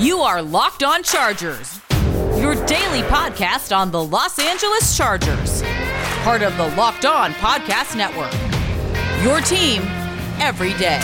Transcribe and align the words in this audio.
You 0.00 0.20
are 0.20 0.40
Locked 0.40 0.84
On 0.84 1.02
Chargers, 1.02 1.80
your 2.38 2.54
daily 2.66 3.02
podcast 3.08 3.76
on 3.76 3.90
the 3.90 4.00
Los 4.00 4.38
Angeles 4.38 4.96
Chargers, 4.96 5.60
part 6.22 6.42
of 6.42 6.56
the 6.56 6.68
Locked 6.76 7.04
On 7.04 7.32
Podcast 7.32 7.96
Network. 7.96 8.32
Your 9.24 9.40
team 9.40 9.82
every 10.38 10.72
day. 10.74 11.00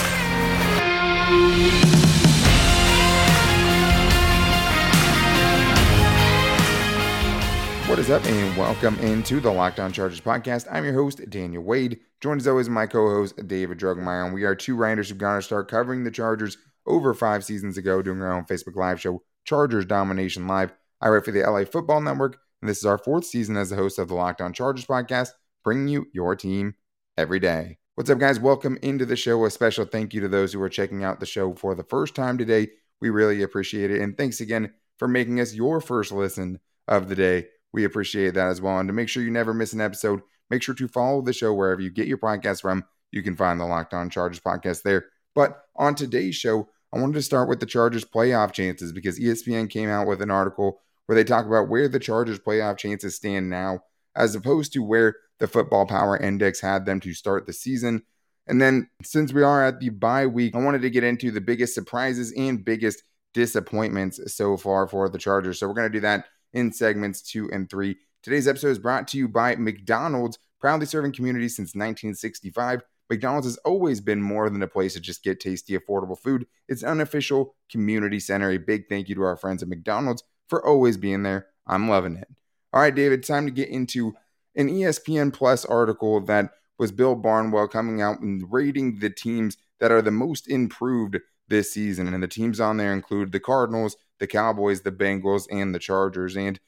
What 7.89 7.99
is 7.99 8.11
up, 8.11 8.25
and 8.25 8.57
welcome 8.57 8.97
into 9.01 9.41
the 9.41 9.51
Locked 9.51 9.81
On 9.81 9.91
Chargers 9.91 10.21
podcast. 10.21 10.69
I'm 10.71 10.85
your 10.85 10.95
host, 10.95 11.29
Daniel 11.29 11.65
Wade, 11.65 11.99
joined 12.21 12.41
as 12.41 12.47
always 12.47 12.69
my 12.69 12.87
co-host, 12.87 13.45
David 13.49 13.77
Drogemeyer, 13.77 14.25
and 14.25 14.33
we 14.33 14.45
are 14.45 14.55
two 14.55 14.77
writers 14.77 15.09
who've 15.09 15.19
gone 15.19 15.39
to 15.39 15.43
start 15.43 15.67
covering 15.67 16.05
the 16.05 16.13
Chargers 16.13 16.59
over 16.87 17.15
five 17.15 17.45
seasons 17.45 17.77
ago, 17.77 18.03
doing 18.03 18.21
our 18.23 18.33
own 18.33 18.45
Facebook 18.45 18.77
Live 18.77 19.01
show, 19.01 19.23
Chargers 19.45 19.87
Domination 19.87 20.47
Live. 20.47 20.73
I 21.01 21.09
write 21.09 21.25
for 21.25 21.33
the 21.33 21.41
LA 21.41 21.65
Football 21.65 22.01
Network, 22.01 22.39
and 22.61 22.69
this 22.69 22.79
is 22.79 22.87
our 22.87 22.99
fourth 22.99 23.25
season 23.25 23.57
as 23.57 23.71
the 23.71 23.77
host 23.77 23.99
of 23.99 24.09
the 24.09 24.15
Locked 24.15 24.41
On 24.41 24.53
Chargers 24.53 24.87
podcast, 24.87 25.31
bringing 25.63 25.89
you 25.89 26.07
your 26.13 26.37
team 26.37 26.75
every 27.17 27.41
day. 27.41 27.79
What's 27.95 28.11
up, 28.11 28.19
guys? 28.19 28.41
Welcome 28.41 28.79
into 28.83 29.07
the 29.07 29.17
show. 29.17 29.45
A 29.45 29.51
special 29.51 29.85
thank 29.85 30.15
you 30.15 30.21
to 30.21 30.29
those 30.29 30.53
who 30.53 30.61
are 30.63 30.69
checking 30.69 31.05
out 31.05 31.21
the 31.21 31.27
show 31.27 31.55
for 31.55 31.75
the 31.75 31.85
first 31.85 32.15
time 32.15 32.39
today. 32.39 32.69
We 33.01 33.11
really 33.11 33.43
appreciate 33.43 33.91
it, 33.91 34.01
and 34.01 34.17
thanks 34.17 34.41
again 34.41 34.73
for 34.99 35.09
making 35.09 35.41
us 35.41 35.55
your 35.55 35.81
first 35.81 36.13
listen 36.13 36.59
of 36.89 37.09
the 37.09 37.15
day. 37.15 37.47
We 37.73 37.85
appreciate 37.85 38.35
that 38.35 38.49
as 38.49 38.61
well. 38.61 38.79
And 38.79 38.89
to 38.89 38.93
make 38.93 39.09
sure 39.09 39.23
you 39.23 39.31
never 39.31 39.53
miss 39.53 39.73
an 39.73 39.81
episode, 39.81 40.23
make 40.51 40.63
sure 40.63 40.75
to 40.77 40.89
follow 40.89 41.23
the 41.23 41.33
show 41.33 41.53
wherever 41.53 41.81
you 41.81 41.91
get 41.91 42.07
your 42.07 42.19
podcast 42.19 42.63
from. 42.63 42.85
You 43.11 43.23
can 43.23 43.37
find 43.37 43.61
the 43.61 43.65
Locked 43.65 43.95
On 43.95 44.11
Chargers 44.11 44.41
podcast 44.41 44.83
there. 44.83 45.07
But 45.35 45.61
on 45.77 45.95
today's 45.95 46.37
show, 46.37 46.69
I 46.95 47.01
wanted 47.01 47.15
to 47.15 47.23
start 47.23 47.49
with 47.49 47.59
the 47.59 47.67
Chargers 47.67 48.05
playoff 48.05 48.53
chances 48.53 48.93
because 48.93 49.19
ESPN 49.19 49.69
came 49.69 49.89
out 49.89 50.07
with 50.07 50.23
an 50.23 50.31
article 50.31 50.81
where 51.07 51.17
they 51.17 51.25
talk 51.25 51.45
about 51.45 51.69
where 51.69 51.89
the 51.89 51.99
Chargers 51.99 52.39
playoff 52.39 52.79
chances 52.79 53.17
stand 53.17 53.51
now, 53.51 53.81
as 54.15 54.37
opposed 54.37 54.73
to 54.75 54.79
where 54.83 55.17
the 55.41 55.49
Football 55.49 55.87
Power 55.87 56.17
Index 56.17 56.61
had 56.61 56.87
them 56.87 57.01
to 57.01 57.13
start 57.13 57.47
the 57.47 57.53
season. 57.53 58.05
And 58.47 58.63
then, 58.63 58.89
since 59.03 59.33
we 59.33 59.43
are 59.43 59.65
at 59.65 59.81
the 59.81 59.89
bye 59.89 60.27
week, 60.27 60.55
I 60.55 60.59
wanted 60.59 60.83
to 60.83 60.91
get 60.91 61.03
into 61.03 61.33
the 61.33 61.41
biggest 61.41 61.75
surprises 61.75 62.33
and 62.37 62.65
biggest 62.65 63.03
disappointments 63.33 64.21
so 64.33 64.57
far 64.57 64.87
for 64.87 65.09
the 65.09 65.19
Chargers. 65.19 65.59
So, 65.59 65.67
we're 65.67 65.75
going 65.75 65.91
to 65.91 65.99
do 65.99 66.03
that 66.03 66.27
in 66.53 66.73
segments 66.73 67.23
two 67.23 67.51
and 67.53 67.69
three. 67.69 67.97
Today's 68.23 68.47
episode 68.47 68.69
is 68.69 68.79
brought 68.79 69.09
to 69.09 69.19
you 69.19 69.27
by 69.27 69.57
McDonald's, 69.57 70.39
proudly 70.61 70.87
serving 70.87 71.13
communities 71.13 71.57
since 71.57 71.75
1965. 71.75 72.83
McDonald's 73.11 73.47
has 73.47 73.57
always 73.59 74.01
been 74.01 74.23
more 74.23 74.49
than 74.49 74.63
a 74.63 74.69
place 74.69 74.95
to 74.95 75.01
just 75.01 75.23
get 75.23 75.41
tasty, 75.41 75.77
affordable 75.77 76.19
food. 76.19 76.47
It's 76.69 76.83
an 76.83 76.89
unofficial 76.89 77.55
community 77.71 78.19
center. 78.19 78.51
A 78.51 78.59
big 78.59 78.89
thank 78.89 79.09
you 79.09 79.15
to 79.17 79.23
our 79.23 79.37
friends 79.37 79.63
at 79.63 79.69
McDonald's 79.69 80.25
for 80.49 80.67
always 80.67 80.97
being 80.97 81.23
there. 81.23 81.49
I'm 81.67 81.89
loving 81.89 82.17
it. 82.17 82.29
All 82.73 82.81
right, 82.81 82.95
David, 82.95 83.23
time 83.23 83.47
to 83.47 83.53
get 83.53 83.69
into 83.69 84.15
an 84.57 84.69
ESPN 84.69 85.33
Plus 85.33 85.65
article 85.65 86.21
that 86.23 86.51
was 86.79 86.93
Bill 86.93 87.15
Barnwell 87.15 87.69
coming 87.69 88.03
out 88.03 88.21
and 88.21 88.45
rating 88.51 88.99
the 88.99 89.11
teams 89.11 89.57
that 89.81 89.93
are 89.93 90.03
the 90.03 90.11
most 90.11 90.49
improved 90.49 91.19
this 91.49 91.73
season. 91.73 92.13
And 92.13 92.23
the 92.23 92.29
teams 92.29 92.61
on 92.61 92.77
there 92.77 92.93
include 92.93 93.33
the 93.33 93.41
Cardinals, 93.41 93.97
the 94.19 94.27
Cowboys, 94.27 94.83
the 94.83 94.93
Bengals, 94.93 95.47
and 95.51 95.75
the 95.75 95.79
Chargers. 95.79 96.37
And 96.37 96.59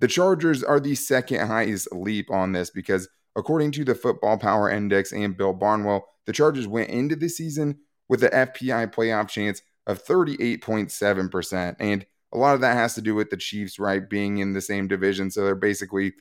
the 0.00 0.08
Chargers 0.08 0.62
are 0.62 0.80
the 0.80 0.94
second 0.94 1.46
highest 1.46 1.92
leap 1.92 2.30
on 2.30 2.52
this 2.52 2.70
because, 2.70 3.08
according 3.38 3.72
to 3.72 3.84
the 3.84 3.94
Football 3.94 4.36
Power 4.36 4.70
Index 4.70 5.12
and 5.12 5.36
Bill 5.36 5.52
Barnwell, 5.52 6.06
the 6.26 6.32
Chargers 6.32 6.66
went 6.66 6.90
into 6.90 7.16
the 7.16 7.28
season 7.28 7.78
with 8.08 8.22
an 8.22 8.30
FPI 8.30 8.92
playoff 8.92 9.28
chance 9.28 9.62
of 9.86 10.04
38.7%. 10.04 11.76
And 11.78 12.04
a 12.32 12.38
lot 12.38 12.54
of 12.54 12.60
that 12.60 12.74
has 12.74 12.94
to 12.94 13.02
do 13.02 13.14
with 13.14 13.30
the 13.30 13.36
Chiefs, 13.36 13.78
right, 13.78 14.08
being 14.08 14.38
in 14.38 14.52
the 14.52 14.60
same 14.60 14.88
division. 14.88 15.30
So 15.30 15.44
they're 15.44 15.54
basically 15.54 16.12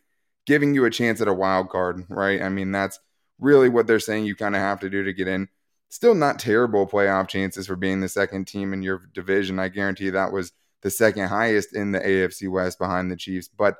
giving 0.45 0.73
you 0.73 0.85
a 0.85 0.89
chance 0.89 1.19
at 1.19 1.27
a 1.27 1.33
wild 1.33 1.69
card, 1.69 2.06
right? 2.07 2.41
I 2.41 2.47
mean, 2.47 2.72
that's 2.72 3.00
really 3.39 3.67
what 3.67 3.88
they're 3.88 4.00
saying 4.00 4.25
you 4.25 4.35
kind 4.35 4.56
of 4.56 4.61
have 4.61 4.79
to 4.79 4.89
do 4.89 5.03
to 5.03 5.13
get 5.13 5.27
in 5.27 5.50
still 5.89 6.16
not 6.16 6.39
terrible 6.39 6.88
playoff 6.88 7.27
chances 7.27 7.67
for 7.67 7.75
being 7.75 8.01
the 8.01 8.09
second 8.09 8.45
team 8.45 8.73
in 8.73 8.81
your 8.81 9.03
division. 9.13 9.59
I 9.59 9.69
guarantee 9.69 10.09
that 10.09 10.31
was 10.31 10.51
the 10.81 10.89
second 10.89 11.27
highest 11.27 11.75
in 11.75 11.91
the 11.91 12.00
AFC 12.00 12.50
West 12.50 12.79
behind 12.79 13.09
the 13.09 13.16
Chiefs. 13.16 13.47
But 13.47 13.77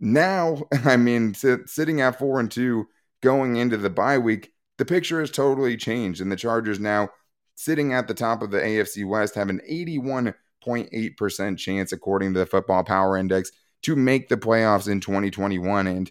now, 0.00 0.62
I 0.84 0.96
mean, 0.96 1.34
sitting 1.34 2.00
at 2.00 2.18
four 2.18 2.40
and 2.40 2.50
two 2.50 2.88
going 3.22 3.56
into 3.56 3.76
the 3.76 3.90
bye 3.90 4.18
week, 4.18 4.52
the 4.78 4.84
picture 4.84 5.20
has 5.20 5.30
totally 5.30 5.76
changed. 5.76 6.20
And 6.20 6.30
the 6.30 6.36
Chargers 6.36 6.80
now 6.80 7.10
sitting 7.54 7.92
at 7.92 8.06
the 8.06 8.14
top 8.14 8.42
of 8.42 8.50
the 8.50 8.60
AFC 8.60 9.06
West 9.06 9.34
have 9.34 9.50
an 9.50 9.60
81.8% 9.68 11.58
chance, 11.58 11.92
according 11.92 12.34
to 12.34 12.40
the 12.40 12.46
Football 12.46 12.84
Power 12.84 13.16
Index, 13.16 13.50
to 13.82 13.96
make 13.96 14.28
the 14.28 14.36
playoffs 14.36 14.88
in 14.88 15.00
2021. 15.00 15.86
And 15.86 16.10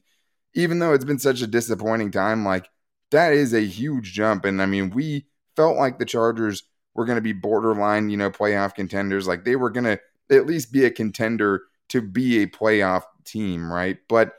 even 0.53 0.79
though 0.79 0.93
it's 0.93 1.05
been 1.05 1.19
such 1.19 1.41
a 1.41 1.47
disappointing 1.47 2.11
time, 2.11 2.43
like 2.43 2.69
that 3.11 3.33
is 3.33 3.53
a 3.53 3.61
huge 3.61 4.11
jump. 4.13 4.43
And 4.43 4.61
I 4.61 4.65
mean, 4.65 4.89
we 4.89 5.27
felt 5.55 5.77
like 5.77 5.99
the 5.99 6.05
Chargers 6.05 6.63
were 6.93 7.05
going 7.05 7.17
to 7.17 7.21
be 7.21 7.33
borderline, 7.33 8.09
you 8.09 8.17
know, 8.17 8.29
playoff 8.29 8.75
contenders. 8.75 9.27
Like 9.27 9.45
they 9.45 9.55
were 9.55 9.69
going 9.69 9.85
to 9.85 9.99
at 10.29 10.45
least 10.45 10.73
be 10.73 10.83
a 10.83 10.91
contender 10.91 11.63
to 11.89 12.01
be 12.01 12.41
a 12.41 12.47
playoff 12.47 13.03
team, 13.25 13.71
right? 13.71 13.97
But 14.09 14.33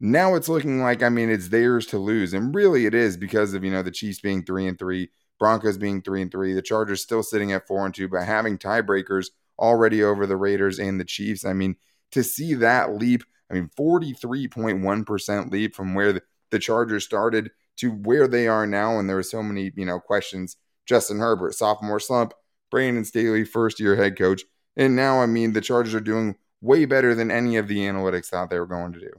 now 0.00 0.34
it's 0.34 0.48
looking 0.48 0.80
like, 0.80 1.02
I 1.02 1.08
mean, 1.08 1.30
it's 1.30 1.48
theirs 1.48 1.86
to 1.86 1.98
lose. 1.98 2.32
And 2.32 2.54
really 2.54 2.86
it 2.86 2.94
is 2.94 3.16
because 3.16 3.54
of, 3.54 3.64
you 3.64 3.70
know, 3.70 3.82
the 3.82 3.90
Chiefs 3.90 4.20
being 4.20 4.44
three 4.44 4.66
and 4.66 4.78
three, 4.78 5.10
Broncos 5.38 5.78
being 5.78 6.02
three 6.02 6.22
and 6.22 6.30
three, 6.30 6.52
the 6.52 6.62
Chargers 6.62 7.02
still 7.02 7.22
sitting 7.22 7.52
at 7.52 7.66
four 7.66 7.84
and 7.84 7.94
two, 7.94 8.08
but 8.08 8.24
having 8.24 8.58
tiebreakers 8.58 9.26
already 9.58 10.02
over 10.02 10.26
the 10.26 10.36
Raiders 10.36 10.78
and 10.78 11.00
the 11.00 11.04
Chiefs. 11.04 11.44
I 11.44 11.52
mean, 11.52 11.76
to 12.12 12.22
see 12.22 12.54
that 12.54 12.94
leap, 12.94 13.24
I 13.50 13.54
mean, 13.54 13.70
43.1% 13.78 15.50
leap 15.50 15.74
from 15.74 15.94
where 15.94 16.12
the, 16.12 16.22
Chargers 16.58 17.04
started 17.04 17.50
to 17.76 17.90
where 17.90 18.26
they 18.26 18.48
are 18.48 18.66
now. 18.66 18.98
And 18.98 19.06
there 19.06 19.16
were 19.16 19.22
so 19.22 19.42
many, 19.42 19.70
you 19.76 19.84
know, 19.84 20.00
questions. 20.00 20.56
Justin 20.86 21.18
Herbert, 21.18 21.54
sophomore 21.54 22.00
slump, 22.00 22.32
Brandon 22.70 23.04
Staley, 23.04 23.44
first 23.44 23.78
year 23.78 23.96
head 23.96 24.16
coach. 24.16 24.44
And 24.74 24.96
now, 24.96 25.20
I 25.20 25.26
mean, 25.26 25.52
the 25.52 25.60
Chargers 25.60 25.94
are 25.94 26.00
doing 26.00 26.36
way 26.60 26.84
better 26.84 27.14
than 27.14 27.30
any 27.30 27.56
of 27.56 27.68
the 27.68 27.78
analytics 27.78 28.26
thought 28.26 28.50
they 28.50 28.58
were 28.58 28.66
going 28.66 28.92
to 28.92 29.00
do. 29.00 29.12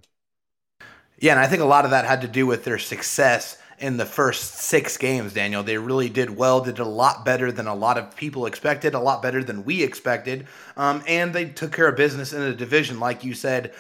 Yeah, 1.20 1.34
and 1.34 1.40
I 1.40 1.48
think 1.48 1.62
a 1.62 1.66
lot 1.66 1.86
of 1.86 1.92
that 1.92 2.06
had 2.06 2.22
to 2.22 2.28
do 2.28 2.46
with 2.46 2.64
their 2.64 2.80
success 2.80 3.58
in 3.80 3.98
the 3.98 4.06
first 4.06 4.56
six 4.56 4.98
games, 4.98 5.34
Daniel. 5.34 5.64
They 5.64 5.78
really 5.78 6.10
did 6.10 6.36
well, 6.36 6.62
did 6.62 6.80
a 6.80 6.86
lot 6.86 7.26
better 7.26 7.52
than 7.52 7.68
a 7.68 7.76
lot 7.76 7.98
of 7.98 8.16
people 8.16 8.46
expected, 8.46 8.94
a 8.94 9.00
lot 9.00 9.22
better 9.22 9.44
than 9.44 9.66
we 9.66 9.84
expected. 9.84 10.48
Um, 10.78 11.04
and 11.08 11.34
they 11.34 11.46
took 11.46 11.74
care 11.74 11.88
of 11.88 11.96
business 11.96 12.34
in 12.34 12.42
a 12.42 12.56
division. 12.56 13.00
Like 13.00 13.24
you 13.24 13.34
said, 13.34 13.74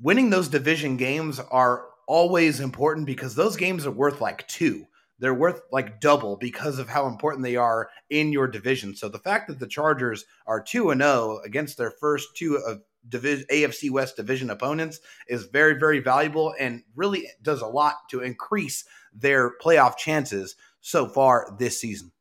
winning 0.00 0.30
those 0.30 0.48
division 0.48 0.96
games 0.96 1.40
are 1.40 1.86
always 2.06 2.60
important 2.60 3.06
because 3.06 3.34
those 3.34 3.56
games 3.56 3.86
are 3.86 3.90
worth 3.90 4.20
like 4.20 4.46
two. 4.48 4.86
They're 5.18 5.34
worth 5.34 5.60
like 5.70 6.00
double 6.00 6.36
because 6.36 6.78
of 6.78 6.88
how 6.88 7.06
important 7.06 7.44
they 7.44 7.56
are 7.56 7.90
in 8.08 8.32
your 8.32 8.46
division. 8.46 8.96
So 8.96 9.08
the 9.08 9.18
fact 9.18 9.48
that 9.48 9.58
the 9.58 9.66
Chargers 9.66 10.24
are 10.46 10.62
2 10.62 10.90
and 10.90 11.02
0 11.02 11.40
against 11.44 11.76
their 11.76 11.90
first 11.90 12.36
two 12.36 12.56
of 12.56 12.80
division 13.08 13.46
AFC 13.50 13.90
West 13.90 14.16
division 14.16 14.50
opponents 14.50 15.00
is 15.28 15.44
very 15.46 15.74
very 15.74 16.00
valuable 16.00 16.54
and 16.58 16.82
really 16.94 17.26
does 17.42 17.60
a 17.60 17.66
lot 17.66 17.96
to 18.10 18.20
increase 18.20 18.84
their 19.12 19.56
playoff 19.58 19.96
chances 19.96 20.56
so 20.80 21.06
far 21.06 21.54
this 21.58 21.80
season. 21.80 22.12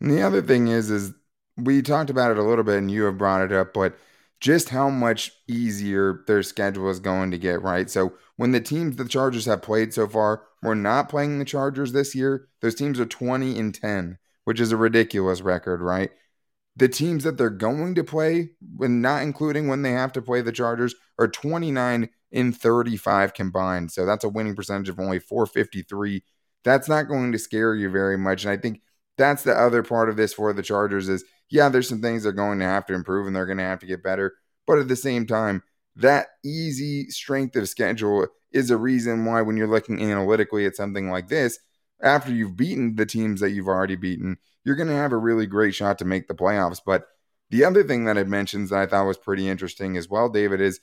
And 0.00 0.10
the 0.10 0.22
other 0.22 0.42
thing 0.42 0.68
is 0.68 0.90
is 0.90 1.12
we 1.56 1.82
talked 1.82 2.10
about 2.10 2.30
it 2.30 2.38
a 2.38 2.42
little 2.42 2.64
bit 2.64 2.78
and 2.78 2.90
you 2.90 3.04
have 3.04 3.18
brought 3.18 3.42
it 3.42 3.52
up 3.52 3.74
but 3.74 3.96
just 4.40 4.70
how 4.70 4.88
much 4.88 5.32
easier 5.46 6.24
their 6.26 6.42
schedule 6.42 6.88
is 6.88 6.98
going 6.98 7.30
to 7.30 7.38
get, 7.38 7.62
right? 7.62 7.90
So 7.90 8.14
when 8.36 8.52
the 8.52 8.60
teams 8.60 8.96
the 8.96 9.04
Chargers 9.04 9.44
have 9.44 9.62
played 9.62 9.92
so 9.92 10.08
far 10.08 10.44
were 10.62 10.74
not 10.74 11.10
playing 11.10 11.38
the 11.38 11.44
Chargers 11.44 11.92
this 11.92 12.14
year, 12.14 12.48
those 12.60 12.74
teams 12.74 12.98
are 12.98 13.06
20 13.06 13.58
and 13.58 13.74
10, 13.74 14.18
which 14.44 14.58
is 14.58 14.72
a 14.72 14.76
ridiculous 14.76 15.42
record, 15.42 15.80
right? 15.82 16.10
The 16.76 16.88
teams 16.88 17.24
that 17.24 17.36
they're 17.36 17.50
going 17.50 17.94
to 17.96 18.04
play, 18.04 18.50
when 18.76 19.00
not 19.00 19.22
including 19.22 19.68
when 19.68 19.82
they 19.82 19.92
have 19.92 20.12
to 20.12 20.22
play 20.22 20.40
the 20.40 20.52
Chargers, 20.52 20.94
are 21.18 21.28
29 21.28 22.08
in 22.30 22.52
35 22.52 23.34
combined. 23.34 23.90
So 23.92 24.06
that's 24.06 24.24
a 24.24 24.28
winning 24.28 24.54
percentage 24.54 24.88
of 24.88 25.00
only 25.00 25.18
453. 25.18 26.22
That's 26.64 26.88
not 26.88 27.08
going 27.08 27.32
to 27.32 27.38
scare 27.38 27.74
you 27.74 27.90
very 27.90 28.16
much. 28.16 28.44
And 28.44 28.52
I 28.52 28.56
think 28.56 28.82
that's 29.18 29.42
the 29.42 29.52
other 29.52 29.82
part 29.82 30.08
of 30.08 30.16
this 30.16 30.32
for 30.32 30.52
the 30.52 30.62
Chargers 30.62 31.08
is 31.08 31.24
yeah, 31.50 31.68
there's 31.68 31.88
some 31.88 32.00
things 32.00 32.22
they're 32.22 32.32
going 32.32 32.60
to 32.60 32.64
have 32.64 32.86
to 32.86 32.94
improve 32.94 33.26
and 33.26 33.34
they're 33.34 33.46
going 33.46 33.58
to 33.58 33.64
have 33.64 33.80
to 33.80 33.86
get 33.86 34.02
better. 34.02 34.34
But 34.66 34.78
at 34.78 34.88
the 34.88 34.96
same 34.96 35.26
time, 35.26 35.62
that 35.96 36.28
easy 36.44 37.10
strength 37.10 37.56
of 37.56 37.68
schedule 37.68 38.28
is 38.52 38.70
a 38.70 38.76
reason 38.76 39.24
why 39.24 39.42
when 39.42 39.56
you're 39.56 39.66
looking 39.66 40.00
analytically 40.00 40.64
at 40.64 40.76
something 40.76 41.10
like 41.10 41.28
this, 41.28 41.58
after 42.02 42.32
you've 42.32 42.56
beaten 42.56 42.96
the 42.96 43.06
teams 43.06 43.40
that 43.40 43.50
you've 43.50 43.68
already 43.68 43.96
beaten, 43.96 44.38
you're 44.64 44.76
going 44.76 44.88
to 44.88 44.94
have 44.94 45.12
a 45.12 45.16
really 45.16 45.46
great 45.46 45.74
shot 45.74 45.98
to 45.98 46.04
make 46.04 46.28
the 46.28 46.34
playoffs. 46.34 46.80
But 46.84 47.06
the 47.50 47.64
other 47.64 47.82
thing 47.82 48.04
that 48.04 48.16
it 48.16 48.28
mentions 48.28 48.70
that 48.70 48.78
I 48.78 48.86
thought 48.86 49.06
was 49.06 49.18
pretty 49.18 49.48
interesting 49.48 49.96
as 49.96 50.08
well, 50.08 50.28
David, 50.28 50.60
is 50.60 50.80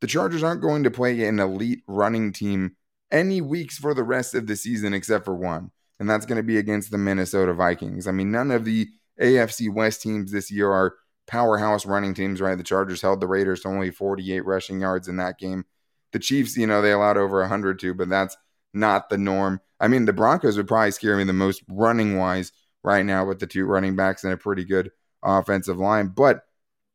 the 0.00 0.06
Chargers 0.06 0.42
aren't 0.42 0.62
going 0.62 0.84
to 0.84 0.90
play 0.90 1.24
an 1.24 1.38
elite 1.38 1.82
running 1.86 2.32
team 2.32 2.76
any 3.10 3.40
weeks 3.40 3.78
for 3.78 3.94
the 3.94 4.02
rest 4.02 4.34
of 4.34 4.46
the 4.46 4.56
season 4.56 4.92
except 4.92 5.24
for 5.24 5.34
one, 5.34 5.70
and 5.98 6.08
that's 6.08 6.26
going 6.26 6.36
to 6.36 6.42
be 6.42 6.58
against 6.58 6.90
the 6.90 6.98
Minnesota 6.98 7.54
Vikings. 7.54 8.06
I 8.06 8.12
mean, 8.12 8.30
none 8.30 8.50
of 8.50 8.64
the 8.64 8.88
AFC 9.20 9.72
West 9.72 10.02
teams 10.02 10.32
this 10.32 10.50
year 10.50 10.70
are 10.70 10.94
powerhouse 11.26 11.86
running 11.86 12.14
teams, 12.14 12.40
right? 12.40 12.56
The 12.56 12.64
Chargers 12.64 13.02
held 13.02 13.20
the 13.20 13.26
Raiders 13.26 13.60
to 13.60 13.68
only 13.68 13.90
48 13.90 14.44
rushing 14.44 14.80
yards 14.80 15.08
in 15.08 15.16
that 15.16 15.38
game. 15.38 15.64
The 16.12 16.18
Chiefs, 16.18 16.56
you 16.56 16.66
know, 16.66 16.82
they 16.82 16.92
allowed 16.92 17.16
over 17.16 17.40
100 17.40 17.78
to, 17.80 17.94
but 17.94 18.08
that's 18.08 18.36
not 18.72 19.08
the 19.08 19.18
norm. 19.18 19.60
I 19.80 19.88
mean, 19.88 20.04
the 20.04 20.12
Broncos 20.12 20.56
would 20.56 20.68
probably 20.68 20.90
scare 20.90 21.16
me 21.16 21.24
the 21.24 21.32
most 21.32 21.62
running 21.68 22.16
wise 22.16 22.52
right 22.82 23.04
now 23.04 23.24
with 23.26 23.40
the 23.40 23.46
two 23.46 23.66
running 23.66 23.96
backs 23.96 24.24
and 24.24 24.32
a 24.32 24.36
pretty 24.36 24.64
good 24.64 24.90
offensive 25.22 25.78
line. 25.78 26.08
But 26.08 26.42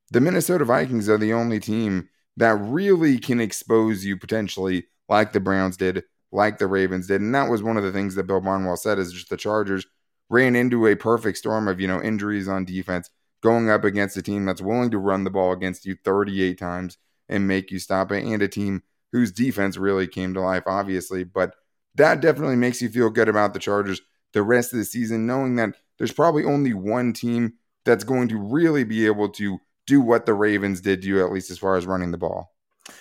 the 0.10 0.22
Minnesota 0.22 0.66
Vikings 0.66 1.10
are 1.10 1.18
the 1.18 1.34
only 1.34 1.60
team 1.60 2.10
that 2.38 2.56
really 2.56 3.20
can 3.20 3.40
expose 3.40 4.06
you 4.06 4.18
potentially, 4.18 4.86
like 5.10 5.34
the 5.34 5.40
Browns 5.40 5.78
did, 5.78 6.04
like 6.32 6.58
the 6.58 6.68
Ravens 6.68 7.08
did. 7.08 7.22
And 7.22 7.36
that 7.36 7.50
was 7.50 7.62
one 7.62 7.78
of 7.78 7.84
the 7.84 7.92
things 7.92 8.16
that 8.16 8.28
Bill 8.28 8.42
Barnwell 8.42 8.78
said 8.78 9.00
is 9.00 9.12
just 9.12 9.30
the 9.30 9.38
Chargers 9.38 9.86
ran 10.30 10.56
into 10.56 10.88
a 10.88 10.96
perfect 10.96 11.38
storm 11.38 11.68
of, 11.68 11.80
you 11.80 11.88
know, 11.88 12.02
injuries 12.02 12.48
on 12.48 12.66
defense, 12.66 13.10
going 13.44 13.70
up 13.70 13.84
against 13.84 14.18
a 14.18 14.22
team 14.22 14.46
that's 14.46 14.62
willing 14.62 14.92
to 14.92 14.98
run 14.98 15.24
the 15.24 15.30
ball 15.30 15.52
against 15.52 15.86
you 15.86 15.96
38 16.04 16.58
times 16.58 16.98
and 17.28 17.48
make 17.48 17.70
you 17.72 17.80
stop 17.80 18.12
it, 18.12 18.24
and 18.24 18.42
a 18.42 18.48
team 18.48 18.84
whose 19.12 19.32
defense 19.32 19.78
really 19.78 20.08
came 20.08 20.34
to 20.34 20.42
life, 20.42 20.64
obviously. 20.66 21.24
But 21.24 21.56
that 21.96 22.22
definitely 22.22 22.56
makes 22.56 22.82
you 22.82 22.90
feel 22.90 23.10
good 23.10 23.30
about 23.30 23.54
the 23.54 23.60
Chargers 23.60 24.02
the 24.34 24.44
rest 24.44 24.74
of 24.74 24.80
the 24.80 24.86
season, 24.86 25.28
knowing 25.28 25.56
that 25.58 25.76
there's 25.98 26.14
probably 26.14 26.44
only 26.44 26.74
one 26.74 27.14
team 27.14 27.54
that's 27.86 28.04
going 28.04 28.28
to 28.30 28.38
really 28.38 28.84
be 28.84 29.06
able 29.06 29.30
to 29.30 29.60
do 29.88 30.00
what 30.00 30.26
the 30.26 30.34
Ravens 30.34 30.82
did 30.82 31.02
to 31.02 31.08
you, 31.08 31.24
at 31.24 31.32
least 31.32 31.52
as 31.52 31.58
far 31.58 31.76
as 31.76 31.86
running 31.86 32.12
the 32.12 32.18
ball. 32.18 32.54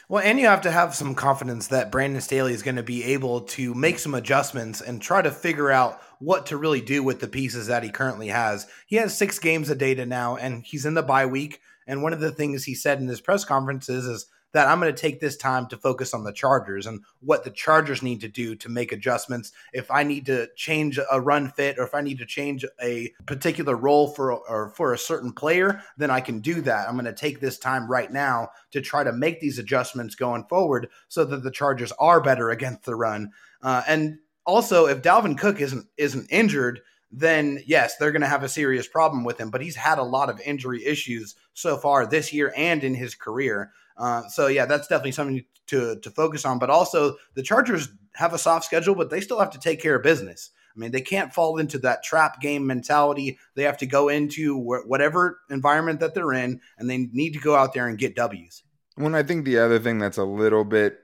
Well, 0.08 0.22
and 0.22 0.38
you 0.38 0.46
have 0.46 0.62
to 0.62 0.70
have 0.70 0.94
some 0.94 1.14
confidence 1.14 1.68
that 1.68 1.90
Brandon 1.90 2.20
Staley 2.20 2.52
is 2.52 2.62
going 2.62 2.76
to 2.76 2.82
be 2.82 3.04
able 3.04 3.42
to 3.42 3.74
make 3.74 3.98
some 3.98 4.14
adjustments 4.14 4.80
and 4.80 5.00
try 5.00 5.22
to 5.22 5.30
figure 5.30 5.70
out 5.70 6.00
what 6.18 6.46
to 6.46 6.56
really 6.56 6.80
do 6.80 7.02
with 7.02 7.20
the 7.20 7.28
pieces 7.28 7.68
that 7.68 7.82
he 7.82 7.90
currently 7.90 8.28
has. 8.28 8.66
He 8.86 8.96
has 8.96 9.16
six 9.16 9.38
games 9.38 9.70
of 9.70 9.78
data 9.78 10.04
now, 10.04 10.36
and 10.36 10.64
he's 10.64 10.84
in 10.84 10.94
the 10.94 11.02
bye 11.02 11.26
week. 11.26 11.60
And 11.86 12.02
one 12.02 12.12
of 12.12 12.20
the 12.20 12.30
things 12.30 12.64
he 12.64 12.74
said 12.74 13.00
in 13.00 13.08
his 13.08 13.20
press 13.20 13.44
conferences 13.44 14.04
is 14.04 14.26
that 14.52 14.68
I'm 14.68 14.80
going 14.80 14.92
to 14.92 15.00
take 15.00 15.20
this 15.20 15.36
time 15.36 15.66
to 15.68 15.76
focus 15.76 16.14
on 16.14 16.24
the 16.24 16.32
Chargers 16.32 16.86
and 16.86 17.02
what 17.20 17.44
the 17.44 17.50
Chargers 17.50 18.02
need 18.02 18.20
to 18.22 18.28
do 18.28 18.54
to 18.56 18.68
make 18.68 18.92
adjustments. 18.92 19.52
If 19.72 19.90
I 19.90 20.02
need 20.02 20.26
to 20.26 20.48
change 20.56 20.98
a 21.10 21.20
run 21.20 21.48
fit 21.50 21.78
or 21.78 21.84
if 21.84 21.94
I 21.94 22.00
need 22.00 22.18
to 22.18 22.26
change 22.26 22.64
a 22.82 23.12
particular 23.26 23.76
role 23.76 24.08
for 24.08 24.32
or 24.32 24.70
for 24.70 24.92
a 24.92 24.98
certain 24.98 25.32
player, 25.32 25.82
then 25.96 26.10
I 26.10 26.20
can 26.20 26.40
do 26.40 26.60
that. 26.62 26.88
I'm 26.88 26.94
going 26.94 27.04
to 27.04 27.12
take 27.12 27.40
this 27.40 27.58
time 27.58 27.90
right 27.90 28.10
now 28.10 28.50
to 28.72 28.80
try 28.80 29.04
to 29.04 29.12
make 29.12 29.40
these 29.40 29.58
adjustments 29.58 30.14
going 30.14 30.44
forward 30.44 30.88
so 31.08 31.24
that 31.24 31.42
the 31.42 31.50
Chargers 31.50 31.92
are 31.98 32.20
better 32.20 32.50
against 32.50 32.84
the 32.84 32.94
run. 32.94 33.30
Uh, 33.62 33.82
and 33.86 34.18
also, 34.46 34.86
if 34.86 35.02
Dalvin 35.02 35.38
Cook 35.38 35.60
isn't 35.60 35.86
isn't 35.96 36.26
injured, 36.30 36.80
then 37.12 37.62
yes, 37.66 37.96
they're 37.96 38.12
going 38.12 38.22
to 38.22 38.28
have 38.28 38.42
a 38.42 38.48
serious 38.48 38.86
problem 38.86 39.24
with 39.24 39.38
him. 39.38 39.50
But 39.50 39.62
he's 39.62 39.76
had 39.76 39.98
a 39.98 40.02
lot 40.02 40.30
of 40.30 40.40
injury 40.40 40.84
issues 40.84 41.34
so 41.54 41.76
far 41.76 42.06
this 42.06 42.32
year 42.32 42.52
and 42.56 42.82
in 42.82 42.94
his 42.94 43.14
career. 43.14 43.72
Uh, 44.00 44.26
so 44.28 44.46
yeah, 44.46 44.64
that's 44.64 44.88
definitely 44.88 45.12
something 45.12 45.44
to 45.66 46.00
to 46.00 46.10
focus 46.10 46.44
on. 46.44 46.58
But 46.58 46.70
also, 46.70 47.16
the 47.34 47.42
Chargers 47.42 47.88
have 48.14 48.32
a 48.32 48.38
soft 48.38 48.64
schedule, 48.64 48.94
but 48.94 49.10
they 49.10 49.20
still 49.20 49.38
have 49.38 49.50
to 49.50 49.58
take 49.58 49.80
care 49.80 49.94
of 49.94 50.02
business. 50.02 50.50
I 50.74 50.78
mean, 50.78 50.90
they 50.90 51.00
can't 51.02 51.32
fall 51.32 51.58
into 51.58 51.78
that 51.80 52.02
trap 52.02 52.40
game 52.40 52.66
mentality. 52.66 53.38
They 53.56 53.64
have 53.64 53.76
to 53.78 53.86
go 53.86 54.08
into 54.08 54.58
wh- 54.58 54.88
whatever 54.88 55.40
environment 55.50 56.00
that 56.00 56.14
they're 56.14 56.32
in, 56.32 56.60
and 56.78 56.88
they 56.88 57.08
need 57.12 57.34
to 57.34 57.40
go 57.40 57.54
out 57.54 57.74
there 57.74 57.88
and 57.88 57.98
get 57.98 58.16
W's. 58.16 58.62
When 58.94 59.14
I 59.14 59.22
think 59.22 59.44
the 59.44 59.58
other 59.58 59.78
thing 59.78 59.98
that's 59.98 60.18
a 60.18 60.24
little 60.24 60.64
bit, 60.64 60.98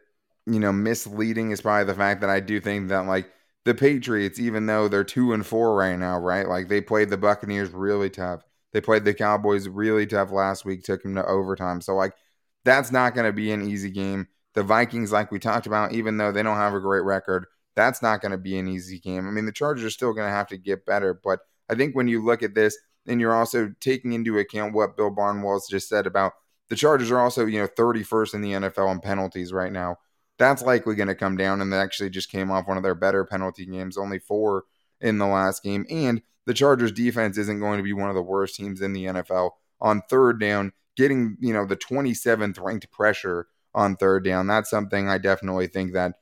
you 0.47 0.59
know, 0.59 0.73
misleading 0.73 1.51
is 1.51 1.61
probably 1.61 1.85
the 1.85 1.95
fact 1.95 2.23
that 2.23 2.31
I 2.31 2.41
do 2.41 2.61
think 2.61 2.89
that 2.89 3.07
like 3.07 3.31
the 3.67 3.75
Patriots, 3.75 4.39
even 4.39 4.67
though 4.67 4.89
they're 4.89 5.05
two 5.05 5.33
and 5.33 5.45
four 5.45 5.75
right 5.75 5.97
now, 5.99 6.19
right? 6.19 6.49
Like 6.49 6.69
they 6.69 6.81
played 6.81 7.11
the 7.11 7.17
Buccaneers 7.17 7.71
really 7.71 8.09
tough. 8.09 8.43
They 8.73 8.81
played 8.81 9.05
the 9.05 9.15
Cowboys 9.15 9.69
really 9.69 10.07
tough 10.07 10.31
last 10.31 10.65
week, 10.65 10.85
took 10.85 11.03
them 11.03 11.15
to 11.17 11.27
overtime. 11.27 11.81
So 11.81 11.95
like 11.95 12.13
that's 12.67 12.91
not 12.91 13.15
going 13.15 13.27
to 13.27 13.33
be 13.33 13.53
an 13.53 13.63
easy 13.63 13.91
game. 13.91 14.27
The 14.55 14.63
Vikings, 14.63 15.13
like 15.13 15.31
we 15.31 15.39
talked 15.39 15.67
about, 15.67 15.93
even 15.93 16.17
though 16.17 16.33
they 16.33 16.43
don't 16.43 16.57
have 16.57 16.75
a 16.75 16.81
great 16.81 17.05
record, 17.05 17.47
that's 17.77 18.03
not 18.03 18.21
going 18.21 18.33
to 18.33 18.39
be 18.39 18.59
an 18.59 18.67
easy 18.67 18.99
game. 18.99 19.29
I 19.29 19.31
mean, 19.31 19.47
the 19.47 19.53
Chargers 19.53 19.85
are 19.85 19.91
still 19.91 20.13
going 20.13 20.27
to 20.27 20.35
have 20.35 20.49
to 20.49 20.57
get 20.57 20.85
better, 20.85 21.15
but 21.15 21.41
I 21.71 21.75
think 21.77 21.95
when 21.95 22.09
you 22.09 22.25
look 22.25 22.43
at 22.43 22.55
this 22.55 22.77
and 23.07 23.21
you're 23.21 23.35
also 23.35 23.73
taking 23.81 24.13
into 24.13 24.39
account 24.39 24.75
what 24.75 24.97
Bill 24.97 25.15
Barnwell's 25.15 25.69
just 25.69 25.89
said 25.89 26.07
about 26.07 26.33
the 26.69 26.77
Chargers 26.77 27.11
are 27.13 27.21
also, 27.21 27.47
you 27.47 27.61
know, 27.61 27.69
31st 27.69 28.35
in 28.35 28.41
the 28.41 28.53
NFL 28.53 28.91
in 28.91 29.01
penalties 29.01 29.53
right 29.53 29.73
now. 29.73 29.99
That's 30.39 30.63
likely 30.63 30.97
going 30.97 31.09
to 31.09 31.15
come 31.15 31.37
down, 31.37 31.61
and 31.61 31.73
they 31.73 31.79
actually 31.79 32.11
just 32.11 32.31
came 32.31 32.51
off 32.51 32.67
one 32.67 32.77
of 32.77 32.83
their 32.83 32.97
better 32.97 33.25
penalty 33.25 33.65
games, 33.65 33.97
only 33.97 34.19
four 34.19 34.65
in 35.01 35.19
the 35.19 35.27
last 35.27 35.63
game. 35.63 35.87
And 35.89 36.21
the 36.45 36.55
Chargers 36.55 36.93
defense 36.93 37.39
isn't 37.39 37.61
going 37.61 37.79
to 37.79 37.85
be 37.85 37.93
one 37.93 38.09
of 38.09 38.17
the 38.17 38.23
worst 38.23 38.57
teams 38.57 38.81
in 38.83 38.93
the 38.93 39.05
NFL 39.05 39.53
on 39.81 40.03
third 40.11 40.41
down 40.41 40.73
getting, 40.97 41.37
you 41.41 41.53
know, 41.53 41.67
the 41.67 41.77
27th 41.77 42.61
ranked 42.61 42.91
pressure 42.91 43.47
on 43.75 43.97
third 43.97 44.25
down. 44.25 44.47
That's 44.47 44.71
something 44.71 45.09
I 45.09 45.19
definitely 45.19 45.67
think 45.67 45.93
that 45.93 46.15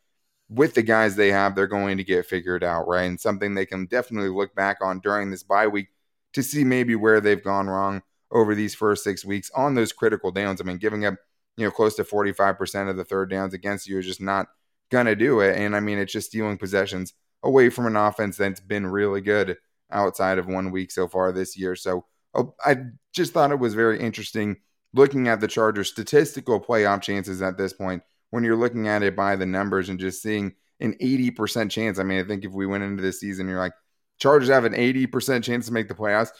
with 0.49 0.75
the 0.75 0.83
guys 0.83 1.17
they 1.17 1.31
have, 1.31 1.55
they're 1.55 1.67
going 1.67 1.97
to 1.97 2.05
get 2.05 2.27
figured 2.27 2.63
out, 2.63 2.87
right? 2.87 3.05
And 3.05 3.21
something 3.21 3.55
they 3.55 3.67
can 3.67 3.87
definitely 3.87 4.31
look 4.31 4.55
back 4.55 4.79
on 4.83 5.01
during 5.01 5.31
this 5.31 5.43
bye 5.43 5.67
week 5.67 5.89
to 6.35 6.43
see 6.43 6.65
maybe 6.65 6.95
where 6.95 7.21
they've 7.21 7.43
gone 7.43 7.69
wrong 7.69 8.03
over 8.31 8.55
these 8.55 8.75
first 8.75 9.05
six 9.05 9.25
weeks 9.25 9.51
on 9.55 9.75
those 9.75 9.93
critical 9.93 10.31
downs. 10.33 10.61
I 10.61 10.65
mean, 10.65 10.79
giving 10.79 11.07
up, 11.07 11.15
you 11.57 11.65
know, 11.65 11.71
close 11.71 11.95
to 11.97 12.05
45% 12.05 12.91
of 12.91 12.97
the 12.97 13.05
third 13.05 13.31
downs 13.31 13.55
against 13.55 13.87
you 13.87 13.99
is 13.99 14.07
just 14.07 14.21
not 14.21 14.49
going 14.91 15.07
to 15.07 15.17
do 15.17 15.41
it. 15.41 15.57
And 15.57 15.75
I 15.75 15.81
mean, 15.81 15.99
it's 15.99 16.13
just 16.13 16.29
stealing 16.29 16.59
possessions 16.59 17.15
away 17.43 17.71
from 17.71 17.87
an 17.87 17.97
offense 17.97 18.37
that's 18.37 18.61
been 18.61 18.87
really 18.87 19.21
good 19.21 19.57
outside 19.91 20.39
of 20.39 20.47
one 20.47 20.71
week 20.71 20.91
so 20.91 21.07
far 21.07 21.31
this 21.31 21.57
year. 21.57 21.77
So 21.77 22.07
Oh, 22.35 22.55
I 22.65 22.77
just 23.15 23.33
thought 23.33 23.53
it 23.53 23.59
was 23.59 23.75
very 23.75 24.01
interesting 24.01 24.57
looking 24.93 25.29
at 25.29 25.41
the 25.41 25.49
Chargers' 25.49 25.91
statistical 25.91 26.61
playoff 26.61 27.03
chances 27.03 27.43
at 27.43 27.59
this 27.59 27.73
point 27.73 28.03
when 28.31 28.45
you're 28.45 28.57
looking 28.57 28.89
at 28.89 29.03
it 29.03 29.17
by 29.17 29.37
the 29.37 29.47
numbers 29.47 29.89
and 29.89 29.99
just 29.99 30.23
seeing 30.23 30.55
an 30.81 30.95
80% 31.01 31.71
chance. 31.71 31.99
I 31.99 32.03
mean, 32.03 32.21
I 32.21 32.25
think 32.25 32.45
if 32.45 32.53
we 32.53 32.67
went 32.67 32.85
into 32.85 33.03
this 33.03 33.21
season, 33.21 33.49
you're 33.49 33.59
like, 33.59 33.75
Chargers 34.19 34.49
have 34.49 34.65
an 34.65 34.75
80% 34.75 35.43
chance 35.43 35.67
to 35.67 35.73
make 35.73 35.89
the 35.89 35.95
playoffs. 35.95 36.31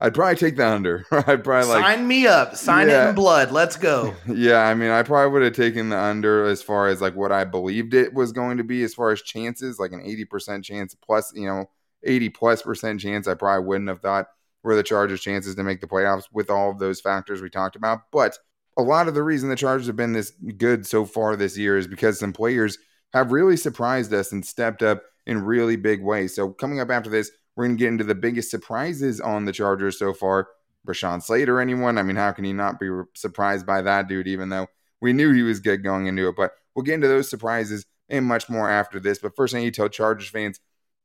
I'd 0.00 0.14
probably 0.14 0.36
take 0.36 0.56
the 0.56 0.66
under. 0.66 1.04
I'd 1.12 1.44
probably 1.44 1.70
like 1.70 1.82
sign 1.82 2.06
me 2.06 2.26
up, 2.26 2.56
sign 2.56 2.88
yeah. 2.88 3.06
it 3.06 3.08
in 3.10 3.14
blood. 3.14 3.52
Let's 3.52 3.76
go. 3.76 4.14
yeah, 4.28 4.66
I 4.66 4.74
mean, 4.74 4.90
I 4.90 5.02
probably 5.02 5.32
would 5.32 5.42
have 5.42 5.54
taken 5.54 5.88
the 5.88 5.98
under 5.98 6.44
as 6.44 6.62
far 6.62 6.88
as 6.88 7.00
like 7.00 7.16
what 7.16 7.32
I 7.32 7.44
believed 7.44 7.94
it 7.94 8.12
was 8.12 8.32
going 8.32 8.58
to 8.58 8.64
be 8.64 8.82
as 8.82 8.94
far 8.94 9.12
as 9.12 9.22
chances, 9.22 9.78
like 9.78 9.92
an 9.92 10.04
80% 10.04 10.64
chance 10.64 10.94
plus, 10.94 11.32
you 11.34 11.46
know, 11.46 11.70
80 12.02 12.30
plus 12.30 12.62
percent 12.62 13.00
chance. 13.00 13.26
I 13.28 13.34
probably 13.34 13.66
wouldn't 13.66 13.88
have 13.88 14.00
thought 14.00 14.26
were 14.64 14.74
the 14.74 14.82
Chargers' 14.82 15.20
chances 15.20 15.54
to 15.54 15.62
make 15.62 15.80
the 15.80 15.86
playoffs 15.86 16.24
with 16.32 16.50
all 16.50 16.70
of 16.70 16.78
those 16.78 17.00
factors 17.00 17.40
we 17.40 17.50
talked 17.50 17.76
about. 17.76 18.10
But 18.10 18.36
a 18.76 18.82
lot 18.82 19.06
of 19.06 19.14
the 19.14 19.22
reason 19.22 19.48
the 19.48 19.56
Chargers 19.56 19.86
have 19.86 19.96
been 19.96 20.14
this 20.14 20.32
good 20.56 20.86
so 20.86 21.04
far 21.04 21.36
this 21.36 21.56
year 21.56 21.78
is 21.78 21.86
because 21.86 22.18
some 22.18 22.32
players 22.32 22.78
have 23.12 23.30
really 23.30 23.56
surprised 23.56 24.12
us 24.12 24.32
and 24.32 24.44
stepped 24.44 24.82
up 24.82 25.02
in 25.26 25.44
really 25.44 25.76
big 25.76 26.02
ways. 26.02 26.34
So 26.34 26.50
coming 26.50 26.80
up 26.80 26.90
after 26.90 27.10
this, 27.10 27.30
we're 27.54 27.66
going 27.66 27.76
to 27.76 27.80
get 27.80 27.88
into 27.88 28.04
the 28.04 28.16
biggest 28.16 28.50
surprises 28.50 29.20
on 29.20 29.44
the 29.44 29.52
Chargers 29.52 29.98
so 29.98 30.12
far. 30.12 30.48
Rashawn 30.86 31.22
Slater, 31.22 31.60
anyone? 31.60 31.96
I 31.96 32.02
mean, 32.02 32.16
how 32.16 32.32
can 32.32 32.44
you 32.44 32.52
not 32.52 32.80
be 32.80 32.90
surprised 33.14 33.64
by 33.64 33.82
that 33.82 34.08
dude, 34.08 34.26
even 34.26 34.48
though 34.48 34.66
we 35.00 35.12
knew 35.12 35.32
he 35.32 35.42
was 35.42 35.60
good 35.60 35.82
going 35.84 36.06
into 36.06 36.28
it? 36.28 36.36
But 36.36 36.52
we'll 36.74 36.82
get 36.82 36.94
into 36.94 37.08
those 37.08 37.30
surprises 37.30 37.86
and 38.08 38.26
much 38.26 38.50
more 38.50 38.68
after 38.68 39.00
this. 39.00 39.18
But 39.18 39.36
first, 39.36 39.54
I 39.54 39.60
need 39.60 39.72
to 39.72 39.80
tell 39.80 39.88
Chargers 39.88 40.28
fans 40.28 40.60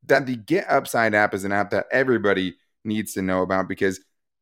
that 0.06 0.26
the 0.26 0.36
Get 0.36 0.70
Upside 0.70 1.14
app 1.14 1.34
is 1.34 1.46
an 1.46 1.52
app 1.52 1.70
that 1.70 1.86
everybody 1.92 2.56
needs 2.84 3.14
to 3.14 3.22
know 3.22 3.42
about 3.42 3.68
because 3.68 4.00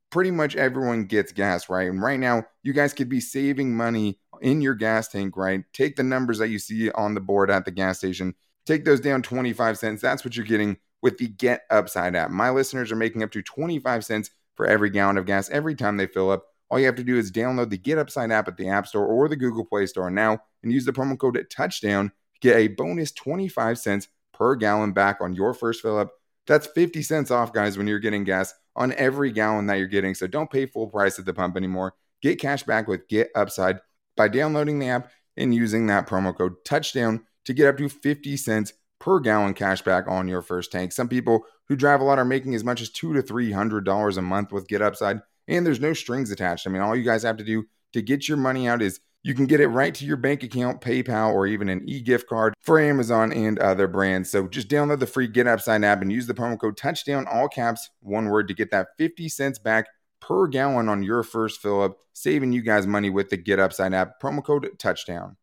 pretty 0.09 0.31
much 0.31 0.55
everyone 0.55 1.05
gets 1.05 1.31
gas, 1.31 1.69
right? 1.69 1.89
And 1.89 2.01
right 2.01 2.19
now, 2.19 2.45
you 2.63 2.73
guys 2.73 2.93
could 2.93 3.09
be 3.09 3.19
saving 3.19 3.75
money 3.75 4.19
in 4.41 4.61
your 4.61 4.75
gas 4.75 5.07
tank, 5.07 5.35
right? 5.35 5.63
Take 5.73 5.95
the 5.95 6.03
numbers 6.03 6.37
that 6.39 6.49
you 6.49 6.59
see 6.59 6.91
on 6.91 7.13
the 7.13 7.21
board 7.21 7.49
at 7.49 7.65
the 7.65 7.71
gas 7.71 7.97
station, 7.97 8.35
take 8.65 8.85
those 8.85 9.01
down 9.01 9.21
25 9.21 9.77
cents. 9.77 10.01
That's 10.01 10.23
what 10.23 10.35
you're 10.35 10.45
getting 10.45 10.77
with 11.01 11.17
the 11.17 11.27
Get 11.27 11.61
Upside 11.69 12.15
app. 12.15 12.31
My 12.31 12.49
listeners 12.49 12.91
are 12.91 12.95
making 12.97 13.23
up 13.23 13.31
to 13.31 13.41
25 13.41 14.05
cents 14.05 14.31
for 14.55 14.65
every 14.65 14.89
gallon 14.89 15.17
of 15.17 15.25
gas 15.25 15.49
every 15.49 15.75
time 15.75 15.97
they 15.97 16.07
fill 16.07 16.31
up. 16.31 16.45
All 16.69 16.79
you 16.79 16.85
have 16.85 16.95
to 16.95 17.03
do 17.03 17.17
is 17.17 17.31
download 17.31 17.69
the 17.69 17.77
Get 17.77 17.97
Upside 17.97 18.31
app 18.31 18.47
at 18.47 18.57
the 18.57 18.67
App 18.67 18.87
Store 18.87 19.05
or 19.05 19.29
the 19.29 19.35
Google 19.35 19.65
Play 19.65 19.85
Store 19.85 20.09
now 20.09 20.39
and 20.63 20.71
use 20.71 20.85
the 20.85 20.93
promo 20.93 21.17
code 21.17 21.45
Touchdown 21.49 22.09
to 22.09 22.39
get 22.41 22.57
a 22.57 22.67
bonus 22.67 23.11
25 23.11 23.77
cents 23.77 24.07
per 24.33 24.55
gallon 24.55 24.91
back 24.91 25.17
on 25.21 25.33
your 25.33 25.53
first 25.53 25.81
fill 25.81 25.97
up 25.97 26.11
that's 26.47 26.67
50 26.67 27.01
cents 27.01 27.31
off, 27.31 27.53
guys, 27.53 27.77
when 27.77 27.87
you're 27.87 27.99
getting 27.99 28.23
gas 28.23 28.53
on 28.75 28.93
every 28.93 29.31
gallon 29.31 29.67
that 29.67 29.75
you're 29.75 29.87
getting. 29.87 30.15
So 30.15 30.27
don't 30.27 30.49
pay 30.49 30.65
full 30.65 30.87
price 30.87 31.19
at 31.19 31.25
the 31.25 31.33
pump 31.33 31.57
anymore. 31.57 31.93
Get 32.21 32.39
cash 32.39 32.63
back 32.63 32.87
with 32.87 33.07
Get 33.07 33.29
Upside 33.35 33.79
by 34.15 34.27
downloading 34.27 34.79
the 34.79 34.89
app 34.89 35.11
and 35.35 35.53
using 35.53 35.87
that 35.87 36.07
promo 36.07 36.35
code 36.35 36.53
touchdown 36.65 37.25
to 37.45 37.53
get 37.53 37.67
up 37.67 37.77
to 37.77 37.89
50 37.89 38.37
cents 38.37 38.73
per 38.99 39.19
gallon 39.19 39.53
cash 39.53 39.81
back 39.81 40.05
on 40.07 40.27
your 40.27 40.41
first 40.41 40.71
tank. 40.71 40.91
Some 40.91 41.07
people 41.07 41.45
who 41.67 41.75
drive 41.75 42.01
a 42.01 42.03
lot 42.03 42.19
are 42.19 42.25
making 42.25 42.55
as 42.55 42.63
much 42.63 42.81
as 42.81 42.89
two 42.89 43.13
to 43.13 43.21
three 43.21 43.51
hundred 43.51 43.85
dollars 43.85 44.17
a 44.17 44.21
month 44.21 44.51
with 44.51 44.67
Get 44.67 44.81
Upside, 44.81 45.21
and 45.47 45.65
there's 45.65 45.79
no 45.79 45.93
strings 45.93 46.31
attached. 46.31 46.65
I 46.65 46.69
mean, 46.69 46.81
all 46.81 46.95
you 46.95 47.03
guys 47.03 47.23
have 47.23 47.37
to 47.37 47.43
do 47.43 47.65
to 47.93 48.01
get 48.01 48.27
your 48.27 48.37
money 48.37 48.67
out 48.67 48.81
is 48.81 48.99
you 49.23 49.33
can 49.33 49.45
get 49.45 49.59
it 49.59 49.67
right 49.67 49.93
to 49.95 50.05
your 50.05 50.17
bank 50.17 50.43
account, 50.43 50.81
PayPal, 50.81 51.33
or 51.33 51.47
even 51.47 51.69
an 51.69 51.83
e 51.87 52.01
gift 52.01 52.27
card 52.27 52.53
for 52.61 52.79
Amazon 52.79 53.33
and 53.33 53.59
other 53.59 53.87
brands. 53.87 54.29
So 54.29 54.47
just 54.47 54.69
download 54.69 54.99
the 54.99 55.07
free 55.07 55.27
Get 55.27 55.47
Upside 55.47 55.83
app 55.83 56.01
and 56.01 56.11
use 56.11 56.27
the 56.27 56.33
promo 56.33 56.59
code 56.59 56.77
Touchdown, 56.77 57.27
all 57.29 57.47
caps, 57.47 57.89
one 57.99 58.29
word, 58.29 58.47
to 58.47 58.53
get 58.53 58.71
that 58.71 58.87
50 58.97 59.27
cents 59.29 59.59
back 59.59 59.87
per 60.19 60.47
gallon 60.47 60.89
on 60.89 61.03
your 61.03 61.23
first 61.23 61.61
fill 61.61 61.81
up, 61.81 61.97
saving 62.13 62.51
you 62.51 62.61
guys 62.61 62.87
money 62.87 63.09
with 63.09 63.29
the 63.29 63.37
Get 63.37 63.59
Upside 63.59 63.93
app. 63.93 64.21
Promo 64.21 64.43
code 64.43 64.69
touchdown. 64.79 65.37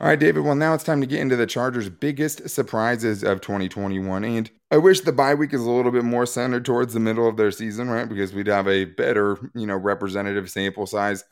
All 0.00 0.06
right, 0.06 0.18
David. 0.18 0.44
Well, 0.44 0.54
now 0.54 0.74
it's 0.74 0.84
time 0.84 1.00
to 1.00 1.08
get 1.08 1.20
into 1.20 1.34
the 1.34 1.46
Chargers' 1.46 1.88
biggest 1.88 2.48
surprises 2.48 3.24
of 3.24 3.40
2021. 3.40 4.22
And 4.24 4.50
I 4.70 4.76
wish 4.76 5.00
the 5.00 5.12
bye 5.12 5.34
week 5.34 5.52
is 5.52 5.60
a 5.60 5.70
little 5.70 5.90
bit 5.90 6.04
more 6.04 6.24
centered 6.24 6.64
towards 6.64 6.94
the 6.94 7.00
middle 7.00 7.26
of 7.26 7.36
their 7.36 7.50
season, 7.50 7.90
right? 7.90 8.08
Because 8.08 8.32
we'd 8.32 8.46
have 8.46 8.68
a 8.68 8.84
better, 8.84 9.50
you 9.54 9.66
know, 9.66 9.76
representative 9.76 10.48
sample 10.48 10.86
size 10.86 11.24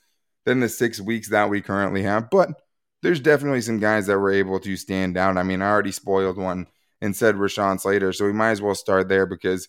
than 0.47 0.61
the 0.61 0.69
six 0.69 1.00
weeks 1.00 1.29
that 1.29 1.50
we 1.50 1.61
currently 1.61 2.03
have. 2.05 2.31
But 2.31 2.62
there's 3.03 3.21
definitely 3.21 3.61
some 3.61 3.79
guys 3.79 4.07
that 4.07 4.19
were 4.19 4.33
able 4.33 4.59
to 4.61 4.76
stand 4.76 5.19
out. 5.19 5.37
I 5.37 5.43
mean, 5.43 5.61
I 5.61 5.69
already 5.69 5.93
spoiled 5.93 6.38
one 6.38 6.67
and 7.03 7.15
said 7.15 7.35
Rashawn 7.35 7.79
Slater, 7.79 8.12
so 8.15 8.25
we 8.25 8.33
might 8.33 8.53
as 8.53 8.62
well 8.62 8.75
start 8.75 9.09
there 9.09 9.26
because 9.26 9.69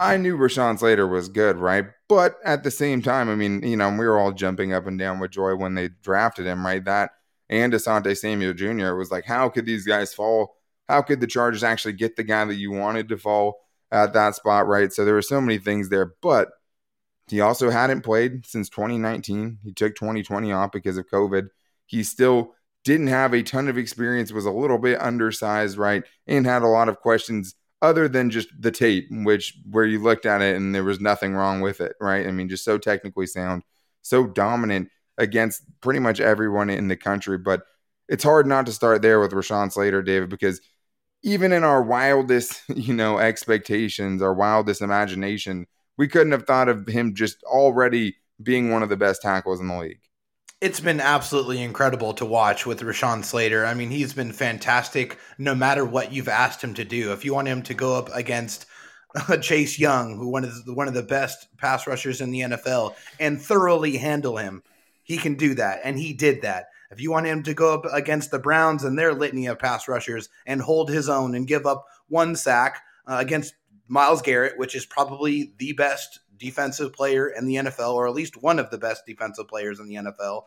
I 0.00 0.16
knew 0.16 0.38
Rashawn 0.38 0.78
Slater 0.78 1.06
was 1.06 1.28
good, 1.28 1.56
right? 1.56 1.86
But 2.08 2.36
at 2.44 2.64
the 2.64 2.70
same 2.70 3.02
time, 3.02 3.28
I 3.28 3.34
mean, 3.34 3.62
you 3.62 3.76
know, 3.76 3.90
we 3.90 4.06
were 4.06 4.18
all 4.18 4.32
jumping 4.32 4.72
up 4.72 4.86
and 4.86 4.98
down 4.98 5.20
with 5.20 5.32
joy 5.32 5.54
when 5.56 5.74
they 5.74 5.90
drafted 6.02 6.46
him, 6.46 6.64
right? 6.64 6.84
That 6.84 7.10
and 7.50 7.72
Asante 7.72 8.16
Samuel 8.16 8.54
Jr. 8.54 8.94
was 8.94 9.10
like, 9.10 9.24
how 9.24 9.48
could 9.48 9.66
these 9.66 9.86
guys 9.86 10.14
fall? 10.14 10.56
How 10.88 11.02
could 11.02 11.20
the 11.20 11.26
Chargers 11.26 11.64
actually 11.64 11.94
get 11.94 12.16
the 12.16 12.24
guy 12.24 12.44
that 12.44 12.54
you 12.54 12.70
wanted 12.70 13.08
to 13.08 13.18
fall 13.18 13.58
at 13.90 14.12
that 14.14 14.34
spot, 14.34 14.66
right? 14.66 14.92
So 14.92 15.04
there 15.04 15.14
were 15.14 15.22
so 15.22 15.40
many 15.40 15.58
things 15.58 15.88
there, 15.88 16.14
but 16.22 16.48
he 17.30 17.40
also 17.40 17.70
hadn't 17.70 18.02
played 18.02 18.46
since 18.46 18.68
2019. 18.68 19.58
He 19.62 19.72
took 19.72 19.94
2020 19.94 20.52
off 20.52 20.72
because 20.72 20.98
of 20.98 21.08
COVID. 21.08 21.48
He 21.86 22.02
still 22.02 22.54
didn't 22.84 23.08
have 23.08 23.34
a 23.34 23.42
ton 23.42 23.68
of 23.68 23.78
experience, 23.78 24.32
was 24.32 24.46
a 24.46 24.50
little 24.50 24.78
bit 24.78 25.00
undersized, 25.00 25.76
right? 25.76 26.04
And 26.26 26.46
had 26.46 26.62
a 26.62 26.68
lot 26.68 26.88
of 26.88 27.00
questions 27.00 27.54
other 27.82 28.08
than 28.08 28.30
just 28.30 28.48
the 28.58 28.70
tape, 28.70 29.08
which 29.10 29.58
where 29.70 29.84
you 29.84 30.02
looked 30.02 30.26
at 30.26 30.42
it 30.42 30.56
and 30.56 30.74
there 30.74 30.84
was 30.84 31.00
nothing 31.00 31.34
wrong 31.34 31.60
with 31.60 31.80
it, 31.80 31.94
right? 32.00 32.26
I 32.26 32.30
mean, 32.30 32.48
just 32.48 32.64
so 32.64 32.78
technically 32.78 33.26
sound, 33.26 33.62
so 34.02 34.26
dominant 34.26 34.88
against 35.16 35.62
pretty 35.80 36.00
much 36.00 36.20
everyone 36.20 36.70
in 36.70 36.88
the 36.88 36.96
country. 36.96 37.38
But 37.38 37.62
it's 38.08 38.24
hard 38.24 38.46
not 38.46 38.66
to 38.66 38.72
start 38.72 39.02
there 39.02 39.20
with 39.20 39.32
Rashawn 39.32 39.70
Slater, 39.70 40.02
David, 40.02 40.30
because 40.30 40.60
even 41.22 41.52
in 41.52 41.64
our 41.64 41.82
wildest, 41.82 42.62
you 42.74 42.94
know, 42.94 43.18
expectations, 43.18 44.22
our 44.22 44.34
wildest 44.34 44.82
imagination, 44.82 45.66
we 45.98 46.08
couldn't 46.08 46.32
have 46.32 46.46
thought 46.46 46.68
of 46.68 46.88
him 46.88 47.14
just 47.14 47.42
already 47.44 48.16
being 48.42 48.70
one 48.70 48.82
of 48.82 48.88
the 48.88 48.96
best 48.96 49.20
tackles 49.20 49.60
in 49.60 49.68
the 49.68 49.76
league. 49.76 50.00
It's 50.60 50.80
been 50.80 51.00
absolutely 51.00 51.62
incredible 51.62 52.14
to 52.14 52.24
watch 52.24 52.66
with 52.66 52.80
Rashawn 52.80 53.24
Slater. 53.24 53.66
I 53.66 53.74
mean, 53.74 53.90
he's 53.90 54.12
been 54.12 54.32
fantastic 54.32 55.18
no 55.36 55.54
matter 55.54 55.84
what 55.84 56.12
you've 56.12 56.28
asked 56.28 56.64
him 56.64 56.74
to 56.74 56.84
do. 56.84 57.12
If 57.12 57.24
you 57.24 57.34
want 57.34 57.48
him 57.48 57.62
to 57.62 57.74
go 57.74 57.96
up 57.96 58.08
against 58.12 58.66
Chase 59.40 59.78
Young, 59.78 60.16
who 60.16 60.28
one 60.28 60.44
of 60.44 60.64
the, 60.64 60.74
one 60.74 60.88
of 60.88 60.94
the 60.94 61.02
best 61.02 61.46
pass 61.58 61.86
rushers 61.86 62.20
in 62.20 62.30
the 62.30 62.40
NFL, 62.40 62.94
and 63.20 63.40
thoroughly 63.40 63.96
handle 63.96 64.36
him, 64.36 64.62
he 65.02 65.16
can 65.16 65.34
do 65.34 65.54
that, 65.54 65.80
and 65.84 65.98
he 65.98 66.12
did 66.12 66.42
that. 66.42 66.66
If 66.90 67.00
you 67.00 67.10
want 67.10 67.26
him 67.26 67.42
to 67.44 67.54
go 67.54 67.74
up 67.74 67.84
against 67.92 68.30
the 68.30 68.38
Browns 68.38 68.82
and 68.82 68.98
their 68.98 69.14
litany 69.14 69.46
of 69.46 69.58
pass 69.58 69.88
rushers 69.88 70.28
and 70.46 70.60
hold 70.60 70.90
his 70.90 71.08
own 71.08 71.34
and 71.34 71.46
give 71.46 71.66
up 71.66 71.84
one 72.08 72.34
sack 72.34 72.82
uh, 73.06 73.16
against 73.20 73.54
Myles 73.88 74.22
Garrett, 74.22 74.58
which 74.58 74.74
is 74.74 74.86
probably 74.86 75.54
the 75.58 75.72
best 75.72 76.20
defensive 76.36 76.92
player 76.92 77.28
in 77.28 77.46
the 77.46 77.56
NFL, 77.56 77.94
or 77.94 78.06
at 78.06 78.14
least 78.14 78.42
one 78.42 78.58
of 78.58 78.70
the 78.70 78.78
best 78.78 79.04
defensive 79.06 79.48
players 79.48 79.80
in 79.80 79.88
the 79.88 79.96
NFL. 79.96 80.44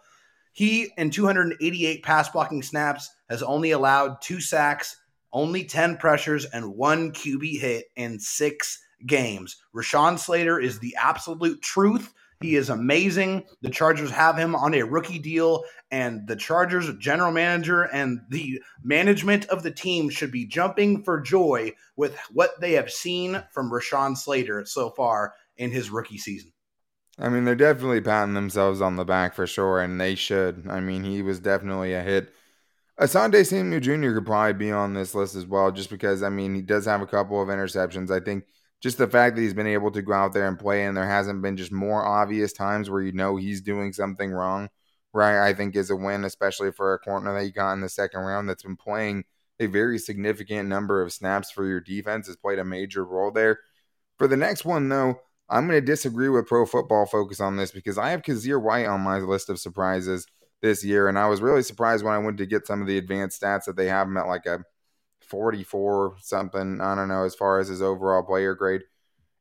He, 0.53 0.91
in 0.97 1.11
288 1.11 2.03
pass 2.03 2.29
blocking 2.29 2.61
snaps, 2.61 3.09
has 3.29 3.41
only 3.41 3.71
allowed 3.71 4.21
two 4.21 4.41
sacks, 4.41 4.97
only 5.33 5.63
10 5.63 5.97
pressures, 5.97 6.45
and 6.45 6.75
one 6.75 7.11
QB 7.11 7.59
hit 7.59 7.85
in 7.95 8.19
six 8.19 8.81
games. 9.05 9.57
Rashawn 9.75 10.19
Slater 10.19 10.59
is 10.59 10.79
the 10.79 10.95
absolute 11.01 11.61
truth. 11.61 12.13
He 12.41 12.55
is 12.55 12.69
amazing. 12.69 13.43
The 13.61 13.69
Chargers 13.69 14.09
have 14.09 14.37
him 14.37 14.55
on 14.55 14.73
a 14.73 14.81
rookie 14.81 15.19
deal, 15.19 15.63
and 15.91 16.27
the 16.27 16.35
Chargers 16.35 16.91
general 16.97 17.31
manager 17.31 17.83
and 17.83 18.19
the 18.29 18.61
management 18.83 19.45
of 19.45 19.61
the 19.61 19.71
team 19.71 20.09
should 20.09 20.31
be 20.31 20.47
jumping 20.47 21.03
for 21.03 21.21
joy 21.21 21.73
with 21.95 22.17
what 22.31 22.59
they 22.59 22.73
have 22.73 22.91
seen 22.91 23.43
from 23.51 23.71
Rashawn 23.71 24.17
Slater 24.17 24.65
so 24.65 24.89
far 24.89 25.35
in 25.57 25.69
his 25.69 25.91
rookie 25.91 26.17
season. 26.17 26.51
I 27.19 27.29
mean, 27.29 27.43
they're 27.43 27.55
definitely 27.55 28.01
patting 28.01 28.33
themselves 28.33 28.81
on 28.81 28.95
the 28.95 29.05
back 29.05 29.35
for 29.35 29.45
sure, 29.45 29.79
and 29.79 30.01
they 30.01 30.15
should. 30.15 30.65
I 30.67 30.79
mean, 30.79 31.03
he 31.03 31.21
was 31.21 31.39
definitely 31.39 31.93
a 31.93 32.01
hit. 32.01 32.33
Asante 32.99 33.45
Samuel 33.45 33.79
Jr. 33.79 34.13
could 34.13 34.25
probably 34.25 34.53
be 34.53 34.71
on 34.71 34.93
this 34.95 35.13
list 35.13 35.35
as 35.35 35.45
well, 35.45 35.71
just 35.71 35.91
because, 35.91 36.23
I 36.23 36.29
mean, 36.29 36.55
he 36.55 36.61
does 36.61 36.85
have 36.85 37.01
a 37.01 37.07
couple 37.07 37.41
of 37.41 37.49
interceptions. 37.49 38.09
I 38.09 38.19
think– 38.19 38.45
just 38.81 38.97
the 38.97 39.07
fact 39.07 39.35
that 39.35 39.41
he's 39.41 39.53
been 39.53 39.67
able 39.67 39.91
to 39.91 40.01
go 40.01 40.13
out 40.13 40.33
there 40.33 40.47
and 40.47 40.59
play 40.59 40.85
and 40.85 40.97
there 40.97 41.07
hasn't 41.07 41.41
been 41.41 41.55
just 41.55 41.71
more 41.71 42.03
obvious 42.03 42.51
times 42.51 42.89
where 42.89 43.01
you 43.01 43.11
know 43.11 43.37
he's 43.37 43.61
doing 43.61 43.93
something 43.93 44.31
wrong, 44.31 44.69
right? 45.13 45.47
I 45.47 45.53
think 45.53 45.75
is 45.75 45.91
a 45.91 45.95
win, 45.95 46.23
especially 46.23 46.71
for 46.71 46.93
a 46.93 46.99
corner 46.99 47.33
that 47.33 47.45
you 47.45 47.51
got 47.51 47.73
in 47.73 47.81
the 47.81 47.89
second 47.89 48.21
round 48.21 48.49
that's 48.49 48.63
been 48.63 48.75
playing 48.75 49.23
a 49.59 49.67
very 49.67 49.99
significant 49.99 50.67
number 50.67 51.01
of 51.01 51.13
snaps 51.13 51.51
for 51.51 51.65
your 51.67 51.79
defense, 51.79 52.25
has 52.25 52.35
played 52.35 52.57
a 52.57 52.65
major 52.65 53.05
role 53.05 53.31
there. 53.31 53.59
For 54.17 54.27
the 54.27 54.37
next 54.37 54.65
one, 54.65 54.89
though, 54.89 55.21
I'm 55.47 55.67
going 55.67 55.79
to 55.79 55.85
disagree 55.85 56.29
with 56.29 56.47
Pro 56.47 56.65
Football 56.65 57.05
Focus 57.05 57.39
on 57.39 57.57
this 57.57 57.71
because 57.71 57.99
I 57.99 58.09
have 58.09 58.23
Kyzir 58.23 58.61
White 58.61 58.87
on 58.87 59.01
my 59.01 59.19
list 59.19 59.49
of 59.49 59.59
surprises 59.59 60.25
this 60.63 60.83
year, 60.83 61.07
and 61.07 61.19
I 61.19 61.27
was 61.27 61.41
really 61.41 61.61
surprised 61.61 62.03
when 62.03 62.13
I 62.13 62.19
went 62.19 62.37
to 62.39 62.45
get 62.47 62.65
some 62.65 62.81
of 62.81 62.87
the 62.87 62.97
advanced 62.97 63.41
stats 63.41 63.65
that 63.65 63.75
they 63.75 63.87
have 63.87 64.07
him 64.07 64.17
at 64.17 64.27
like 64.27 64.47
a 64.47 64.63
44 65.31 66.17
something. 66.19 66.81
I 66.81 66.93
don't 66.93 67.07
know 67.07 67.23
as 67.23 67.33
far 67.33 67.59
as 67.59 67.69
his 67.69 67.81
overall 67.81 68.21
player 68.21 68.53
grade. 68.53 68.83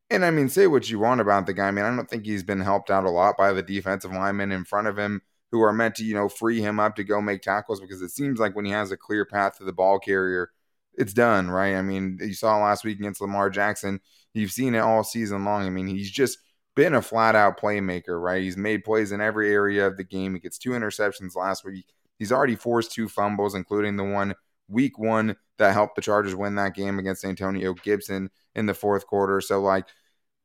And 0.09 0.25
I 0.25 0.31
mean, 0.31 0.49
say 0.49 0.67
what 0.67 0.89
you 0.89 0.99
want 0.99 1.21
about 1.21 1.47
the 1.47 1.53
guy. 1.53 1.69
I 1.69 1.71
mean, 1.71 1.85
I 1.85 1.95
don't 1.95 2.09
think 2.09 2.25
he's 2.25 2.43
been 2.43 2.61
helped 2.61 2.91
out 2.91 3.05
a 3.05 3.11
lot 3.11 3.37
by 3.37 3.53
the 3.53 3.63
defensive 3.63 4.13
linemen 4.13 4.53
in 4.53 4.65
front 4.65 4.89
of 4.89 4.99
him 4.99 5.23
who 5.53 5.61
are 5.63 5.73
meant 5.73 5.97
to, 5.97 6.05
you 6.05 6.15
know, 6.15 6.29
free 6.29 6.61
him 6.61 6.81
up 6.81 6.97
to 6.97 7.05
go 7.05 7.21
make 7.21 7.43
tackles 7.43 7.81
because 7.81 8.03
it 8.03 8.11
seems 8.11 8.39
like 8.41 8.57
when 8.57 8.65
he 8.65 8.71
has 8.71 8.91
a 8.91 8.97
clear 8.97 9.25
path 9.25 9.59
to 9.59 9.65
the 9.65 9.73
ball 9.73 9.99
carrier, 9.99 10.51
it's 10.95 11.13
done, 11.13 11.51
right? 11.51 11.75
I 11.75 11.83
mean, 11.83 12.19
you 12.21 12.35
saw 12.35 12.57
last 12.59 12.85
week 12.85 12.99
against 12.99 13.21
Lamar 13.21 13.51
Jackson. 13.51 14.01
You've 14.33 14.53
seen 14.53 14.75
it 14.75 14.81
all 14.81 15.05
season 15.05 15.45
long. 15.45 15.67
I 15.67 15.71
mean, 15.71 15.87
he's 15.87 16.11
just 16.11 16.39
been 16.77 16.95
a 16.95 17.03
flat 17.03 17.35
out 17.35 17.61
playmaker, 17.61 18.21
right? 18.21 18.43
He's 18.43 18.57
made 18.57 18.85
plays 18.85 19.13
in 19.13 19.21
every 19.21 19.53
area 19.53 19.87
of 19.87 19.97
the 19.97 20.05
game. 20.05 20.35
He 20.35 20.41
gets 20.41 20.59
two 20.59 20.71
interceptions 20.71 21.37
last 21.37 21.65
week. 21.65 21.87
He's 22.19 22.33
already 22.33 22.57
forced 22.57 22.93
two 22.93 23.09
fumbles, 23.09 23.55
including 23.55 23.97
the 23.97 24.05
one 24.05 24.35
week 24.71 24.99
one 24.99 25.37
that 25.59 25.73
helped 25.73 25.97
the 25.97 26.03
Chargers 26.03 26.35
win 26.35 26.55
that 26.57 26.75
game 26.75 26.99
against 26.99 27.25
Antonio 27.25 27.75
Gibson 27.75 28.31
in 28.55 28.67
the 28.67 28.75
fourth 28.75 29.07
quarter. 29.07 29.41
So, 29.41 29.61
like, 29.61 29.87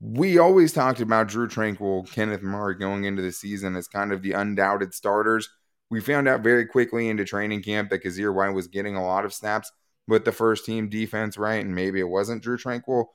we 0.01 0.37
always 0.37 0.73
talked 0.73 0.99
about 0.99 1.27
Drue 1.27 1.47
Tranquill, 1.47 2.11
Kenneth 2.11 2.41
Murray 2.41 2.75
going 2.75 3.05
into 3.05 3.21
the 3.21 3.31
season 3.31 3.75
as 3.75 3.87
kind 3.87 4.11
of 4.11 4.21
the 4.21 4.33
undoubted 4.33 4.93
starters. 4.93 5.49
We 5.89 6.01
found 6.01 6.27
out 6.27 6.41
very 6.41 6.65
quickly 6.65 7.09
into 7.09 7.23
training 7.23 7.63
camp 7.63 7.89
that 7.89 8.03
Kyzir 8.03 8.33
White 8.33 8.49
was 8.49 8.67
getting 8.67 8.95
a 8.95 9.05
lot 9.05 9.25
of 9.25 9.33
snaps 9.33 9.71
with 10.07 10.25
the 10.25 10.31
first 10.31 10.65
team 10.65 10.89
defense, 10.89 11.37
right? 11.37 11.63
And 11.63 11.73
maybe 11.73 11.99
it 11.99 12.09
wasn't 12.09 12.43
Drue 12.43 12.57
Tranquill. 12.57 13.05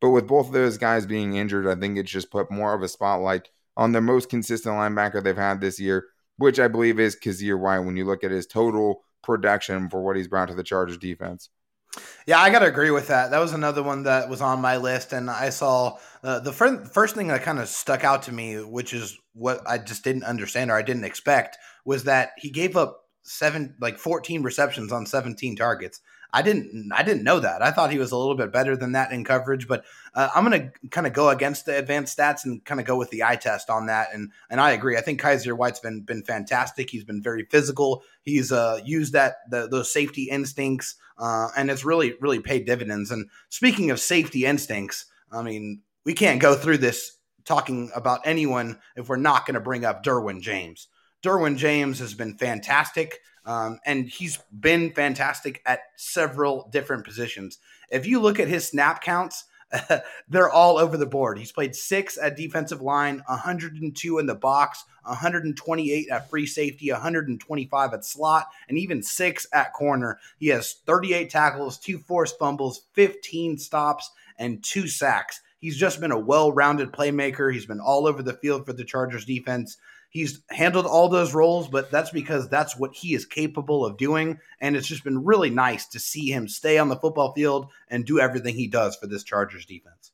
But 0.00 0.10
with 0.10 0.26
both 0.26 0.46
of 0.46 0.52
those 0.52 0.78
guys 0.78 1.04
being 1.04 1.36
injured, 1.36 1.66
I 1.66 1.78
think 1.78 1.98
it's 1.98 2.10
just 2.10 2.30
put 2.30 2.50
more 2.50 2.72
of 2.72 2.82
a 2.82 2.88
spotlight 2.88 3.50
on 3.76 3.92
the 3.92 4.00
most 4.00 4.30
consistent 4.30 4.74
linebacker 4.74 5.22
they've 5.22 5.36
had 5.36 5.60
this 5.60 5.78
year, 5.78 6.06
which 6.38 6.58
I 6.58 6.68
believe 6.68 6.98
is 6.98 7.16
Kyzir 7.16 7.58
White 7.58 7.80
when 7.80 7.96
you 7.96 8.06
look 8.06 8.24
at 8.24 8.30
his 8.30 8.46
total 8.46 9.02
production 9.22 9.88
for 9.88 10.02
what 10.02 10.16
he's 10.16 10.28
brought 10.28 10.48
to 10.48 10.54
the 10.54 10.62
Chargers 10.62 10.98
defense. 10.98 11.50
Yeah, 12.24 12.38
I 12.38 12.50
got 12.50 12.60
to 12.60 12.66
agree 12.66 12.92
with 12.92 13.08
that. 13.08 13.32
That 13.32 13.40
was 13.40 13.52
another 13.52 13.82
one 13.82 14.04
that 14.04 14.28
was 14.28 14.40
on 14.40 14.60
my 14.60 14.76
list, 14.76 15.12
and 15.12 15.28
I 15.28 15.50
saw 15.50 15.98
uh, 16.22 16.38
the 16.38 16.52
fir- 16.52 16.84
first 16.84 17.16
thing 17.16 17.28
that 17.28 17.42
kind 17.42 17.58
of 17.58 17.68
stuck 17.68 18.04
out 18.04 18.22
to 18.24 18.32
me, 18.32 18.62
which 18.62 18.94
is 18.94 19.18
what 19.32 19.60
I 19.66 19.78
just 19.78 20.04
didn't 20.04 20.22
understand 20.22 20.70
or 20.70 20.76
I 20.76 20.82
didn't 20.82 21.04
expect, 21.04 21.58
was 21.84 22.04
that 22.04 22.30
he 22.38 22.50
gave 22.50 22.76
up 22.76 23.00
seven, 23.22 23.74
like 23.80 23.98
fourteen 23.98 24.42
receptions 24.42 24.92
on 24.92 25.04
seventeen 25.04 25.56
targets. 25.56 26.00
I 26.32 26.42
didn't 26.42 26.92
I 26.92 27.02
didn't 27.02 27.24
know 27.24 27.40
that. 27.40 27.62
I 27.62 27.70
thought 27.70 27.90
he 27.90 27.98
was 27.98 28.12
a 28.12 28.16
little 28.16 28.34
bit 28.34 28.52
better 28.52 28.76
than 28.76 28.92
that 28.92 29.12
in 29.12 29.24
coverage, 29.24 29.66
but 29.66 29.84
uh, 30.14 30.28
I'm 30.34 30.48
going 30.48 30.70
to 30.70 30.88
kind 30.88 31.06
of 31.06 31.12
go 31.12 31.28
against 31.28 31.66
the 31.66 31.76
advanced 31.76 32.16
stats 32.16 32.44
and 32.44 32.64
kind 32.64 32.80
of 32.80 32.86
go 32.86 32.96
with 32.96 33.10
the 33.10 33.24
eye 33.24 33.36
test 33.36 33.70
on 33.70 33.86
that. 33.86 34.08
And 34.12 34.30
and 34.48 34.60
I 34.60 34.70
agree. 34.72 34.96
I 34.96 35.00
think 35.00 35.20
Kyzir 35.20 35.56
White's 35.56 35.80
been 35.80 36.02
been 36.02 36.22
fantastic. 36.22 36.90
He's 36.90 37.04
been 37.04 37.22
very 37.22 37.44
physical. 37.44 38.02
He's 38.22 38.52
uh, 38.52 38.80
used 38.84 39.12
that 39.12 39.36
the, 39.50 39.68
those 39.68 39.92
safety 39.92 40.24
instincts, 40.24 40.96
uh, 41.18 41.48
and 41.56 41.70
it's 41.70 41.84
really 41.84 42.14
really 42.20 42.40
paid 42.40 42.66
dividends. 42.66 43.10
And 43.10 43.28
speaking 43.48 43.90
of 43.90 44.00
safety 44.00 44.44
instincts, 44.46 45.06
I 45.32 45.42
mean 45.42 45.82
we 46.04 46.14
can't 46.14 46.40
go 46.40 46.54
through 46.54 46.78
this 46.78 47.16
talking 47.44 47.90
about 47.94 48.20
anyone 48.24 48.78
if 48.96 49.08
we're 49.08 49.16
not 49.16 49.46
going 49.46 49.54
to 49.54 49.60
bring 49.60 49.84
up 49.84 50.04
Derwin 50.04 50.40
James. 50.40 50.88
Derwin 51.22 51.56
James 51.56 51.98
has 51.98 52.14
been 52.14 52.38
fantastic. 52.38 53.18
Um, 53.46 53.80
and 53.86 54.08
he's 54.08 54.38
been 54.52 54.92
fantastic 54.92 55.62
at 55.66 55.80
several 55.96 56.68
different 56.72 57.04
positions. 57.04 57.58
If 57.90 58.06
you 58.06 58.20
look 58.20 58.38
at 58.38 58.48
his 58.48 58.68
snap 58.68 59.02
counts, 59.02 59.44
they're 60.28 60.50
all 60.50 60.78
over 60.78 60.96
the 60.96 61.06
board. 61.06 61.38
He's 61.38 61.52
played 61.52 61.74
six 61.74 62.18
at 62.18 62.36
defensive 62.36 62.80
line, 62.80 63.22
102 63.26 64.18
in 64.18 64.26
the 64.26 64.34
box, 64.34 64.84
128 65.04 66.08
at 66.10 66.30
free 66.30 66.46
safety, 66.46 66.90
125 66.90 67.94
at 67.94 68.04
slot, 68.04 68.48
and 68.68 68.78
even 68.78 69.02
six 69.02 69.46
at 69.52 69.72
corner. 69.72 70.18
He 70.38 70.48
has 70.48 70.76
38 70.86 71.30
tackles, 71.30 71.78
two 71.78 71.98
forced 71.98 72.38
fumbles, 72.38 72.82
15 72.94 73.58
stops, 73.58 74.10
and 74.38 74.62
two 74.62 74.88
sacks. 74.88 75.40
He's 75.58 75.76
just 75.76 76.00
been 76.00 76.12
a 76.12 76.18
well 76.18 76.52
rounded 76.52 76.90
playmaker. 76.92 77.52
He's 77.52 77.66
been 77.66 77.80
all 77.80 78.06
over 78.06 78.22
the 78.22 78.34
field 78.34 78.64
for 78.64 78.72
the 78.72 78.84
Chargers 78.84 79.26
defense. 79.26 79.76
He's 80.10 80.42
handled 80.50 80.86
all 80.86 81.08
those 81.08 81.34
roles, 81.34 81.68
but 81.68 81.90
that's 81.90 82.10
because 82.10 82.48
that's 82.48 82.76
what 82.76 82.94
he 82.94 83.14
is 83.14 83.24
capable 83.24 83.86
of 83.86 83.96
doing. 83.96 84.38
And 84.60 84.76
it's 84.76 84.88
just 84.88 85.04
been 85.04 85.24
really 85.24 85.50
nice 85.50 85.86
to 85.88 86.00
see 86.00 86.30
him 86.30 86.48
stay 86.48 86.78
on 86.78 86.88
the 86.88 86.96
football 86.96 87.32
field 87.32 87.68
and 87.88 88.04
do 88.04 88.18
everything 88.18 88.56
he 88.56 88.66
does 88.66 88.96
for 88.96 89.06
this 89.06 89.22
Chargers 89.22 89.66
defense. 89.66 90.12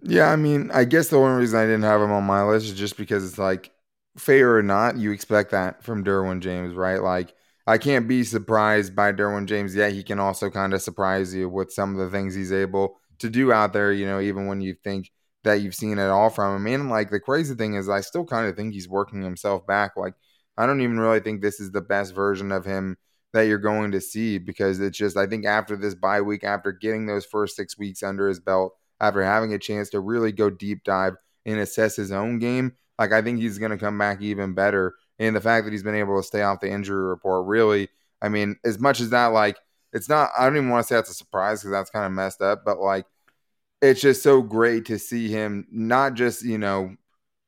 Yeah, 0.00 0.30
I 0.30 0.36
mean, 0.36 0.70
I 0.72 0.84
guess 0.84 1.08
the 1.08 1.18
only 1.18 1.40
reason 1.40 1.58
I 1.58 1.64
didn't 1.64 1.82
have 1.82 2.00
him 2.00 2.12
on 2.12 2.24
my 2.24 2.42
list 2.44 2.66
is 2.66 2.72
just 2.74 2.96
because 2.96 3.24
it's 3.24 3.38
like, 3.38 3.72
fair 4.16 4.56
or 4.56 4.62
not, 4.62 4.96
you 4.96 5.10
expect 5.10 5.50
that 5.50 5.82
from 5.82 6.04
Derwin 6.04 6.40
James, 6.40 6.74
right? 6.74 7.02
Like, 7.02 7.34
I 7.66 7.78
can't 7.78 8.08
be 8.08 8.24
surprised 8.24 8.94
by 8.94 9.12
Derwin 9.12 9.46
James 9.46 9.74
yet. 9.74 9.92
He 9.92 10.02
can 10.02 10.18
also 10.18 10.50
kind 10.50 10.74
of 10.74 10.82
surprise 10.82 11.34
you 11.34 11.48
with 11.48 11.72
some 11.72 11.92
of 11.92 11.98
the 11.98 12.10
things 12.16 12.34
he's 12.34 12.52
able 12.52 12.98
to 13.20 13.30
do 13.30 13.52
out 13.52 13.72
there, 13.72 13.92
you 13.92 14.06
know, 14.06 14.20
even 14.20 14.46
when 14.46 14.60
you 14.60 14.74
think 14.74 15.10
that 15.44 15.60
you've 15.60 15.74
seen 15.74 15.98
it 15.98 16.08
all 16.08 16.30
from 16.30 16.56
him. 16.56 16.72
And 16.72 16.90
like 16.90 17.10
the 17.10 17.20
crazy 17.20 17.54
thing 17.54 17.74
is, 17.74 17.88
I 17.88 18.00
still 18.00 18.24
kind 18.24 18.46
of 18.46 18.56
think 18.56 18.72
he's 18.72 18.88
working 18.88 19.22
himself 19.22 19.66
back. 19.66 19.96
Like, 19.96 20.14
I 20.56 20.66
don't 20.66 20.80
even 20.80 21.00
really 21.00 21.20
think 21.20 21.40
this 21.40 21.60
is 21.60 21.72
the 21.72 21.80
best 21.80 22.14
version 22.14 22.52
of 22.52 22.64
him 22.64 22.96
that 23.32 23.42
you're 23.42 23.58
going 23.58 23.92
to 23.92 24.00
see 24.00 24.38
because 24.38 24.78
it's 24.80 24.98
just, 24.98 25.16
I 25.16 25.26
think 25.26 25.46
after 25.46 25.76
this 25.76 25.94
bye 25.94 26.20
week, 26.20 26.44
after 26.44 26.70
getting 26.70 27.06
those 27.06 27.24
first 27.24 27.56
six 27.56 27.78
weeks 27.78 28.02
under 28.02 28.28
his 28.28 28.40
belt, 28.40 28.74
after 29.00 29.22
having 29.22 29.52
a 29.54 29.58
chance 29.58 29.88
to 29.90 30.00
really 30.00 30.30
go 30.32 30.50
deep 30.50 30.84
dive 30.84 31.14
and 31.46 31.58
assess 31.58 31.96
his 31.96 32.12
own 32.12 32.38
game, 32.38 32.72
like 32.98 33.12
I 33.12 33.22
think 33.22 33.40
he's 33.40 33.58
going 33.58 33.70
to 33.70 33.78
come 33.78 33.98
back 33.98 34.20
even 34.20 34.54
better. 34.54 34.94
And 35.18 35.34
the 35.34 35.40
fact 35.40 35.64
that 35.64 35.72
he's 35.72 35.82
been 35.82 35.94
able 35.94 36.20
to 36.20 36.26
stay 36.26 36.42
off 36.42 36.60
the 36.60 36.70
injury 36.70 37.04
report, 37.04 37.46
really, 37.46 37.88
I 38.20 38.28
mean, 38.28 38.56
as 38.64 38.78
much 38.78 39.00
as 39.00 39.10
that, 39.10 39.26
like, 39.28 39.56
it's 39.92 40.08
not, 40.08 40.30
I 40.38 40.44
don't 40.44 40.56
even 40.56 40.68
want 40.68 40.84
to 40.84 40.88
say 40.88 40.94
that's 40.94 41.10
a 41.10 41.14
surprise 41.14 41.60
because 41.60 41.72
that's 41.72 41.90
kind 41.90 42.06
of 42.06 42.12
messed 42.12 42.42
up, 42.42 42.64
but 42.64 42.78
like, 42.78 43.06
it's 43.82 44.00
just 44.00 44.22
so 44.22 44.40
great 44.40 44.86
to 44.86 44.98
see 44.98 45.28
him 45.28 45.66
not 45.70 46.14
just, 46.14 46.44
you 46.44 46.56
know, 46.56 46.94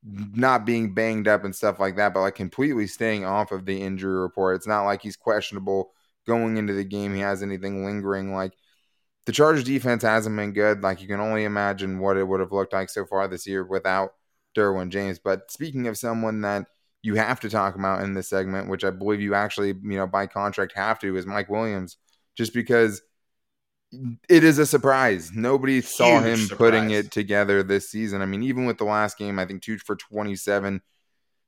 not 0.02 0.66
being 0.66 0.92
banged 0.92 1.28
up 1.28 1.44
and 1.44 1.54
stuff 1.54 1.78
like 1.78 1.96
that, 1.96 2.12
but 2.12 2.20
like 2.20 2.34
completely 2.34 2.88
staying 2.88 3.24
off 3.24 3.52
of 3.52 3.64
the 3.64 3.80
injury 3.80 4.20
report. 4.20 4.56
It's 4.56 4.66
not 4.66 4.82
like 4.82 5.00
he's 5.00 5.16
questionable 5.16 5.92
going 6.26 6.56
into 6.56 6.74
the 6.74 6.84
game. 6.84 7.14
He 7.14 7.20
has 7.20 7.42
anything 7.42 7.86
lingering. 7.86 8.34
Like 8.34 8.52
the 9.26 9.32
Chargers 9.32 9.64
defense 9.64 10.02
hasn't 10.02 10.36
been 10.36 10.52
good. 10.52 10.82
Like 10.82 11.00
you 11.00 11.06
can 11.06 11.20
only 11.20 11.44
imagine 11.44 12.00
what 12.00 12.16
it 12.16 12.26
would 12.26 12.40
have 12.40 12.52
looked 12.52 12.72
like 12.72 12.90
so 12.90 13.06
far 13.06 13.28
this 13.28 13.46
year 13.46 13.64
without 13.64 14.10
Derwin 14.56 14.90
James. 14.90 15.20
But 15.20 15.52
speaking 15.52 15.86
of 15.86 15.96
someone 15.96 16.40
that 16.40 16.66
you 17.02 17.14
have 17.14 17.38
to 17.40 17.48
talk 17.48 17.76
about 17.76 18.02
in 18.02 18.12
this 18.12 18.28
segment, 18.28 18.68
which 18.68 18.84
I 18.84 18.90
believe 18.90 19.20
you 19.20 19.34
actually, 19.34 19.68
you 19.68 19.96
know, 19.96 20.08
by 20.08 20.26
contract 20.26 20.72
have 20.74 20.98
to, 20.98 21.16
is 21.16 21.26
Mike 21.26 21.48
Williams, 21.48 21.96
just 22.34 22.52
because– 22.52 23.02
it 24.28 24.44
is 24.44 24.58
a 24.58 24.66
surprise. 24.66 25.30
Nobody 25.34 25.74
Huge 25.74 25.86
saw 25.86 26.20
him 26.20 26.38
surprise. 26.38 26.58
putting 26.58 26.90
it 26.90 27.10
together 27.10 27.62
this 27.62 27.90
season. 27.90 28.22
I 28.22 28.26
mean, 28.26 28.42
even 28.42 28.66
with 28.66 28.78
the 28.78 28.84
last 28.84 29.18
game, 29.18 29.38
I 29.38 29.46
think 29.46 29.62
two 29.62 29.78
for 29.78 29.96
27. 29.96 30.80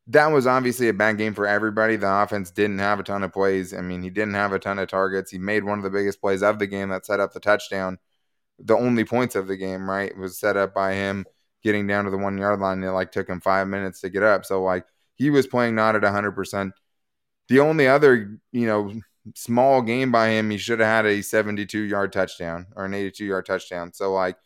That 0.09 0.27
was 0.27 0.47
obviously 0.47 0.89
a 0.89 0.93
bad 0.93 1.19
game 1.19 1.35
for 1.35 1.47
everybody. 1.47 1.97
The 1.97 2.11
offense 2.23 2.51
didn't 2.51 2.79
have 2.79 3.01
a 3.01 3.03
ton 3.03 3.25
of 3.25 3.33
plays. 3.33 3.75
I 3.75 3.81
mean, 3.81 4.03
he 4.03 4.11
didn't 4.11 4.35
have 4.35 4.53
a 4.53 4.59
ton 4.59 4.79
of 4.79 4.89
targets. 4.89 5.31
He 5.31 5.39
made 5.39 5.65
one 5.65 5.79
of 5.79 5.85
the 5.85 5.91
biggest 5.91 6.21
plays 6.21 6.43
of 6.43 6.59
the 6.59 6.67
game 6.67 6.91
that 6.91 7.07
set 7.07 7.19
up 7.19 7.33
the 7.33 7.41
touchdown. 7.41 7.99
The 8.59 8.77
only 8.77 9.05
points 9.05 9.35
of 9.35 9.49
the 9.49 9.57
game, 9.57 9.89
right, 9.91 10.17
was 10.17 10.39
set 10.39 10.57
up 10.57 10.73
by 10.75 10.95
him 10.95 11.27
getting 11.63 11.87
down 11.87 12.05
to 12.05 12.11
the 12.11 12.19
one 12.19 12.39
yard 12.39 12.61
line. 12.61 12.83
It 12.85 12.91
like 12.91 13.11
took 13.11 13.29
him 13.29 13.41
five 13.41 13.67
minutes 13.67 14.01
to 14.03 14.09
get 14.09 14.23
up. 14.23 14.45
So 14.45 14.63
like 14.63 14.87
he 15.17 15.31
was 15.31 15.47
playing 15.49 15.75
not 15.75 15.97
at 15.97 16.03
100%. 16.03 16.71
The 17.49 17.61
only 17.61 17.89
other, 17.89 18.39
you 18.53 18.67
know, 18.67 18.93
small 19.35 19.83
game 19.83 20.13
by 20.13 20.29
him, 20.29 20.51
he 20.51 20.59
should 20.59 20.81
have 20.81 21.05
had 21.05 21.07
a 21.07 21.23
72 21.23 21.81
yard 21.81 22.13
touchdown 22.13 22.67
or 22.77 22.85
an 22.85 22.95
82 22.95 23.25
yard 23.25 23.47
touchdown. 23.47 23.93
So, 23.93 24.13
like, 24.13 24.37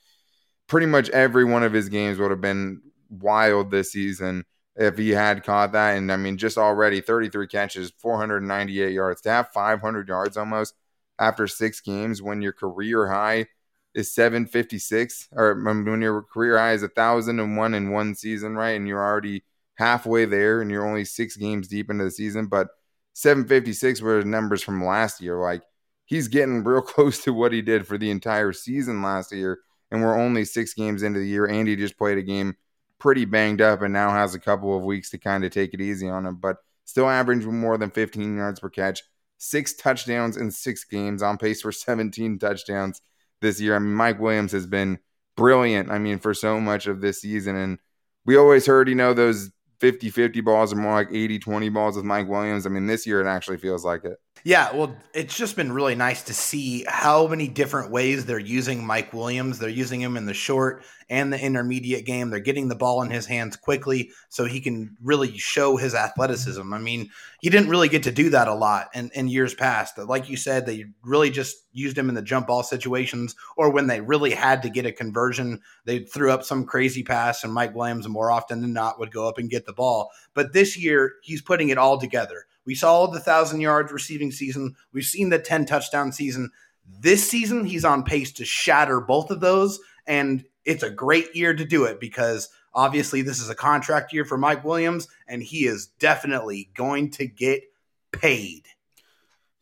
pretty 0.67 0.87
much 0.87 1.09
every 1.11 1.45
one 1.45 1.63
of 1.63 1.73
his 1.73 1.89
games 1.89 2.19
would 2.19 2.31
have 2.31 2.41
been 2.41 2.81
wild 3.11 3.71
this 3.71 3.93
season 3.93 4.45
if 4.77 4.97
he 4.97 5.11
had 5.11 5.45
caught 5.45 5.73
that. 5.73 5.97
And 5.97 6.11
I 6.11 6.17
mean, 6.17 6.37
just 6.37 6.57
already 6.59 7.01
33 7.01 7.47
catches, 7.49 7.93
498 7.99 8.93
yards 8.93 9.21
to 9.23 9.31
have 9.31 9.49
500 9.53 10.09
yards 10.09 10.37
almost 10.37 10.75
after 11.19 11.47
six 11.47 11.81
games 11.81 12.23
when 12.23 12.41
your 12.41 12.53
career 12.53 13.09
high 13.09 13.47
is 13.95 14.15
756 14.15 15.29
or 15.33 15.55
when 15.63 16.01
your 16.01 16.23
career 16.23 16.57
high 16.57 16.73
is 16.73 16.83
1001 16.83 17.75
in 17.75 17.91
one 17.91 18.15
season, 18.15 18.55
right? 18.55 18.77
And 18.77 18.87
you're 18.87 19.05
already 19.05 19.45
halfway 19.75 20.25
there 20.25 20.61
and 20.61 20.71
you're 20.71 20.87
only 20.87 21.05
six 21.05 21.37
games 21.37 21.69
deep 21.69 21.91
into 21.91 22.05
the 22.05 22.11
season. 22.11 22.47
But 22.47 22.69
756 23.15 24.01
were 24.01 24.23
numbers 24.23 24.63
from 24.63 24.85
last 24.85 25.21
year. 25.21 25.39
Like 25.39 25.63
he's 26.05 26.29
getting 26.29 26.65
real 26.65 26.83
close 26.83 27.23
to 27.25 27.33
what 27.33 27.53
he 27.53 27.63
did 27.63 27.87
for 27.87 27.99
the 27.99 28.11
entire 28.11 28.53
season 28.53 29.03
last 29.03 29.33
year. 29.33 29.59
And 29.91 30.03
we're 30.03 30.19
only 30.19 30.45
six 30.45 30.75
games 30.75 31.03
into 31.03 31.19
the 31.19 31.27
year. 31.27 31.49
Andy 31.49 31.75
just 31.75 31.99
played 31.99 32.19
a 32.19 32.23
game 32.23 32.57
pretty 33.01 33.25
banged 33.25 33.61
up 33.61 33.83
and 33.83 33.93
now 33.93 34.11
has 34.11 34.35
a 34.35 34.39
couple 34.39 34.77
of 34.77 34.85
weeks 34.85 35.11
to 35.11 35.19
kind 35.19 35.45
of 35.45 35.51
take 35.51 35.75
it 35.75 35.81
easy 35.81 36.09
on 36.09 36.27
him, 36.27 36.37
but 36.37 36.59
still 36.85 37.09
averaging 37.09 37.59
more 37.59 37.79
than 37.79 37.91
15 37.91 38.37
yards 38.37 38.61
per 38.61 38.69
catch, 38.69 39.03
six 39.39 39.75
touchdowns 39.75 40.37
in 40.37 40.51
six 40.51 40.85
games, 40.85 41.23
on 41.23 41.39
pace 41.39 41.63
for 41.63 41.73
17 41.73 42.39
touchdowns 42.39 43.01
this 43.41 43.61
year. 43.61 43.75
I 43.75 43.79
mean, 43.79 43.95
Mike 43.95 44.21
Williams 44.21 44.53
has 44.53 44.67
been 44.67 44.99
brilliant. 45.37 45.91
I 45.91 45.99
mean, 45.99 46.19
for 46.19 46.35
so 46.35 46.61
much 46.61 46.87
of 46.87 47.01
this 47.01 47.23
season. 47.23 47.57
And 47.57 47.79
we 48.27 48.37
always 48.37 48.67
heard, 48.67 48.89
you 48.89 48.95
know, 48.95 49.15
those 49.15 49.51
50 49.81 50.11
50 50.11 50.41
balls 50.41 50.73
are 50.73 50.77
more 50.77 50.95
like 50.95 51.09
80 51.13 51.39
20 51.39 51.69
balls 51.71 51.97
with 51.97 52.05
Mike 52.05 52.29
Williams. 52.29 52.67
I 52.67 52.71
mean, 52.71 52.87
this 52.87 53.07
year 53.07 53.21
it 53.21 53.27
actually 53.27 53.59
feels 53.59 53.85
like 53.85 54.05
it. 54.05 54.19
Yeah, 54.43 54.75
well, 54.75 54.97
it's 55.13 55.37
just 55.37 55.55
been 55.55 55.71
really 55.71 55.95
nice 55.95 56.23
to 56.23 56.35
see 56.35 56.83
how 56.89 57.27
many 57.27 57.47
different 57.47 57.91
ways 57.91 58.25
they're 58.25 58.39
using 58.39 58.87
Mike 58.87 59.13
Williams. 59.13 59.59
They're 59.59 59.69
using 59.69 60.01
him 60.01 60.17
in 60.17 60.25
the 60.25 60.33
short 60.33 60.83
and 61.11 61.31
the 61.31 61.39
intermediate 61.39 62.07
game. 62.07 62.31
They're 62.31 62.41
getting 62.41 62.69
the 62.69 62.75
ball 62.75 63.03
in 63.03 63.11
his 63.11 63.27
hands 63.27 63.57
quickly 63.57 64.13
so 64.31 64.47
he 64.47 64.63
can 64.63 64.97
really 65.03 65.37
show 65.37 65.77
his 65.77 65.95
athleticism. 65.95 66.73
I 66.73 66.79
mean, 66.79 67.11
he 67.43 67.51
didn't 67.51 67.69
really 67.69 67.91
get 67.91 68.05
to 68.05 68.13
do 68.13 68.31
that 68.31 68.49
a 68.49 68.55
lot 68.55 68.89
in, 68.95 69.11
in 69.15 69.29
years 69.29 69.53
past. 69.53 69.99
Like 69.99 70.31
you 70.31 70.39
said, 70.39 70.65
they 70.65 70.87
really 71.03 71.29
just 71.29 71.57
used 71.73 71.99
him 71.99 72.09
in 72.09 72.15
the 72.15 72.23
jump 72.23 72.47
ball 72.47 72.63
situations 72.63 73.37
or 73.59 73.71
when 73.71 73.89
they 73.89 74.01
really 74.01 74.31
had 74.31 74.63
to 74.63 74.71
get 74.71 74.87
a 74.87 74.93
conversion, 74.93 75.61
they 75.85 75.99
threw 76.05 76.31
up 76.31 76.45
some 76.45 76.65
crazy 76.65 77.03
pass 77.03 77.45
and 77.45 77.53
Mike 77.53 77.75
Williams 77.75 78.09
more 78.09 78.31
often 78.31 78.63
than 78.63 78.73
not 78.73 78.99
would 78.99 79.13
go 79.13 79.29
up 79.29 79.37
and 79.37 79.51
get 79.51 79.67
the 79.67 79.75
ball. 79.75 80.11
But 80.33 80.55
this 80.55 80.79
year, 80.79 81.17
he's 81.23 81.43
putting 81.43 81.69
it 81.69 81.77
all 81.77 81.99
together 82.01 82.47
we 82.71 82.77
saw 82.77 83.09
the 83.09 83.19
thousand 83.19 83.61
yards 83.61 83.91
receiving 83.91 84.31
season. 84.31 84.77
We've 84.93 85.03
seen 85.03 85.29
the 85.29 85.41
10 85.41 85.67
touchdown 85.67 86.13
season. 86.13 86.53
This 86.87 87.29
season, 87.29 87.65
he's 87.65 87.85
on 87.85 88.05
pace 88.05 88.31
to 88.35 88.45
shatter 88.45 89.01
both 89.01 89.33
of 89.33 89.41
those. 89.41 89.81
And 90.07 90.45
it's 90.65 90.85
a 90.85 90.89
great 90.89 91.35
year 91.35 91.53
to 91.53 91.65
do 91.65 91.83
it 91.83 91.99
because 91.99 92.49
obviously 92.73 93.23
this 93.23 93.41
is 93.41 93.51
a 93.51 93.57
contract 93.57 94.13
year 94.13 94.25
for 94.25 94.39
Mike 94.39 94.63
Williams, 94.63 95.09
and 95.27 95.43
he 95.43 95.67
is 95.67 95.89
definitely 95.99 96.71
going 96.77 97.11
to 97.11 97.27
get 97.27 97.65
paid. 98.13 98.67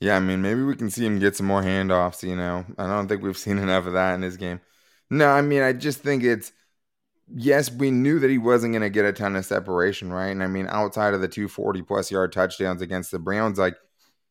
Yeah, 0.01 0.17
I 0.17 0.21
mean, 0.21 0.43
maybe 0.43 0.63
we 0.63 0.77
can 0.77 0.91
see 0.91 1.07
him 1.07 1.19
get 1.19 1.35
some 1.35 1.47
more 1.47 1.63
handoffs, 1.63 2.23
you 2.23 2.37
know. 2.37 2.67
I 2.77 2.87
don't 2.89 3.09
think 3.09 3.23
we've 3.23 3.39
seen 3.39 3.57
enough 3.69 3.87
of 3.87 3.95
that 3.95 4.17
in 4.17 4.21
his 4.21 4.37
game. 4.37 4.61
No, 5.09 5.31
I 5.31 5.41
mean, 5.41 5.63
I 5.63 5.73
just 5.73 6.01
think 6.01 6.25
it's 6.25 6.53
yes, 7.35 7.71
we 7.71 7.91
knew 7.91 8.19
that 8.19 8.31
he 8.31 8.39
wasn't 8.39 8.73
going 8.73 8.83
to 8.83 8.91
get 8.91 9.05
a 9.05 9.13
ton 9.13 9.37
of 9.37 9.45
separation, 9.45 10.13
right? 10.13 10.29
And 10.29 10.43
I 10.43 10.47
mean, 10.47 10.67
outside 10.69 11.15
of 11.15 11.21
the 11.21 11.29
240 11.29 11.83
plus 11.83 12.11
yard 12.11 12.33
touchdowns 12.33 12.83
against 12.83 13.11
the 13.11 13.19
Browns, 13.19 13.59
like 13.59 13.77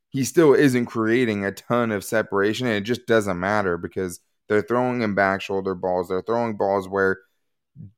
he 0.10 0.24
still 0.24 0.54
isn't 0.54 0.86
creating 0.86 1.46
a 1.46 1.52
ton 1.52 1.92
of 1.92 2.04
separation. 2.04 2.68
And 2.68 2.76
it 2.76 2.82
just 2.82 3.06
doesn't 3.06 3.40
matter 3.40 3.78
because 3.78 4.20
they're 4.48 4.62
throwing 4.62 5.02
him 5.02 5.16
back 5.16 5.42
shoulder 5.42 5.76
balls. 5.76 6.08
They're 6.08 6.22
throwing 6.22 6.58
balls 6.58 6.88
where 6.88 7.20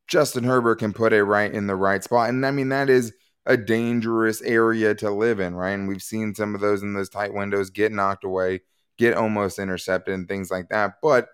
Justin 0.07 0.43
Herbert 0.43 0.77
can 0.77 0.93
put 0.93 1.13
it 1.13 1.23
right 1.23 1.51
in 1.51 1.67
the 1.67 1.75
right 1.75 2.03
spot. 2.03 2.29
And 2.29 2.45
I 2.45 2.51
mean, 2.51 2.69
that 2.69 2.89
is 2.89 3.13
a 3.45 3.55
dangerous 3.55 4.41
area 4.41 4.93
to 4.95 5.09
live 5.09 5.39
in, 5.39 5.55
right? 5.55 5.71
And 5.71 5.87
we've 5.87 6.03
seen 6.03 6.35
some 6.35 6.55
of 6.55 6.61
those 6.61 6.83
in 6.83 6.93
those 6.93 7.09
tight 7.09 7.33
windows 7.33 7.69
get 7.69 7.91
knocked 7.91 8.23
away, 8.23 8.61
get 8.97 9.15
almost 9.15 9.59
intercepted, 9.59 10.13
and 10.13 10.27
things 10.27 10.51
like 10.51 10.69
that. 10.69 10.95
But 11.01 11.29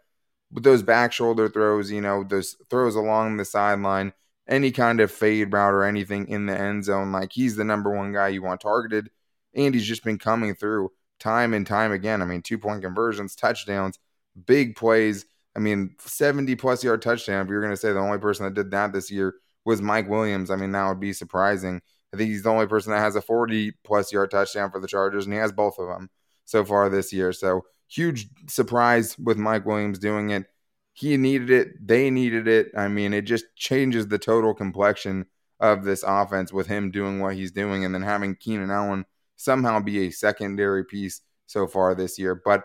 with 0.56 0.64
those 0.64 0.82
back 0.82 1.12
shoulder 1.12 1.50
throws, 1.50 1.92
you 1.92 2.02
know, 2.02 2.24
those 2.24 2.56
throws 2.70 2.96
along 2.96 3.38
the 3.38 3.46
sideline, 3.46 4.14
any 4.48 4.72
kind 4.72 5.02
of 5.02 5.12
fade 5.12 5.52
route 5.52 5.74
or 5.74 5.84
anything 5.84 6.28
in 6.30 6.46
the 6.46 6.58
end 6.58 6.86
zone, 6.86 7.12
like 7.12 7.34
he's 7.34 7.58
the 7.58 7.66
number 7.66 7.92
one 7.92 8.14
guy 8.14 8.30
you 8.30 8.42
want 8.42 8.62
targeted. 8.62 9.10
And 9.54 9.76
he's 9.76 9.86
just 9.86 10.04
been 10.04 10.18
coming 10.18 10.56
through 10.56 10.92
time 11.20 11.54
and 11.54 11.68
time 11.68 11.92
again. 11.92 12.22
I 12.22 12.26
mean, 12.26 12.42
two 12.42 12.58
point 12.58 12.82
conversions, 12.82 13.36
touchdowns, 13.36 14.00
big 14.46 14.78
plays. 14.78 15.26
I 15.56 15.60
mean, 15.60 15.96
70 16.00 16.56
plus 16.56 16.84
yard 16.84 17.02
touchdown. 17.02 17.46
If 17.46 17.50
you're 17.50 17.62
going 17.62 17.74
to 17.74 17.78
say 17.78 17.92
the 17.92 18.00
only 18.00 18.20
person 18.20 18.46
that 18.46 18.54
did 18.54 18.72
that 18.72 18.94
this 18.94 19.12
year 19.12 19.36
was 19.66 19.82
Mike 19.82 20.10
Williams, 20.10 20.52
I 20.52 20.56
mean, 20.56 20.72
that 20.72 20.88
would 20.88 21.00
be 21.00 21.14
surprising. 21.14 21.82
I 22.14 22.18
think 22.18 22.30
he's 22.30 22.44
the 22.44 22.50
only 22.50 22.68
person 22.68 22.94
that 22.94 23.00
has 23.00 23.18
a 23.18 23.22
40 23.22 23.74
plus 23.84 24.14
yard 24.14 24.32
touchdown 24.32 24.72
for 24.72 24.80
the 24.80 24.88
Chargers, 24.88 25.26
and 25.26 25.34
he 25.34 25.40
has 25.40 25.52
both 25.52 25.80
of 25.80 25.88
them 25.88 26.10
so 26.46 26.64
far 26.64 26.90
this 26.90 27.12
year. 27.12 27.34
So 27.34 27.66
huge 27.96 28.28
surprise 28.48 29.18
with 29.18 29.38
Mike 29.38 29.66
Williams 29.66 30.00
doing 30.00 30.32
it. 30.32 30.46
He 30.94 31.18
needed 31.18 31.50
it. 31.50 31.88
They 31.88 32.10
needed 32.10 32.48
it. 32.48 32.72
I 32.76 32.88
mean, 32.88 33.14
it 33.14 33.24
just 33.24 33.46
changes 33.56 34.08
the 34.08 34.18
total 34.18 34.54
complexion 34.54 35.26
of 35.60 35.84
this 35.84 36.04
offense 36.06 36.52
with 36.52 36.68
him 36.68 36.92
doing 36.92 37.20
what 37.20 37.36
he's 37.36 37.52
doing 37.52 37.86
and 37.86 37.94
then 37.94 38.02
having 38.02 38.36
Keenan 38.36 38.72
Allen 38.72 39.06
somehow 39.36 39.80
be 39.80 40.08
a 40.08 40.12
secondary 40.12 40.86
piece 40.86 41.22
so 41.48 41.68
far 41.68 41.96
this 41.96 42.18
year. 42.18 42.42
But 42.44 42.64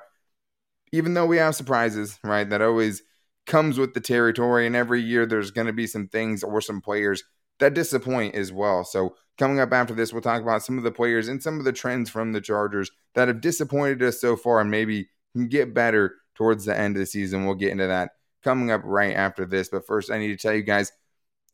even 0.93 1.15
though 1.15 1.27
we 1.27 1.39
have 1.39 1.55
surprises, 1.55 2.19
right, 2.25 2.49
that 2.51 2.63
always 2.63 3.03
comes 3.47 3.79
with 3.79 3.95
the 3.95 4.01
territory. 4.01 4.67
And 4.67 4.77
every 4.77 5.01
year 5.01 5.27
there's 5.27 5.51
going 5.51 5.67
to 5.67 5.73
be 5.73 5.87
some 5.87 6.09
things 6.09 6.43
or 6.43 6.61
some 6.61 6.81
players 6.81 7.23
that 7.59 7.75
disappoint 7.75 8.35
as 8.35 8.53
well. 8.53 8.85
So, 8.85 9.17
coming 9.39 9.61
up 9.61 9.73
after 9.73 9.95
this, 9.95 10.13
we'll 10.13 10.23
talk 10.23 10.43
about 10.43 10.63
some 10.63 10.79
of 10.79 10.85
the 10.85 10.91
players 10.91 11.29
and 11.29 11.43
some 11.43 11.59
of 11.59 11.65
the 11.65 11.73
trends 11.73 12.11
from 12.11 12.33
the 12.33 12.41
Chargers 12.41 12.91
that 13.15 13.29
have 13.29 13.41
disappointed 13.41 14.03
us 14.03 14.21
so 14.21 14.37
far 14.37 14.61
and 14.61 14.71
maybe 14.71 15.09
can 15.35 15.49
get 15.49 15.75
better 15.75 16.17
towards 16.35 16.65
the 16.65 16.77
end 16.77 16.97
of 16.97 17.01
the 17.01 17.07
season. 17.07 17.45
We'll 17.45 17.55
get 17.55 17.73
into 17.73 17.87
that 17.87 18.13
coming 18.43 18.71
up 18.71 18.83
right 18.85 19.15
after 19.15 19.45
this. 19.45 19.69
But 19.69 19.87
first, 19.87 20.11
I 20.11 20.19
need 20.19 20.29
to 20.29 20.37
tell 20.37 20.55
you 20.55 20.63
guys 20.63 20.93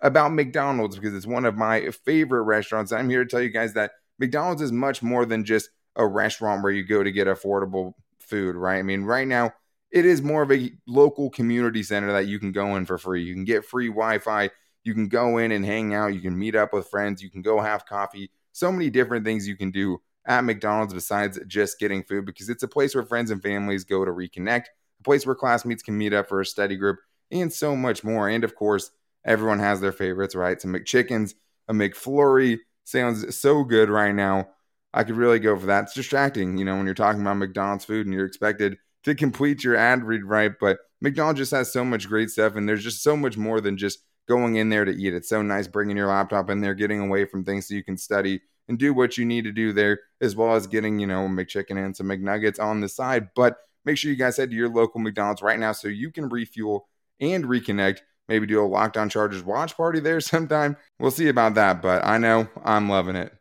about 0.01 0.33
McDonald's 0.33 0.97
because 0.97 1.15
it's 1.15 1.27
one 1.27 1.45
of 1.45 1.57
my 1.57 1.91
favorite 2.05 2.43
restaurants. 2.43 2.93
I'm 2.93 3.11
here 3.11 3.25
to 3.25 3.31
tell 3.31 3.41
you 3.41 3.51
guys 3.51 3.75
that 3.75 3.93
McDonald's 4.19 4.63
is 4.63 4.73
much 4.73 5.03
more 5.03 5.27
than 5.27 5.45
just 5.45 5.71
a 5.97 6.07
restaurant 6.07 6.63
where 6.63 6.73
you 6.73 6.85
go 6.85 7.03
to 7.03 7.11
get 7.11 7.27
affordable 7.27 7.95
food, 8.21 8.55
right? 8.55 8.79
I 8.79 8.83
mean, 8.83 9.05
right 9.05 9.27
now, 9.27 9.53
it 9.91 10.05
is 10.05 10.21
more 10.21 10.43
of 10.43 10.53
a 10.53 10.73
local 10.87 11.31
community 11.31 11.83
center 11.83 12.13
that 12.13 12.27
you 12.27 12.39
can 12.39 12.53
go 12.53 12.77
in 12.77 12.87
for 12.87 12.99
free. 12.99 13.23
You 13.23 13.35
can 13.35 13.45
get 13.45 13.65
free 13.65 13.89
Wi 13.89 14.19
Fi. 14.19 14.51
You 14.85 14.95
can 14.95 15.09
go 15.09 15.39
in 15.39 15.53
and 15.53 15.65
hang 15.65 15.95
out. 15.95 16.15
You 16.15 16.21
can 16.21 16.39
meet 16.39 16.55
up 16.55 16.73
with 16.73 16.89
friends. 16.89 17.23
You 17.23 17.31
can 17.31 17.43
go 17.43 17.61
have 17.61 17.87
coffee. 17.87 18.31
So 18.53 18.71
many 18.71 18.91
different 18.91 19.25
things 19.25 19.49
you 19.49 19.57
can 19.57 19.71
do 19.71 20.01
at 20.27 20.45
McDonald's 20.45 20.93
besides 20.93 21.39
just 21.47 21.79
getting 21.79 22.03
food 22.03 22.27
because 22.27 22.49
it's 22.49 22.63
a 22.63 22.69
place 22.69 22.95
where 22.95 23.05
friends 23.05 23.31
and 23.31 23.43
families 23.43 23.85
go 23.85 24.05
to 24.05 24.11
reconnect, 24.11 24.65
a 25.01 25.03
place 25.05 25.25
where 25.25 25.35
classmates 25.35 25.83
can 25.83 25.97
meet 25.97 26.13
up 26.13 26.29
for 26.29 26.41
a 26.41 26.47
study 26.47 26.77
group, 26.77 26.99
and 27.31 27.53
so 27.53 27.75
much 27.77 28.05
more. 28.05 28.29
And 28.29 28.45
of 28.45 28.55
course, 28.55 28.91
everyone 29.25 29.59
has 29.59 29.81
their 29.81 29.93
favorites, 29.93 30.35
right? 30.35 30.61
Some 30.61 30.73
McChickens, 30.73 31.35
a 31.69 31.73
McFlurry 31.73 32.59
sounds 32.85 33.37
so 33.37 33.65
good 33.65 33.89
right 33.89 34.15
now. 34.15 34.49
I 34.93 35.05
could 35.05 35.17
really 35.17 35.39
go 35.39 35.59
for 35.59 35.67
that. 35.67 35.85
It's 35.85 35.95
distracting, 35.95 36.57
you 36.57 36.65
know, 36.65 36.77
when 36.77 36.87
you're 36.87 36.95
talking 36.95 37.21
about 37.21 37.37
McDonald's 37.37 37.85
food 37.85 38.07
and 38.07 38.15
you're 38.15 38.27
expected 38.27 38.79
to 39.05 39.15
complete 39.15 39.63
your 39.63 39.77
ad 39.77 40.05
read 40.05 40.25
right. 40.25 40.53
But 40.59 40.79
McDonald's 41.01 41.39
just 41.39 41.51
has 41.53 41.73
so 41.73 41.85
much 41.85 42.09
great 42.09 42.31
stuff, 42.31 42.57
and 42.57 42.69
there's 42.69 42.85
just 42.85 43.03
so 43.03 43.17
much 43.17 43.37
more 43.37 43.61
than 43.61 43.77
just 43.77 44.01
going 44.27 44.57
in 44.57 44.71
there 44.71 44.85
to 44.85 44.93
eat. 44.93 45.15
It's 45.15 45.29
so 45.29 45.43
nice 45.43 45.69
bringing 45.69 45.97
your 45.97 46.09
laptop 46.09 46.51
in 46.51 46.61
there, 46.61 46.75
getting 46.75 47.01
away 47.01 47.27
from 47.27 47.45
things 47.45 47.69
so 47.69 47.75
you 47.75 47.85
can 47.85 47.97
study 47.97 48.41
and 48.69 48.79
do 48.79 48.93
what 48.93 49.17
you 49.17 49.25
need 49.25 49.45
to 49.45 49.53
do 49.53 49.73
there, 49.73 50.01
as 50.21 50.35
well 50.37 50.55
as 50.55 50.67
getting, 50.67 50.99
you 50.99 51.07
know, 51.07 51.29
McChicken 51.29 51.83
and 51.83 51.97
some 51.97 52.09
McNuggets 52.09 52.61
on 52.61 52.81
the 52.81 52.89
side. 52.89 53.29
But 53.35 53.57
make 53.85 53.99
sure 53.99 54.11
you 54.11 54.17
guys 54.17 54.37
head 54.37 54.51
to 54.51 54.57
your 54.57 54.69
local 54.69 55.01
McDonald's 55.01 55.43
right 55.43 55.59
now 55.59 55.73
so 55.73 55.89
you 55.89 56.11
can 56.11 56.29
refuel 56.29 56.89
and 57.21 57.45
reconnect. 57.45 58.01
Maybe 58.29 58.47
do 58.47 58.63
a 58.63 58.67
Locked 58.67 58.97
On 58.97 59.09
Chargers 59.09 59.45
watch 59.45 59.77
party 59.77 60.01
there 60.01 60.21
sometime. 60.21 60.77
We'll 60.99 61.11
see 61.11 61.29
about 61.29 61.55
that, 61.55 61.83
but 61.83 62.05
I 62.05 62.19
know 62.19 62.49
I'm 62.65 62.89
loving 62.89 63.17
it. 63.17 63.33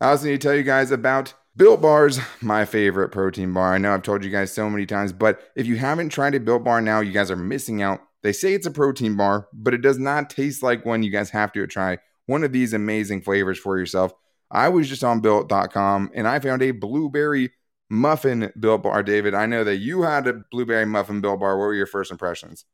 I 0.00 0.10
also 0.10 0.26
need 0.26 0.40
to 0.40 0.46
tell 0.46 0.54
you 0.54 0.62
guys 0.62 0.92
about 0.92 1.34
Built 1.56 1.82
Bars, 1.82 2.20
my 2.40 2.64
favorite 2.64 3.08
protein 3.08 3.52
bar. 3.52 3.74
I 3.74 3.78
know 3.78 3.92
I've 3.92 4.04
told 4.04 4.22
you 4.22 4.30
guys 4.30 4.52
so 4.52 4.70
many 4.70 4.86
times, 4.86 5.12
but 5.12 5.40
if 5.56 5.66
you 5.66 5.76
haven't 5.76 6.10
tried 6.10 6.36
a 6.36 6.40
Built 6.40 6.62
Bar 6.62 6.80
now, 6.80 7.00
you 7.00 7.10
guys 7.10 7.32
are 7.32 7.36
missing 7.36 7.82
out. 7.82 8.00
They 8.22 8.32
say 8.32 8.54
it's 8.54 8.66
a 8.66 8.70
protein 8.70 9.16
bar, 9.16 9.48
but 9.52 9.74
it 9.74 9.82
does 9.82 9.98
not 9.98 10.30
taste 10.30 10.62
like 10.62 10.84
one. 10.84 11.02
You 11.02 11.10
guys 11.10 11.30
have 11.30 11.52
to 11.52 11.66
try 11.66 11.98
one 12.26 12.44
of 12.44 12.52
these 12.52 12.74
amazing 12.74 13.22
flavors 13.22 13.58
for 13.58 13.76
yourself. 13.76 14.12
I 14.50 14.68
was 14.68 14.88
just 14.88 15.04
on 15.04 15.20
built.com 15.20 16.10
and 16.14 16.26
I 16.26 16.38
found 16.38 16.62
a 16.62 16.70
blueberry 16.70 17.50
muffin 17.90 18.52
built 18.58 18.82
bar. 18.82 19.02
David, 19.02 19.34
I 19.34 19.46
know 19.46 19.64
that 19.64 19.76
you 19.76 20.02
had 20.02 20.26
a 20.26 20.34
blueberry 20.50 20.86
muffin 20.86 21.20
built 21.20 21.40
bar. 21.40 21.58
What 21.58 21.66
were 21.66 21.74
your 21.74 21.86
first 21.86 22.10
impressions? 22.10 22.64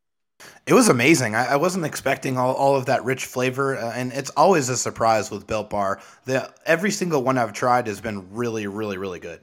It 0.67 0.75
was 0.75 0.89
amazing. 0.89 1.35
I, 1.35 1.53
I 1.53 1.57
wasn't 1.57 1.85
expecting 1.85 2.39
all, 2.39 2.55
all 2.55 2.77
of 2.77 2.87
that 2.87 3.05
rich 3.05 3.27
flavor, 3.27 3.77
uh, 3.77 3.93
and 3.95 4.13
it's 4.13 4.31
always 4.31 4.69
a 4.69 4.77
surprise 4.77 5.31
with 5.31 5.47
Built 5.47 5.71
Bar. 5.71 6.01
The, 6.25 6.53
every 6.67 6.91
single 6.91 7.23
one 7.23 7.39
I've 7.39 7.53
tried 7.53 7.87
has 7.87 8.01
been 8.01 8.35
really, 8.35 8.67
really, 8.67 8.99
really 8.99 9.21
good. 9.21 9.41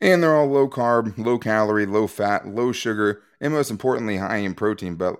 And 0.00 0.22
they're 0.22 0.36
all 0.36 0.46
low 0.46 0.68
carb, 0.68 1.18
low 1.18 1.38
calorie, 1.38 1.86
low 1.86 2.06
fat, 2.06 2.46
low 2.46 2.72
sugar, 2.72 3.22
and 3.40 3.52
most 3.52 3.70
importantly, 3.70 4.16
high 4.16 4.38
in 4.38 4.54
protein. 4.54 4.94
But 4.94 5.16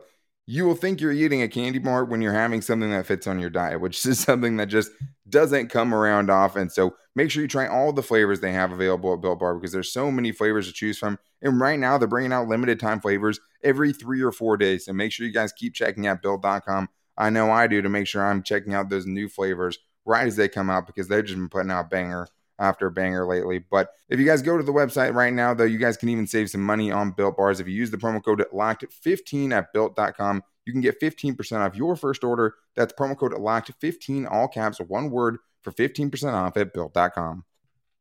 you 0.50 0.64
will 0.64 0.74
think 0.74 0.98
you're 0.98 1.12
eating 1.12 1.42
a 1.42 1.48
candy 1.48 1.78
bar 1.78 2.06
when 2.06 2.22
you're 2.22 2.32
having 2.32 2.62
something 2.62 2.90
that 2.90 3.04
fits 3.04 3.26
on 3.26 3.38
your 3.38 3.50
diet, 3.50 3.82
which 3.82 4.06
is 4.06 4.18
something 4.24 4.56
that 4.56 4.68
just 4.68 4.90
doesn't 5.28 5.68
come 5.68 5.92
around 5.92 6.30
often. 6.30 6.70
So 6.70 6.96
make 7.14 7.30
sure 7.30 7.42
you 7.42 7.48
try 7.48 7.66
all 7.66 7.92
the 7.92 8.02
flavors 8.02 8.40
they 8.40 8.52
have 8.52 8.72
available 8.72 9.12
at 9.12 9.20
Built 9.20 9.40
Bar 9.40 9.56
because 9.56 9.72
there's 9.72 9.92
so 9.92 10.10
many 10.10 10.32
flavors 10.32 10.66
to 10.66 10.72
choose 10.72 10.96
from. 10.96 11.18
And 11.42 11.60
right 11.60 11.78
now 11.78 11.98
they're 11.98 12.08
bringing 12.08 12.32
out 12.32 12.48
limited 12.48 12.80
time 12.80 12.98
flavors 12.98 13.38
every 13.62 13.92
three 13.92 14.22
or 14.22 14.32
four 14.32 14.56
days. 14.56 14.86
So 14.86 14.94
make 14.94 15.12
sure 15.12 15.26
you 15.26 15.34
guys 15.34 15.52
keep 15.52 15.74
checking 15.74 16.06
out 16.06 16.22
built.com. 16.22 16.88
I 17.18 17.28
know 17.28 17.50
I 17.50 17.66
do 17.66 17.82
to 17.82 17.90
make 17.90 18.06
sure 18.06 18.24
I'm 18.24 18.42
checking 18.42 18.72
out 18.72 18.88
those 18.88 19.04
new 19.04 19.28
flavors 19.28 19.78
right 20.06 20.26
as 20.26 20.36
they 20.36 20.48
come 20.48 20.70
out 20.70 20.86
because 20.86 21.08
they've 21.08 21.26
just 21.26 21.36
been 21.36 21.50
putting 21.50 21.70
out 21.70 21.90
banger 21.90 22.26
after 22.58 22.90
banger 22.90 23.26
lately. 23.26 23.58
But 23.58 23.90
if 24.08 24.18
you 24.18 24.26
guys 24.26 24.42
go 24.42 24.56
to 24.56 24.62
the 24.62 24.72
website 24.72 25.14
right 25.14 25.32
now, 25.32 25.54
though, 25.54 25.64
you 25.64 25.78
guys 25.78 25.96
can 25.96 26.08
even 26.08 26.26
save 26.26 26.50
some 26.50 26.62
money 26.62 26.90
on 26.90 27.12
built 27.12 27.36
bars. 27.36 27.60
If 27.60 27.68
you 27.68 27.74
use 27.74 27.90
the 27.90 27.96
promo 27.96 28.22
code 28.22 28.44
locked15 28.52 29.52
at 29.52 29.72
built.com, 29.72 30.42
you 30.64 30.72
can 30.72 30.82
get 30.82 31.00
15% 31.00 31.58
off 31.58 31.76
your 31.76 31.96
first 31.96 32.24
order. 32.24 32.54
That's 32.76 32.92
promo 32.92 33.16
code 33.16 33.32
locked15, 33.32 34.30
all 34.30 34.48
caps, 34.48 34.78
one 34.78 35.10
word 35.10 35.38
for 35.62 35.72
15% 35.72 36.32
off 36.32 36.56
at 36.56 36.72
built.com. 36.72 37.44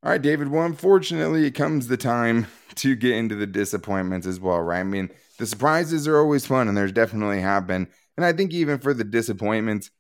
All 0.04 0.12
right, 0.12 0.22
David. 0.22 0.50
Well, 0.50 0.66
unfortunately, 0.66 1.46
it 1.46 1.52
comes 1.52 1.88
the 1.88 1.98
time 1.98 2.48
to 2.76 2.96
get 2.96 3.14
into 3.14 3.36
the 3.36 3.48
disappointments 3.48 4.28
as 4.28 4.40
well, 4.40 4.62
right? 4.62 4.82
I 4.82 4.84
mean, 4.84 5.10
the 5.40 5.48
surprises 5.48 6.08
are 6.08 6.18
always 6.18 6.46
fun, 6.46 6.68
and 6.68 6.78
there's 6.78 6.92
definitely 6.92 7.42
have 7.42 7.66
been. 7.66 7.88
And 8.16 8.26
I 8.26 8.34
think 8.34 8.54
even 8.54 8.80
for 8.80 8.94
the 8.94 9.04
disappointments, 9.04 9.92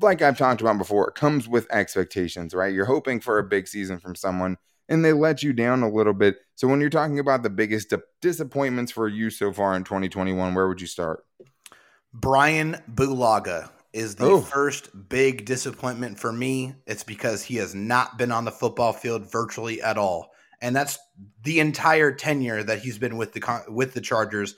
like 0.00 0.22
I've 0.22 0.38
talked 0.38 0.60
about 0.60 0.78
before, 0.78 1.08
it 1.08 1.14
comes 1.14 1.48
with 1.48 1.70
expectations, 1.70 2.54
right? 2.54 2.72
You're 2.72 2.84
hoping 2.84 3.20
for 3.20 3.38
a 3.38 3.44
big 3.44 3.68
season 3.68 3.98
from 3.98 4.14
someone, 4.14 4.56
and 4.88 5.04
they 5.04 5.12
let 5.12 5.42
you 5.42 5.52
down 5.52 5.82
a 5.82 5.90
little 5.90 6.14
bit. 6.14 6.36
So 6.54 6.68
when 6.68 6.80
you're 6.80 6.90
talking 6.90 7.18
about 7.18 7.42
the 7.42 7.50
biggest 7.50 7.92
disappointments 8.20 8.92
for 8.92 9.08
you 9.08 9.30
so 9.30 9.52
far 9.52 9.74
in 9.76 9.84
2021, 9.84 10.54
where 10.54 10.68
would 10.68 10.80
you 10.80 10.86
start? 10.86 11.24
Brian 12.12 12.76
Bulaga 12.92 13.70
is 13.92 14.16
the 14.16 14.26
oh. 14.26 14.40
first 14.40 14.90
big 15.08 15.44
disappointment 15.44 16.18
for 16.18 16.32
me. 16.32 16.74
It's 16.86 17.04
because 17.04 17.42
he 17.42 17.56
has 17.56 17.74
not 17.74 18.18
been 18.18 18.32
on 18.32 18.44
the 18.44 18.50
football 18.50 18.92
field 18.92 19.30
virtually 19.30 19.80
at 19.82 19.98
all, 19.98 20.30
and 20.60 20.74
that's 20.74 20.98
the 21.42 21.60
entire 21.60 22.12
tenure 22.12 22.62
that 22.62 22.80
he's 22.80 22.98
been 22.98 23.16
with 23.16 23.32
the 23.32 23.64
with 23.68 23.94
the 23.94 24.00
Chargers. 24.00 24.54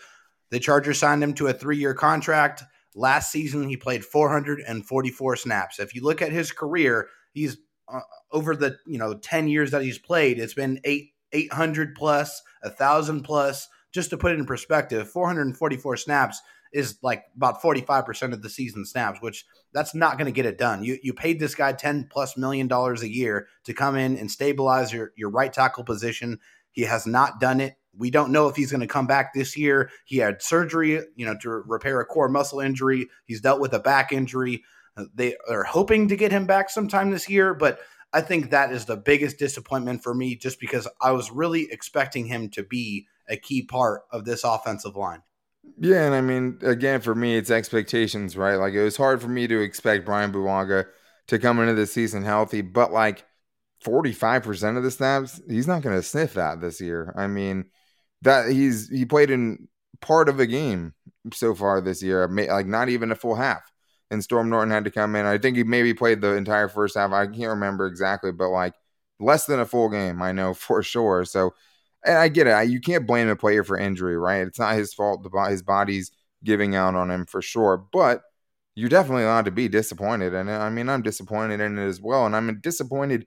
The 0.51 0.61
Chargers 0.61 0.99
signed 0.99 1.23
him 1.23 1.35
to 1.35 1.49
a 1.49 1.53
three 1.53 1.79
year 1.79 1.95
contract. 1.95 2.63
Last 2.97 3.31
season, 3.31 3.69
he 3.69 3.77
played 3.77 4.05
444 4.05 5.37
snaps. 5.37 5.79
If 5.79 5.95
you 5.95 6.03
look 6.03 6.23
at 6.23 6.33
his 6.33 6.51
career, 6.51 7.09
he's 7.33 7.59
uh, 7.93 8.01
over 8.33 8.57
the 8.57 8.79
you 8.87 8.99
know 8.99 9.15
10 9.15 9.49
years 9.49 9.71
that 9.71 9.83
he's 9.83 9.99
played. 9.99 10.39
It's 10.39 10.55
been 10.55 10.81
eight 10.85 11.11
800 11.33 11.95
plus, 11.95 12.43
a 12.63 12.71
thousand 12.71 13.23
plus. 13.23 13.69
Just 13.93 14.11
to 14.11 14.19
put 14.19 14.33
it 14.33 14.39
in 14.39 14.47
perspective, 14.47 15.09
444 15.09 15.97
snaps 15.97 16.41
is 16.73 16.99
like 17.03 17.25
about 17.37 17.63
45% 17.63 18.33
of 18.33 18.43
the 18.43 18.51
season 18.51 18.85
snaps, 18.85 19.21
which 19.21 19.45
that's 19.73 19.95
not 19.95 20.19
going 20.19 20.27
to 20.27 20.33
get 20.33 20.47
it 20.47 20.59
done. 20.59 20.83
You 20.83 20.99
you 21.03 21.13
paid 21.13 21.39
this 21.39 21.55
guy 21.55 21.73
10 21.73 22.09
plus 22.11 22.37
million 22.37 22.67
dollars 22.67 23.03
a 23.03 23.13
year 23.13 23.47
to 23.65 23.75
come 23.75 23.97
in 23.97 24.17
and 24.17 24.31
stabilize 24.31 24.93
your, 24.93 25.13
your 25.17 25.31
right 25.31 25.53
tackle 25.53 25.85
position. 25.85 26.39
He 26.73 26.83
has 26.83 27.07
not 27.07 27.41
done 27.41 27.61
it. 27.61 27.77
We 27.99 28.11
don't 28.11 28.33
know 28.33 28.49
if 28.49 28.57
he's 28.57 28.71
going 28.71 28.81
to 28.81 28.87
come 28.87 29.07
back 29.07 29.33
this 29.33 29.57
year. 29.57 29.91
He 30.05 30.19
had 30.19 30.43
surgery, 30.43 31.01
you 31.15 31.27
know, 31.27 31.37
to 31.43 31.51
repair 31.51 32.01
a 32.01 32.05
core 32.05 32.29
muscle 32.29 32.61
injury. 32.61 33.09
He's 33.25 33.41
dealt 33.41 33.61
with 33.61 33.73
a 33.73 33.79
back 33.79 34.13
injury. 34.13 34.65
Uh, 34.97 35.05
they 35.15 35.37
are 35.49 35.65
hoping 35.65 36.09
to 36.09 36.17
get 36.17 36.33
him 36.33 36.47
back 36.47 36.71
sometime 36.71 37.11
this 37.11 37.29
year, 37.29 37.55
but 37.55 37.81
I 38.13 38.21
think 38.21 38.51
that 38.51 38.73
is 38.73 38.87
the 38.87 38.97
biggest 38.97 39.39
disappointment 39.39 40.03
for 40.03 40.15
me 40.15 40.37
just 40.37 40.61
because 40.61 40.89
I 41.01 41.13
was 41.13 41.31
really 41.31 41.69
expecting 41.71 42.27
him 42.27 42.49
to 42.51 42.63
be 42.63 43.07
a 43.29 43.37
key 43.37 43.63
part 43.63 44.03
of 44.11 44.25
this 44.25 44.45
offensive 44.45 44.97
line. 44.97 45.23
Yeah, 45.79 46.05
and 46.05 46.15
I 46.15 46.21
mean, 46.21 46.59
again, 46.63 47.01
for 47.01 47.15
me, 47.15 47.37
it's 47.37 47.51
expectations, 47.51 48.37
right? 48.37 48.55
Like 48.55 48.73
it 48.73 48.83
was 48.83 48.97
hard 48.97 49.21
for 49.21 49.29
me 49.29 49.47
to 49.49 49.61
expect 49.61 50.07
Brian 50.07 50.33
Bulaga 50.33 50.87
to 51.27 51.39
come 51.39 51.59
into 51.59 51.75
the 51.75 51.87
season 51.87 52.23
healthy, 52.23 52.63
but 52.63 52.93
like 52.93 53.25
45% 53.85 54.77
of 54.77 54.83
the 54.83 54.91
snaps, 54.91 55.41
he's 55.49 55.67
not 55.67 55.83
going 55.83 55.97
to 55.97 56.03
sniff 56.03 56.35
that 56.35 56.61
this 56.61 56.81
year. 56.81 57.13
I 57.17 57.27
mean, 57.27 57.67
that 58.23 58.51
he's 58.51 58.89
he 58.89 59.05
played 59.05 59.31
in 59.31 59.69
part 60.01 60.29
of 60.29 60.41
a 60.41 60.47
game 60.47 60.95
so 61.33 61.55
far 61.55 61.81
this 61.81 62.03
year, 62.03 62.29
like 62.29 62.67
not 62.67 62.89
even 62.89 63.11
a 63.13 63.17
full 63.17 63.35
half. 63.35 63.71
And 64.11 64.23
Storm 64.23 64.49
Norton 64.49 64.71
had 64.71 64.85
to 64.85 64.91
come 64.91 65.17
in. 65.17 65.27
I 65.27 65.39
think 65.39 65.57
he 65.57 65.65
maybe 65.65 65.93
played 65.93 66.21
the 66.21 66.35
entire 66.35 66.69
first 66.69 66.97
half. 66.97 67.13
I 67.13 67.27
can't 67.27 67.51
remember 67.51 67.87
exactly, 67.87 68.31
but 68.33 68.51
like 68.51 68.75
less 69.19 69.47
than 69.47 69.59
a 69.61 69.67
full 69.67 69.89
game, 69.89 70.23
I 70.23 70.33
know 70.33 70.55
for 70.55 70.83
sure. 70.83 71.25
So 71.25 71.55
and 72.05 72.17
I 72.19 72.29
get 72.29 72.47
it. 72.47 72.69
You 72.69 72.81
can't 72.81 73.07
blame 73.07 73.29
a 73.29 73.37
player 73.37 73.65
for 73.65 73.77
injury, 73.77 74.17
right? 74.17 74.47
It's 74.47 74.59
not 74.59 74.77
his 74.77 74.95
fault. 74.95 75.23
The, 75.23 75.31
His 75.51 75.63
body's 75.63 76.13
giving 76.45 76.77
out 76.77 76.95
on 76.95 77.11
him 77.11 77.27
for 77.27 77.43
sure. 77.43 77.77
But 77.93 78.23
you're 78.77 78.89
definitely 78.89 79.25
allowed 79.25 79.47
to 79.47 79.51
be 79.51 79.69
disappointed. 79.69 80.35
And 80.35 80.51
I 80.51 80.71
mean, 80.71 80.89
I'm 80.89 81.03
disappointed 81.03 81.61
in 81.61 81.79
it 81.79 81.87
as 81.87 82.01
well. 82.01 82.27
And 82.27 82.37
I'm 82.37 82.61
disappointed 82.61 83.27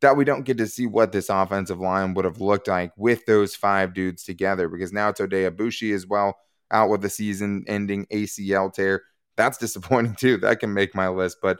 that 0.00 0.16
we 0.16 0.24
don't 0.24 0.44
get 0.44 0.58
to 0.58 0.66
see 0.66 0.86
what 0.86 1.12
this 1.12 1.28
offensive 1.28 1.80
line 1.80 2.14
would 2.14 2.24
have 2.24 2.40
looked 2.40 2.68
like 2.68 2.92
with 2.96 3.26
those 3.26 3.56
five 3.56 3.94
dudes 3.94 4.22
together 4.22 4.68
because 4.68 4.92
now 4.92 5.08
it's 5.08 5.20
Oday 5.20 5.50
Aboushi 5.50 5.94
as 5.94 6.06
well 6.06 6.36
out 6.70 6.88
with 6.88 7.02
the 7.02 7.10
season 7.10 7.64
ending 7.66 8.06
ACL 8.06 8.72
tear. 8.72 9.02
That's 9.36 9.58
disappointing 9.58 10.14
too. 10.14 10.36
That 10.38 10.60
can 10.60 10.72
make 10.74 10.94
my 10.94 11.08
list. 11.08 11.38
But 11.42 11.58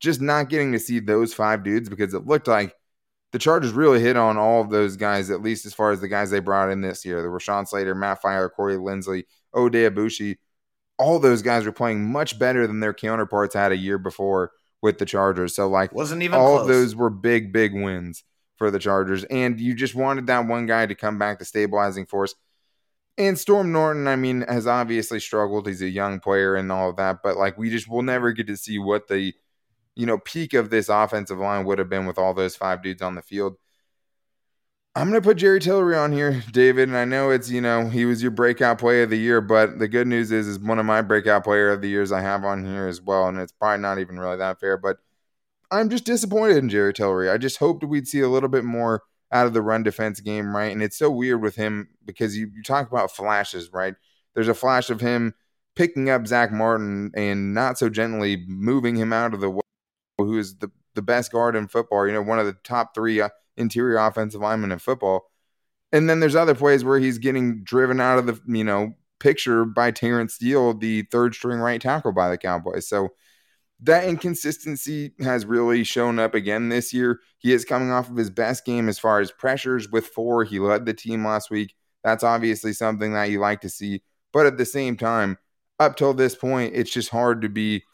just 0.00 0.20
not 0.20 0.48
getting 0.48 0.72
to 0.72 0.78
see 0.78 1.00
those 1.00 1.34
five 1.34 1.64
dudes 1.64 1.88
because 1.88 2.14
it 2.14 2.26
looked 2.26 2.48
like 2.48 2.74
the 3.32 3.38
Chargers 3.38 3.72
really 3.72 4.00
hit 4.00 4.16
on 4.16 4.36
all 4.36 4.60
of 4.60 4.70
those 4.70 4.96
guys, 4.96 5.30
at 5.30 5.42
least 5.42 5.66
as 5.66 5.74
far 5.74 5.90
as 5.90 6.00
the 6.00 6.08
guys 6.08 6.30
they 6.30 6.40
brought 6.40 6.70
in 6.70 6.82
this 6.82 7.04
year. 7.04 7.20
The 7.20 7.28
Rashawn 7.28 7.66
Slater, 7.66 7.94
Matt 7.94 8.22
Feiler, 8.22 8.50
Corey 8.50 8.76
Linsley, 8.76 9.24
Oday 9.54 9.90
Aboushi, 9.90 10.36
all 10.98 11.18
those 11.18 11.42
guys 11.42 11.64
were 11.64 11.72
playing 11.72 12.10
much 12.10 12.38
better 12.38 12.66
than 12.66 12.80
their 12.80 12.94
counterparts 12.94 13.54
had 13.54 13.72
a 13.72 13.76
year 13.76 13.98
before 13.98 14.52
with 14.84 14.98
the 14.98 15.06
Chargers. 15.06 15.56
So 15.56 15.66
like 15.66 15.94
wasn't 15.94 16.22
even 16.22 16.38
all 16.38 16.58
close. 16.58 16.60
of 16.60 16.68
those 16.68 16.94
were 16.94 17.08
big, 17.08 17.54
big 17.54 17.72
wins 17.72 18.22
for 18.56 18.70
the 18.70 18.78
Chargers. 18.78 19.24
And 19.24 19.58
you 19.58 19.74
just 19.74 19.94
wanted 19.94 20.26
that 20.26 20.46
one 20.46 20.66
guy 20.66 20.84
to 20.84 20.94
come 20.94 21.18
back 21.18 21.38
to 21.38 21.46
stabilizing 21.46 22.04
force. 22.04 22.34
And 23.16 23.38
Storm 23.38 23.72
Norton, 23.72 24.06
I 24.06 24.16
mean, 24.16 24.42
has 24.42 24.66
obviously 24.66 25.20
struggled. 25.20 25.66
He's 25.66 25.80
a 25.80 25.88
young 25.88 26.20
player 26.20 26.54
and 26.54 26.70
all 26.70 26.90
of 26.90 26.96
that, 26.96 27.20
but 27.22 27.38
like 27.38 27.56
we 27.56 27.70
just 27.70 27.88
will 27.88 28.02
never 28.02 28.32
get 28.32 28.46
to 28.48 28.58
see 28.58 28.78
what 28.78 29.08
the 29.08 29.32
you 29.96 30.04
know 30.04 30.18
peak 30.18 30.52
of 30.52 30.68
this 30.68 30.90
offensive 30.90 31.38
line 31.38 31.64
would 31.64 31.78
have 31.78 31.88
been 31.88 32.04
with 32.04 32.18
all 32.18 32.34
those 32.34 32.54
five 32.54 32.82
dudes 32.82 33.00
on 33.00 33.14
the 33.14 33.22
field. 33.22 33.56
I'm 34.96 35.10
going 35.10 35.20
to 35.20 35.26
put 35.26 35.38
Jerry 35.38 35.58
Tillery 35.58 35.96
on 35.96 36.12
here, 36.12 36.44
David, 36.52 36.88
and 36.88 36.96
I 36.96 37.04
know 37.04 37.30
it's, 37.30 37.50
you 37.50 37.60
know, 37.60 37.88
he 37.88 38.04
was 38.04 38.22
your 38.22 38.30
breakout 38.30 38.78
player 38.78 39.02
of 39.02 39.10
the 39.10 39.18
year, 39.18 39.40
but 39.40 39.80
the 39.80 39.88
good 39.88 40.06
news 40.06 40.30
is 40.30 40.46
is 40.46 40.60
one 40.60 40.78
of 40.78 40.86
my 40.86 41.02
breakout 41.02 41.42
player 41.42 41.72
of 41.72 41.80
the 41.82 41.88
years 41.88 42.12
I 42.12 42.20
have 42.20 42.44
on 42.44 42.64
here 42.64 42.86
as 42.86 43.02
well, 43.02 43.26
and 43.26 43.40
it's 43.40 43.50
probably 43.50 43.82
not 43.82 43.98
even 43.98 44.20
really 44.20 44.36
that 44.36 44.60
fair, 44.60 44.76
but 44.76 44.98
I'm 45.72 45.90
just 45.90 46.04
disappointed 46.04 46.58
in 46.58 46.68
Jerry 46.68 46.92
Tillery. 46.92 47.28
I 47.28 47.38
just 47.38 47.58
hoped 47.58 47.82
we'd 47.82 48.06
see 48.06 48.20
a 48.20 48.28
little 48.28 48.48
bit 48.48 48.62
more 48.62 49.02
out 49.32 49.48
of 49.48 49.52
the 49.52 49.62
run 49.62 49.82
defense 49.82 50.20
game, 50.20 50.54
right? 50.54 50.70
And 50.70 50.80
it's 50.80 50.96
so 50.96 51.10
weird 51.10 51.42
with 51.42 51.56
him 51.56 51.88
because 52.04 52.38
you, 52.38 52.48
you 52.54 52.62
talk 52.62 52.88
about 52.88 53.10
flashes, 53.10 53.72
right? 53.72 53.94
There's 54.34 54.46
a 54.46 54.54
flash 54.54 54.90
of 54.90 55.00
him 55.00 55.34
picking 55.74 56.08
up 56.08 56.24
Zack 56.28 56.52
Martin 56.52 57.10
and 57.16 57.52
not 57.52 57.78
so 57.78 57.88
gently 57.88 58.44
moving 58.46 58.94
him 58.94 59.12
out 59.12 59.34
of 59.34 59.40
the 59.40 59.50
way, 59.50 59.62
who 60.18 60.38
is 60.38 60.58
the, 60.58 60.70
the 60.94 61.02
best 61.02 61.32
guard 61.32 61.56
in 61.56 61.66
football, 61.66 62.06
you 62.06 62.12
know, 62.12 62.22
one 62.22 62.38
of 62.38 62.46
the 62.46 62.56
top 62.62 62.94
three 62.94 63.20
uh, 63.20 63.30
interior 63.56 63.98
offensive 63.98 64.40
lineman 64.40 64.72
in 64.72 64.78
football. 64.78 65.30
And 65.92 66.10
then 66.10 66.20
there's 66.20 66.34
other 66.34 66.54
plays 66.54 66.84
where 66.84 66.98
he's 66.98 67.18
getting 67.18 67.62
driven 67.62 68.00
out 68.00 68.18
of 68.18 68.26
the, 68.26 68.40
you 68.46 68.64
know, 68.64 68.94
picture 69.20 69.64
by 69.64 69.90
Terence 69.90 70.34
Steele, 70.34 70.74
the 70.74 71.02
third 71.02 71.34
string 71.34 71.58
right 71.58 71.80
tackle 71.80 72.12
by 72.12 72.30
the 72.30 72.38
Cowboys. 72.38 72.88
So 72.88 73.10
that 73.80 74.04
inconsistency 74.04 75.12
has 75.20 75.46
really 75.46 75.84
shown 75.84 76.18
up 76.18 76.34
again 76.34 76.68
this 76.68 76.92
year. 76.92 77.20
He 77.38 77.52
is 77.52 77.64
coming 77.64 77.90
off 77.90 78.10
of 78.10 78.16
his 78.16 78.30
best 78.30 78.64
game 78.64 78.88
as 78.88 78.98
far 78.98 79.20
as 79.20 79.30
pressures 79.30 79.88
with 79.90 80.06
four. 80.06 80.44
He 80.44 80.58
led 80.58 80.86
the 80.86 80.94
team 80.94 81.24
last 81.24 81.50
week. 81.50 81.74
That's 82.02 82.24
obviously 82.24 82.72
something 82.72 83.12
that 83.12 83.30
you 83.30 83.40
like 83.40 83.60
to 83.62 83.68
see. 83.68 84.02
But 84.32 84.46
at 84.46 84.58
the 84.58 84.66
same 84.66 84.96
time, 84.96 85.38
up 85.78 85.96
till 85.96 86.14
this 86.14 86.34
point, 86.34 86.74
it's 86.74 86.90
just 86.90 87.10
hard 87.10 87.42
to 87.42 87.48
be 87.48 87.84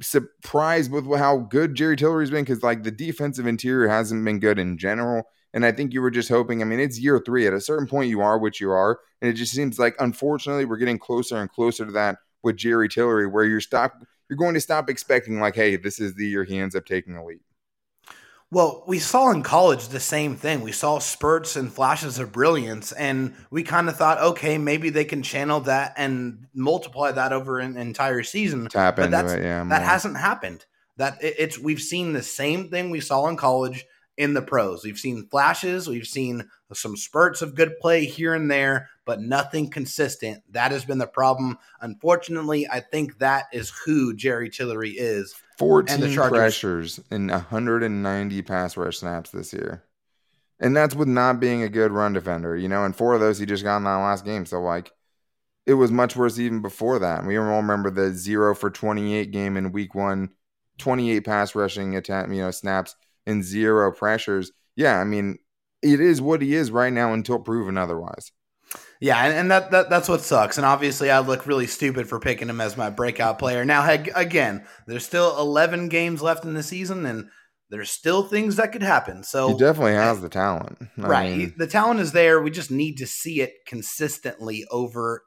surprised 0.00 0.90
with 0.90 1.06
how 1.16 1.38
good 1.38 1.74
Jerry 1.74 1.96
Tillery's 1.96 2.30
been 2.30 2.44
because 2.44 2.62
like 2.62 2.82
the 2.82 2.90
defensive 2.90 3.46
interior 3.46 3.88
hasn't 3.88 4.24
been 4.24 4.40
good 4.40 4.58
in 4.58 4.78
general. 4.78 5.24
And 5.52 5.66
I 5.66 5.72
think 5.72 5.92
you 5.92 6.00
were 6.00 6.10
just 6.10 6.28
hoping. 6.28 6.62
I 6.62 6.64
mean, 6.64 6.78
it's 6.78 7.00
year 7.00 7.20
three. 7.24 7.46
At 7.46 7.52
a 7.52 7.60
certain 7.60 7.86
point, 7.86 8.08
you 8.08 8.20
are 8.20 8.38
what 8.38 8.60
you 8.60 8.70
are, 8.70 9.00
and 9.20 9.28
it 9.28 9.34
just 9.34 9.52
seems 9.52 9.78
like 9.78 9.96
unfortunately 9.98 10.64
we're 10.64 10.76
getting 10.76 10.98
closer 10.98 11.36
and 11.36 11.50
closer 11.50 11.84
to 11.84 11.92
that 11.92 12.18
with 12.42 12.56
Jerry 12.56 12.88
Tillery, 12.88 13.26
where 13.26 13.44
you're 13.44 13.60
stop 13.60 13.94
you're 14.28 14.36
going 14.36 14.54
to 14.54 14.60
stop 14.60 14.88
expecting 14.88 15.40
like, 15.40 15.56
hey, 15.56 15.76
this 15.76 15.98
is 15.98 16.14
the 16.14 16.26
year 16.26 16.44
he 16.44 16.58
ends 16.58 16.76
up 16.76 16.86
taking 16.86 17.16
a 17.16 17.24
leap. 17.24 17.42
Well, 18.52 18.82
we 18.88 18.98
saw 18.98 19.30
in 19.30 19.44
college 19.44 19.88
the 19.88 20.00
same 20.00 20.34
thing. 20.34 20.62
We 20.62 20.72
saw 20.72 20.98
spurts 20.98 21.54
and 21.54 21.72
flashes 21.72 22.18
of 22.18 22.32
brilliance, 22.32 22.90
and 22.90 23.34
we 23.48 23.62
kind 23.62 23.88
of 23.88 23.96
thought, 23.96 24.18
okay, 24.18 24.58
maybe 24.58 24.90
they 24.90 25.04
can 25.04 25.22
channel 25.22 25.60
that 25.60 25.94
and 25.96 26.46
multiply 26.52 27.12
that 27.12 27.32
over 27.32 27.60
an 27.60 27.76
entire 27.76 28.24
season. 28.24 28.66
Tap 28.66 28.96
but 28.96 29.04
into 29.04 29.16
that's, 29.16 29.32
it, 29.34 29.42
yeah. 29.42 29.62
that 29.64 29.82
more. 29.82 29.88
hasn't 29.88 30.16
happened. 30.16 30.64
That 30.96 31.22
it, 31.22 31.36
it's 31.38 31.58
we've 31.60 31.80
seen 31.80 32.12
the 32.12 32.22
same 32.22 32.70
thing 32.70 32.90
we 32.90 33.00
saw 33.00 33.28
in 33.28 33.36
college 33.36 33.86
in 34.16 34.34
the 34.34 34.42
pros. 34.42 34.84
We've 34.84 34.98
seen 34.98 35.26
flashes, 35.30 35.88
we've 35.88 36.06
seen 36.06 36.48
some 36.72 36.96
spurts 36.96 37.42
of 37.42 37.54
good 37.54 37.78
play 37.80 38.04
here 38.04 38.34
and 38.34 38.50
there, 38.50 38.88
but 39.04 39.20
nothing 39.20 39.70
consistent. 39.70 40.42
That 40.50 40.72
has 40.72 40.84
been 40.84 40.98
the 40.98 41.06
problem. 41.06 41.58
Unfortunately, 41.80 42.68
I 42.68 42.80
think 42.80 43.18
that 43.18 43.46
is 43.52 43.72
who 43.84 44.14
Jerry 44.14 44.50
Tillery 44.50 44.90
is. 44.90 45.34
14 45.58 46.12
Chargers. 46.12 46.30
pressures 46.30 47.00
in 47.10 47.28
190 47.28 48.42
pass 48.42 48.76
rush 48.76 48.98
snaps 48.98 49.30
this 49.30 49.52
year. 49.52 49.84
And 50.58 50.76
that's 50.76 50.94
with 50.94 51.08
not 51.08 51.40
being 51.40 51.62
a 51.62 51.68
good 51.68 51.90
run 51.90 52.12
defender, 52.12 52.56
you 52.56 52.68
know, 52.68 52.84
and 52.84 52.94
four 52.94 53.14
of 53.14 53.20
those 53.20 53.38
he 53.38 53.46
just 53.46 53.64
got 53.64 53.78
in 53.78 53.84
that 53.84 53.96
last 53.96 54.24
game. 54.24 54.44
So, 54.44 54.60
like, 54.60 54.92
it 55.66 55.74
was 55.74 55.90
much 55.90 56.16
worse 56.16 56.38
even 56.38 56.60
before 56.60 56.98
that. 56.98 57.20
And 57.20 57.28
we 57.28 57.36
all 57.38 57.44
remember 57.44 57.90
the 57.90 58.12
zero 58.12 58.54
for 58.54 58.70
28 58.70 59.30
game 59.30 59.56
in 59.56 59.72
week 59.72 59.94
one, 59.94 60.30
28 60.78 61.24
pass 61.24 61.54
rushing 61.54 61.96
attempt, 61.96 62.34
you 62.34 62.42
know, 62.42 62.50
snaps 62.50 62.94
and 63.26 63.44
zero 63.44 63.92
pressures. 63.92 64.52
Yeah, 64.76 64.98
I 64.98 65.04
mean, 65.04 65.38
it 65.82 66.00
is 66.00 66.20
what 66.20 66.42
he 66.42 66.54
is 66.54 66.70
right 66.70 66.92
now 66.92 67.12
until 67.12 67.38
proven 67.38 67.78
otherwise. 67.78 68.32
Yeah, 69.00 69.24
and, 69.24 69.34
and 69.34 69.50
that, 69.50 69.70
that 69.70 69.90
that's 69.90 70.08
what 70.08 70.20
sucks. 70.20 70.58
And 70.58 70.66
obviously, 70.66 71.10
I 71.10 71.20
look 71.20 71.46
really 71.46 71.66
stupid 71.66 72.08
for 72.08 72.20
picking 72.20 72.48
him 72.48 72.60
as 72.60 72.76
my 72.76 72.90
breakout 72.90 73.38
player. 73.38 73.64
Now, 73.64 73.88
again, 74.14 74.64
there's 74.86 75.06
still 75.06 75.38
11 75.38 75.88
games 75.88 76.22
left 76.22 76.44
in 76.44 76.54
the 76.54 76.62
season, 76.62 77.06
and 77.06 77.30
there's 77.70 77.90
still 77.90 78.22
things 78.22 78.56
that 78.56 78.72
could 78.72 78.82
happen. 78.82 79.22
So 79.24 79.48
He 79.48 79.58
definitely 79.58 79.94
has 79.94 80.20
the 80.20 80.28
talent. 80.28 80.78
I 80.98 81.02
right, 81.02 81.36
mean, 81.36 81.54
the 81.56 81.66
talent 81.66 82.00
is 82.00 82.12
there. 82.12 82.42
We 82.42 82.50
just 82.50 82.70
need 82.70 82.96
to 82.98 83.06
see 83.06 83.40
it 83.40 83.54
consistently 83.66 84.66
over 84.70 85.22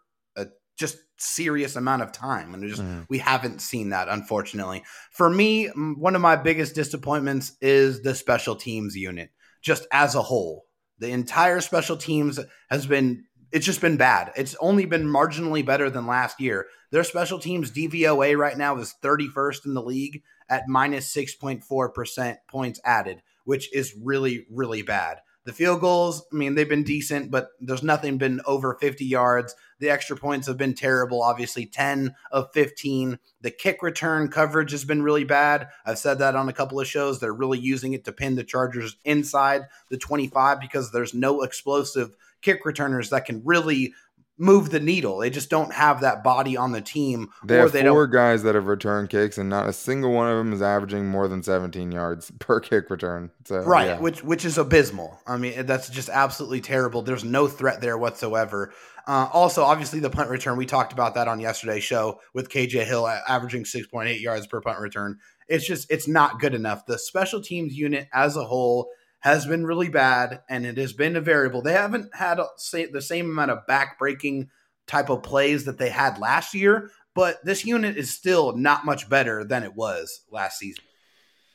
just 0.83 0.97
serious 1.17 1.77
amount 1.77 2.01
of 2.01 2.11
time, 2.11 2.53
and 2.53 2.61
we 2.63 2.69
just 2.69 2.81
Mhm. 2.81 3.05
we 3.09 3.19
haven't 3.19 3.61
seen 3.61 3.89
that, 3.89 4.09
unfortunately. 4.09 4.83
For 5.11 5.29
me, 5.29 5.67
one 5.67 6.15
of 6.15 6.21
my 6.21 6.35
biggest 6.35 6.75
disappointments 6.75 7.53
is 7.61 8.01
the 8.01 8.13
special 8.13 8.55
teams 8.55 8.95
unit, 8.95 9.29
just 9.61 9.87
as 9.91 10.15
a 10.15 10.21
whole. 10.21 10.65
The 10.99 11.11
entire 11.11 11.61
special 11.61 11.95
teams 11.97 12.39
has 12.69 12.85
been 12.85 13.25
it's 13.51 13.67
just 13.67 13.81
been 13.81 13.97
bad. 13.97 14.31
It's 14.35 14.55
only 14.59 14.85
been 14.85 15.05
marginally 15.05 15.63
better 15.63 15.87
than 15.87 16.07
last 16.07 16.41
year. 16.41 16.65
Their 16.91 17.03
special 17.03 17.37
teams 17.37 17.69
DVOA 17.71 18.35
right 18.35 18.57
now 18.57 18.77
is 18.77 18.95
31st 19.03 19.67
in 19.67 19.75
the 19.75 19.81
league 19.83 20.23
at 20.49 20.67
minus 20.67 21.13
6.4% 21.13 22.37
points 22.49 22.81
added, 22.83 23.21
which 23.45 23.71
is 23.71 23.93
really, 24.01 24.47
really 24.49 24.81
bad. 24.81 25.19
The 25.45 25.53
field 25.53 25.81
goals, 25.81 26.25
I 26.31 26.35
mean, 26.35 26.55
they've 26.55 26.69
been 26.69 26.83
decent, 26.83 27.29
but 27.29 27.49
there's 27.59 27.83
nothing 27.83 28.17
been 28.17 28.39
over 28.45 28.75
50 28.75 29.03
yards. 29.03 29.55
The 29.79 29.89
extra 29.89 30.15
points 30.15 30.47
have 30.47 30.57
been 30.57 30.73
terrible, 30.73 31.21
obviously 31.21 31.65
10 31.65 32.15
of 32.31 32.53
15. 32.53 33.19
The 33.41 33.51
kick 33.51 33.83
return 33.83 34.29
coverage 34.29 34.71
has 34.71 34.85
been 34.85 35.03
really 35.03 35.25
bad. 35.25 35.67
I've 35.85 35.97
said 35.97 36.19
that 36.19 36.37
on 36.37 36.47
a 36.47 36.53
couple 36.53 36.79
of 36.79 36.87
shows. 36.87 37.19
They're 37.19 37.33
really 37.33 37.59
using 37.59 37.91
it 37.91 38.05
to 38.05 38.13
pin 38.13 38.35
the 38.35 38.45
Chargers 38.45 38.95
inside 39.03 39.63
the 39.89 39.97
25 39.97 40.61
because 40.61 40.91
there's 40.91 41.13
no 41.13 41.41
explosive 41.41 42.15
kick 42.41 42.65
returners 42.65 43.09
that 43.09 43.25
can 43.25 43.41
really 43.43 43.93
move 44.37 44.71
the 44.71 44.79
needle. 44.79 45.19
They 45.19 45.29
just 45.29 45.49
don't 45.49 45.71
have 45.73 46.01
that 46.01 46.23
body 46.23 46.57
on 46.57 46.71
the 46.71 46.81
team, 46.81 47.29
They 47.45 47.57
or 47.57 47.61
have 47.63 47.71
they 47.71 47.81
four 47.83 48.07
don't. 48.07 48.13
guys 48.13 48.43
that 48.43 48.55
have 48.55 48.67
returned 48.67 49.09
kicks, 49.09 49.37
and 49.37 49.49
not 49.49 49.67
a 49.67 49.73
single 49.73 50.11
one 50.11 50.29
of 50.29 50.37
them 50.37 50.53
is 50.53 50.61
averaging 50.61 51.07
more 51.07 51.27
than 51.27 51.43
17 51.43 51.91
yards 51.91 52.31
per 52.39 52.59
kick 52.59 52.89
return. 52.89 53.29
So 53.45 53.59
Right, 53.59 53.87
yeah. 53.87 53.99
which 53.99 54.23
which 54.23 54.43
is 54.45 54.57
abysmal. 54.57 55.19
I 55.27 55.37
mean, 55.37 55.65
that's 55.65 55.89
just 55.89 56.09
absolutely 56.09 56.61
terrible. 56.61 57.01
There's 57.03 57.23
no 57.23 57.47
threat 57.47 57.81
there 57.81 57.97
whatsoever. 57.97 58.73
Uh, 59.05 59.27
also, 59.33 59.63
obviously, 59.63 59.99
the 59.99 60.09
punt 60.09 60.29
return. 60.29 60.57
We 60.57 60.65
talked 60.65 60.93
about 60.93 61.15
that 61.15 61.27
on 61.27 61.39
yesterday's 61.41 61.83
show 61.83 62.19
with 62.33 62.49
KJ 62.49 62.85
Hill 62.85 63.05
averaging 63.07 63.65
6.8 63.65 64.21
yards 64.21 64.47
per 64.47 64.61
punt 64.61 64.79
return. 64.79 65.19
It's 65.49 65.67
just 65.67 65.91
it's 65.91 66.07
not 66.07 66.39
good 66.39 66.53
enough. 66.55 66.85
The 66.85 66.97
special 66.97 67.41
teams 67.41 67.73
unit 67.75 68.07
as 68.13 68.37
a 68.37 68.45
whole 68.45 68.87
has 69.23 69.45
been 69.45 69.65
really 69.65 69.87
bad, 69.87 70.41
and 70.49 70.65
it 70.65 70.77
has 70.77 70.91
been 70.91 71.15
a 71.15 71.21
variable. 71.21 71.61
They 71.61 71.71
haven't 71.71 72.13
had 72.13 72.39
the 72.39 73.01
same 73.01 73.29
amount 73.31 73.51
of 73.51 73.65
back-breaking 73.65 74.49
type 74.85 75.09
of 75.09 75.23
plays 75.23 75.63
that 75.63 75.77
they 75.77 75.89
had 75.89 76.19
last 76.19 76.53
year, 76.53 76.91
but 77.15 77.37
this 77.45 77.65
unit 77.65 77.95
is 77.95 78.11
still 78.13 78.57
not 78.57 78.83
much 78.85 79.07
better 79.09 79.45
than 79.45 79.63
it 79.63 79.75
was 79.75 80.25
last 80.29 80.59
season. 80.59 80.83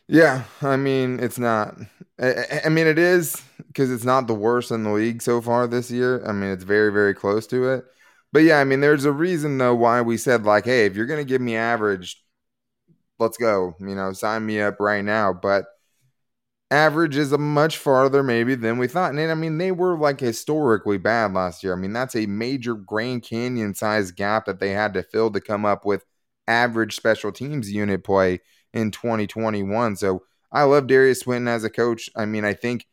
Yeah, 0.07 0.45
I 0.63 0.77
mean, 0.77 1.21
it's 1.21 1.39
not. 1.39 1.77
I, 2.19 2.33
I- 2.33 2.61
I 2.65 2.69
mean, 2.71 2.87
it 2.87 2.99
is 2.99 3.43
because 3.67 3.91
it's 3.91 4.05
not 4.05 4.27
the 4.29 4.35
worst 4.35 4.71
in 4.71 4.83
the 4.85 4.91
league 4.91 5.21
so 5.21 5.43
far 5.43 5.67
this 5.67 5.91
year. 5.91 6.25
I 6.27 6.33
mean, 6.33 6.51
it's 6.51 6.65
very, 6.65 6.91
very 6.91 7.13
close 7.13 7.47
to 7.49 7.69
it. 7.71 7.85
But 8.33 8.41
yeah, 8.45 8.61
I 8.61 8.65
mean, 8.65 8.81
there's 8.81 9.05
a 9.05 9.13
reason 9.13 9.59
though 9.59 9.75
why 9.75 10.01
we 10.01 10.17
said 10.17 10.45
like, 10.47 10.65
hey, 10.65 10.87
if 10.87 10.97
you're 10.97 11.05
gonna 11.07 11.25
give 11.25 11.43
me 11.43 11.57
average, 11.57 12.23
let's 13.19 13.37
go. 13.37 13.75
You 13.81 13.95
know, 13.95 14.13
sign 14.15 14.47
me 14.47 14.61
up 14.63 14.81
right 14.81 15.05
now. 15.05 15.33
But 15.35 15.67
average 16.71 17.17
is 17.17 17.33
a 17.33 17.39
much 17.39 17.79
farther 17.79 18.23
maybe 18.23 18.55
than 18.55 18.79
we 18.79 18.89
thought. 18.89 19.15
And 19.15 19.31
I 19.31 19.35
mean, 19.35 19.59
they 19.59 19.73
were 19.73 19.97
like 19.97 20.21
historically 20.21 20.99
bad 20.99 21.33
last 21.33 21.63
year. 21.63 21.73
I 21.73 21.77
mean, 21.77 21.93
that's 21.93 22.15
a 22.15 22.27
major 22.27 22.75
Grand 22.75 23.23
Canyon 23.23 23.75
sized 23.75 24.17
gap 24.17 24.47
that 24.47 24.61
they 24.61 24.71
had 24.71 24.95
to 24.95 25.03
fill 25.03 25.31
to 25.31 25.41
come 25.41 25.65
up 25.65 25.85
with 25.85 26.05
average 26.47 26.95
special 26.97 27.33
teams 27.33 27.71
unit 27.71 28.05
play 28.05 28.41
in 28.73 28.91
2021. 28.91 29.97
So 29.97 30.23
I 30.53 30.63
love 30.65 30.87
Derius 30.87 31.21
Swinton 31.21 31.49
as 31.49 31.65
a 31.65 31.71
coach. 31.71 32.11
I 32.17 32.27
mean, 32.27 32.45
I 32.45 32.55
think 32.55 32.87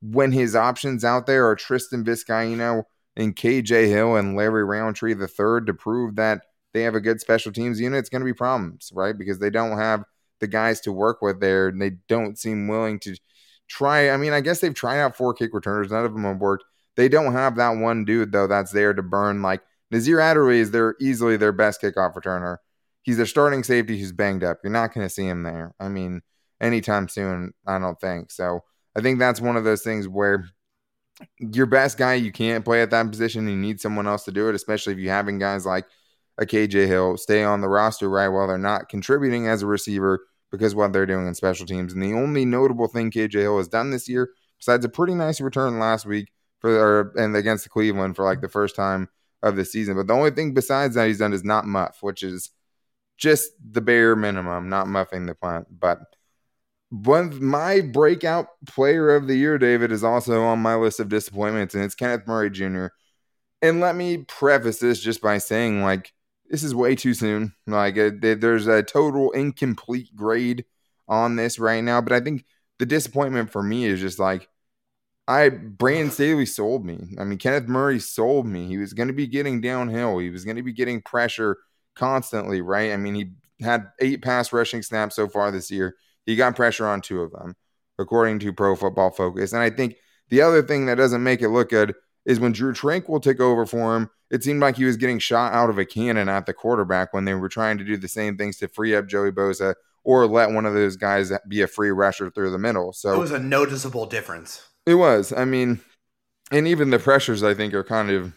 when 0.00 0.32
his 0.32 0.56
options 0.56 1.04
out 1.04 1.26
there 1.26 1.48
are 1.48 1.56
Tristan 1.56 2.04
Vizcaino 2.04 2.84
and 3.16 3.36
KJ 3.36 3.88
Hill 3.88 4.16
and 4.16 4.36
Larry 4.36 4.64
Rountree 4.64 5.14
the 5.14 5.28
third 5.28 5.66
to 5.66 5.74
prove 5.74 6.16
that 6.16 6.42
they 6.74 6.82
have 6.82 6.94
a 6.94 7.00
good 7.00 7.20
special 7.20 7.52
teams 7.52 7.80
unit, 7.80 7.98
it's 7.98 8.08
going 8.08 8.20
to 8.20 8.26
be 8.26 8.32
problems, 8.32 8.90
right? 8.94 9.16
Because 9.16 9.38
they 9.38 9.50
don't 9.50 9.78
have 9.78 10.04
the 10.42 10.46
guys 10.46 10.82
to 10.82 10.92
work 10.92 11.22
with 11.22 11.40
there, 11.40 11.68
and 11.68 11.80
they 11.80 11.92
don't 12.08 12.38
seem 12.38 12.68
willing 12.68 12.98
to 13.00 13.16
try. 13.68 14.10
I 14.10 14.18
mean, 14.18 14.34
I 14.34 14.42
guess 14.42 14.60
they've 14.60 14.74
tried 14.74 15.00
out 15.00 15.16
four 15.16 15.32
kick 15.32 15.54
returners, 15.54 15.90
none 15.90 16.04
of 16.04 16.12
them 16.12 16.24
have 16.24 16.38
worked. 16.38 16.64
They 16.96 17.08
don't 17.08 17.32
have 17.32 17.56
that 17.56 17.70
one 17.70 18.04
dude 18.04 18.32
though 18.32 18.46
that's 18.46 18.72
there 18.72 18.92
to 18.92 19.02
burn 19.02 19.40
like 19.40 19.62
Nasir 19.90 20.20
Adderley 20.20 20.58
is 20.58 20.70
their 20.70 20.94
easily 21.00 21.38
their 21.38 21.52
best 21.52 21.80
kickoff 21.80 22.14
returner. 22.14 22.58
He's 23.02 23.16
their 23.16 23.26
starting 23.26 23.62
safety 23.62 23.98
who's 23.98 24.12
banged 24.12 24.44
up. 24.44 24.58
You're 24.62 24.72
not 24.72 24.92
going 24.92 25.06
to 25.06 25.12
see 25.12 25.26
him 25.26 25.42
there. 25.42 25.74
I 25.80 25.88
mean, 25.88 26.20
anytime 26.60 27.08
soon, 27.08 27.52
I 27.66 27.78
don't 27.78 28.00
think. 28.00 28.30
So 28.30 28.60
I 28.94 29.00
think 29.00 29.18
that's 29.18 29.40
one 29.40 29.56
of 29.56 29.64
those 29.64 29.82
things 29.82 30.06
where 30.06 30.46
your 31.38 31.66
best 31.66 31.98
guy 31.98 32.14
you 32.14 32.32
can't 32.32 32.64
play 32.64 32.82
at 32.82 32.90
that 32.90 33.10
position. 33.10 33.48
You 33.48 33.56
need 33.56 33.80
someone 33.80 34.06
else 34.06 34.24
to 34.24 34.32
do 34.32 34.48
it, 34.48 34.54
especially 34.54 34.92
if 34.92 34.98
you're 34.98 35.12
having 35.12 35.38
guys 35.38 35.66
like 35.66 35.86
a 36.38 36.46
KJ 36.46 36.86
Hill 36.86 37.16
stay 37.16 37.42
on 37.42 37.60
the 37.60 37.68
roster 37.68 38.08
right 38.08 38.28
while 38.28 38.46
they're 38.46 38.58
not 38.58 38.88
contributing 38.88 39.46
as 39.46 39.62
a 39.62 39.66
receiver 39.66 40.20
because 40.52 40.74
what 40.74 40.92
they're 40.92 41.06
doing 41.06 41.26
in 41.26 41.34
special 41.34 41.66
teams. 41.66 41.92
And 41.92 42.02
the 42.02 42.12
only 42.12 42.44
notable 42.44 42.86
thing 42.86 43.10
KJ 43.10 43.40
Hill 43.40 43.56
has 43.58 43.68
done 43.68 43.90
this 43.90 44.08
year, 44.08 44.30
besides 44.58 44.84
a 44.84 44.88
pretty 44.88 45.14
nice 45.14 45.40
return 45.40 45.80
last 45.80 46.06
week 46.06 46.30
for 46.60 46.70
or, 46.70 47.12
and 47.16 47.34
against 47.34 47.64
the 47.64 47.70
Cleveland 47.70 48.14
for 48.14 48.24
like 48.24 48.40
the 48.40 48.48
first 48.48 48.76
time 48.76 49.08
of 49.42 49.56
the 49.56 49.64
season, 49.64 49.96
but 49.96 50.06
the 50.06 50.14
only 50.14 50.30
thing 50.30 50.54
besides 50.54 50.94
that 50.94 51.08
he's 51.08 51.18
done 51.18 51.32
is 51.32 51.42
not 51.42 51.66
muff, 51.66 51.98
which 52.00 52.22
is 52.22 52.50
just 53.16 53.50
the 53.72 53.80
bare 53.80 54.14
minimum, 54.14 54.68
not 54.68 54.86
muffing 54.86 55.26
the 55.26 55.34
punt. 55.34 55.66
But 55.70 55.98
one 56.90 57.44
my 57.44 57.80
breakout 57.80 58.48
player 58.66 59.14
of 59.16 59.26
the 59.26 59.34
year, 59.34 59.58
David, 59.58 59.90
is 59.90 60.04
also 60.04 60.42
on 60.44 60.60
my 60.60 60.76
list 60.76 61.00
of 61.00 61.08
disappointments, 61.08 61.74
and 61.74 61.82
it's 61.82 61.94
Kenneth 61.94 62.26
Murray 62.26 62.50
Jr. 62.50 62.86
And 63.62 63.80
let 63.80 63.96
me 63.96 64.18
preface 64.18 64.78
this 64.78 65.00
just 65.00 65.22
by 65.22 65.38
saying, 65.38 65.82
like, 65.82 66.12
this 66.52 66.62
is 66.62 66.74
way 66.74 66.94
too 66.94 67.14
soon. 67.14 67.54
Like, 67.66 67.96
uh, 67.96 68.10
there's 68.20 68.66
a 68.66 68.82
total 68.82 69.30
incomplete 69.32 70.14
grade 70.14 70.66
on 71.08 71.34
this 71.34 71.58
right 71.58 71.82
now. 71.82 72.02
But 72.02 72.12
I 72.12 72.20
think 72.20 72.44
the 72.78 72.84
disappointment 72.84 73.50
for 73.50 73.62
me 73.62 73.86
is 73.86 74.00
just 74.00 74.18
like, 74.18 74.48
I 75.26 75.48
Brandon 75.48 76.10
Staley 76.12 76.44
sold 76.44 76.84
me. 76.84 77.16
I 77.18 77.24
mean, 77.24 77.38
Kenneth 77.38 77.68
Murray 77.68 77.98
sold 77.98 78.46
me. 78.46 78.68
He 78.68 78.76
was 78.76 78.92
going 78.92 79.08
to 79.08 79.14
be 79.14 79.26
getting 79.26 79.62
downhill. 79.62 80.18
He 80.18 80.28
was 80.28 80.44
going 80.44 80.58
to 80.58 80.62
be 80.62 80.74
getting 80.74 81.00
pressure 81.00 81.56
constantly, 81.96 82.60
right? 82.60 82.92
I 82.92 82.98
mean, 82.98 83.14
he 83.14 83.32
had 83.64 83.86
eight 83.98 84.22
pass 84.22 84.52
rushing 84.52 84.82
snaps 84.82 85.16
so 85.16 85.28
far 85.28 85.50
this 85.50 85.70
year. 85.70 85.96
He 86.26 86.36
got 86.36 86.54
pressure 86.54 86.86
on 86.86 87.00
two 87.00 87.22
of 87.22 87.32
them, 87.32 87.56
according 87.98 88.40
to 88.40 88.52
Pro 88.52 88.76
Football 88.76 89.10
Focus. 89.10 89.54
And 89.54 89.62
I 89.62 89.70
think 89.70 89.96
the 90.28 90.42
other 90.42 90.62
thing 90.62 90.84
that 90.86 90.96
doesn't 90.96 91.22
make 91.22 91.40
it 91.40 91.48
look 91.48 91.70
good 91.70 91.94
is 92.24 92.40
when 92.40 92.52
Drue 92.52 92.72
Tranquill 92.72 93.22
took 93.22 93.40
over 93.40 93.66
for 93.66 93.96
him, 93.96 94.10
it 94.30 94.42
seemed 94.42 94.60
like 94.60 94.76
he 94.76 94.84
was 94.84 94.96
getting 94.96 95.18
shot 95.18 95.52
out 95.52 95.70
of 95.70 95.78
a 95.78 95.84
cannon 95.84 96.28
at 96.28 96.46
the 96.46 96.54
quarterback 96.54 97.12
when 97.12 97.24
they 97.24 97.34
were 97.34 97.48
trying 97.48 97.78
to 97.78 97.84
do 97.84 97.96
the 97.96 98.08
same 98.08 98.36
things 98.36 98.58
to 98.58 98.68
free 98.68 98.94
up 98.94 99.06
Joey 99.06 99.32
Bosa 99.32 99.74
or 100.04 100.26
let 100.26 100.50
one 100.50 100.66
of 100.66 100.74
those 100.74 100.96
guys 100.96 101.32
be 101.48 101.62
a 101.62 101.66
free 101.66 101.90
rusher 101.90 102.30
through 102.30 102.50
the 102.50 102.58
middle. 102.58 102.92
So 102.92 103.14
it 103.14 103.18
was 103.18 103.30
a 103.30 103.38
noticeable 103.38 104.06
difference. 104.06 104.66
It 104.86 104.94
was. 104.94 105.32
I 105.32 105.44
mean, 105.44 105.80
and 106.50 106.66
even 106.66 106.90
the 106.90 106.98
pressures 106.98 107.42
I 107.42 107.54
think 107.54 107.74
are 107.74 107.84
kind 107.84 108.10
of 108.10 108.32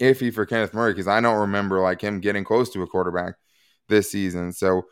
iffy 0.00 0.32
for 0.32 0.46
Kenneth 0.46 0.74
Murray 0.74 0.92
because 0.92 1.08
I 1.08 1.20
don't 1.20 1.40
remember 1.40 1.80
like 1.80 2.00
him 2.00 2.20
getting 2.20 2.44
close 2.44 2.70
to 2.70 2.82
a 2.82 2.86
quarterback 2.86 3.34
this 3.88 4.10
season. 4.10 4.52
So 4.52 4.82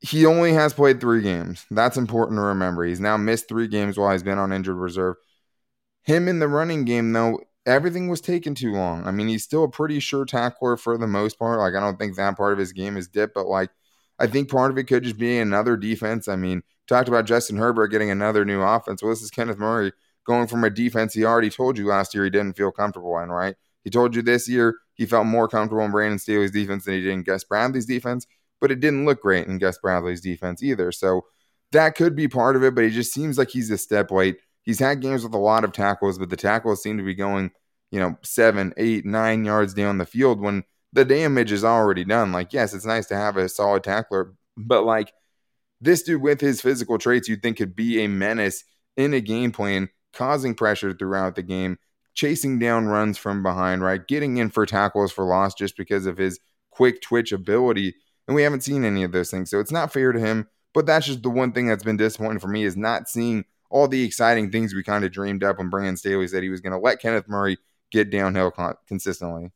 he 0.00 0.26
only 0.26 0.52
has 0.52 0.74
played 0.74 1.00
three 1.00 1.22
games. 1.22 1.64
That's 1.70 1.96
important 1.96 2.38
to 2.38 2.42
remember. 2.42 2.84
He's 2.84 3.00
now 3.00 3.16
missed 3.16 3.48
three 3.48 3.68
games 3.68 3.98
while 3.98 4.12
he's 4.12 4.22
been 4.22 4.38
on 4.38 4.52
injured 4.52 4.76
reserve. 4.76 5.16
Him 6.04 6.28
in 6.28 6.38
the 6.38 6.48
running 6.48 6.84
game, 6.84 7.12
though, 7.12 7.40
everything 7.66 8.08
was 8.08 8.20
taking 8.20 8.54
too 8.54 8.72
long. 8.72 9.06
I 9.06 9.10
mean, 9.10 9.28
he's 9.28 9.44
still 9.44 9.64
a 9.64 9.68
pretty 9.68 10.00
sure 10.00 10.24
tackler 10.24 10.76
for 10.76 10.96
the 10.96 11.06
most 11.06 11.38
part. 11.38 11.58
Like, 11.58 11.74
I 11.74 11.80
don't 11.80 11.98
think 11.98 12.16
that 12.16 12.36
part 12.36 12.52
of 12.52 12.58
his 12.58 12.72
game 12.72 12.96
is 12.96 13.08
dipped, 13.08 13.34
but 13.34 13.46
like, 13.46 13.70
I 14.18 14.26
think 14.26 14.48
part 14.48 14.70
of 14.70 14.78
it 14.78 14.84
could 14.84 15.02
just 15.02 15.18
be 15.18 15.38
another 15.38 15.76
defense. 15.76 16.28
I 16.28 16.36
mean, 16.36 16.62
talked 16.86 17.08
about 17.08 17.26
Justin 17.26 17.56
Herbert 17.58 17.88
getting 17.88 18.10
another 18.10 18.44
new 18.44 18.62
offense. 18.62 19.02
Well, 19.02 19.10
this 19.10 19.20
is 19.20 19.30
Kenneth 19.30 19.58
Murray 19.58 19.92
going 20.24 20.46
from 20.46 20.64
a 20.64 20.70
defense 20.70 21.12
he 21.12 21.24
already 21.24 21.50
told 21.50 21.76
you 21.76 21.86
last 21.86 22.14
year 22.14 22.24
he 22.24 22.30
didn't 22.30 22.56
feel 22.56 22.72
comfortable 22.72 23.18
in, 23.18 23.28
right? 23.28 23.56
He 23.84 23.90
told 23.90 24.16
you 24.16 24.22
this 24.22 24.48
year 24.48 24.76
he 24.94 25.06
felt 25.06 25.26
more 25.26 25.48
comfortable 25.48 25.84
in 25.84 25.90
Brandon 25.90 26.18
Staley's 26.18 26.50
defense 26.50 26.84
than 26.84 26.94
he 26.94 27.02
did 27.02 27.12
in 27.12 27.22
Gus 27.22 27.44
Bradley's 27.44 27.86
defense, 27.86 28.26
but 28.60 28.70
it 28.70 28.80
didn't 28.80 29.04
look 29.04 29.20
great 29.20 29.46
in 29.46 29.58
Gus 29.58 29.78
Bradley's 29.78 30.20
defense 30.20 30.62
either. 30.62 30.90
So 30.90 31.26
that 31.72 31.94
could 31.94 32.16
be 32.16 32.28
part 32.28 32.56
of 32.56 32.64
it, 32.64 32.74
but 32.74 32.84
he 32.84 32.90
just 32.90 33.12
seems 33.12 33.38
like 33.38 33.50
he's 33.50 33.70
a 33.70 33.78
step 33.78 34.10
late. 34.10 34.38
He's 34.66 34.80
had 34.80 35.00
games 35.00 35.22
with 35.22 35.32
a 35.32 35.38
lot 35.38 35.64
of 35.64 35.72
tackles, 35.72 36.18
but 36.18 36.28
the 36.28 36.36
tackles 36.36 36.82
seem 36.82 36.98
to 36.98 37.04
be 37.04 37.14
going, 37.14 37.52
you 37.90 38.00
know, 38.00 38.18
seven, 38.22 38.74
eight, 38.76 39.06
nine 39.06 39.44
yards 39.44 39.72
down 39.72 39.98
the 39.98 40.04
field 40.04 40.40
when 40.40 40.64
the 40.92 41.04
damage 41.04 41.52
is 41.52 41.64
already 41.64 42.04
done. 42.04 42.32
Like, 42.32 42.52
yes, 42.52 42.74
it's 42.74 42.84
nice 42.84 43.06
to 43.06 43.16
have 43.16 43.36
a 43.36 43.48
solid 43.48 43.84
tackler, 43.84 44.34
but 44.56 44.84
like 44.84 45.12
this 45.80 46.02
dude 46.02 46.20
with 46.20 46.40
his 46.40 46.60
physical 46.60 46.98
traits, 46.98 47.28
you'd 47.28 47.42
think 47.42 47.58
could 47.58 47.76
be 47.76 48.02
a 48.02 48.08
menace 48.08 48.64
in 48.96 49.14
a 49.14 49.20
game 49.20 49.52
plan 49.52 49.88
causing 50.12 50.54
pressure 50.54 50.92
throughout 50.92 51.36
the 51.36 51.42
game, 51.42 51.78
chasing 52.14 52.58
down 52.58 52.86
runs 52.86 53.18
from 53.18 53.42
behind, 53.42 53.82
right? 53.82 54.06
Getting 54.06 54.38
in 54.38 54.50
for 54.50 54.66
tackles 54.66 55.12
for 55.12 55.24
loss 55.24 55.54
just 55.54 55.76
because 55.76 56.06
of 56.06 56.16
his 56.16 56.40
quick 56.70 57.00
twitch 57.02 57.32
ability. 57.32 57.94
And 58.26 58.34
we 58.34 58.42
haven't 58.42 58.64
seen 58.64 58.84
any 58.84 59.04
of 59.04 59.12
those 59.12 59.30
things. 59.30 59.50
So 59.50 59.60
it's 59.60 59.70
not 59.70 59.92
fair 59.92 60.12
to 60.12 60.18
him. 60.18 60.48
But 60.74 60.84
that's 60.84 61.06
just 61.06 61.22
the 61.22 61.30
one 61.30 61.52
thing 61.52 61.68
that's 61.68 61.84
been 61.84 61.96
disappointing 61.96 62.40
for 62.40 62.48
me 62.48 62.64
is 62.64 62.76
not 62.76 63.08
seeing 63.08 63.46
all 63.70 63.88
the 63.88 64.04
exciting 64.04 64.50
things 64.50 64.74
we 64.74 64.82
kind 64.82 65.04
of 65.04 65.12
dreamed 65.12 65.44
up 65.44 65.58
when 65.58 65.70
Brandon 65.70 65.96
Staley 65.96 66.28
said 66.28 66.42
he 66.42 66.48
was 66.48 66.60
going 66.60 66.72
to 66.72 66.78
let 66.78 67.00
Kenneth 67.00 67.28
Murray 67.28 67.58
get 67.90 68.10
downhill 68.10 68.50
con- 68.50 68.76
consistently. 68.86 69.52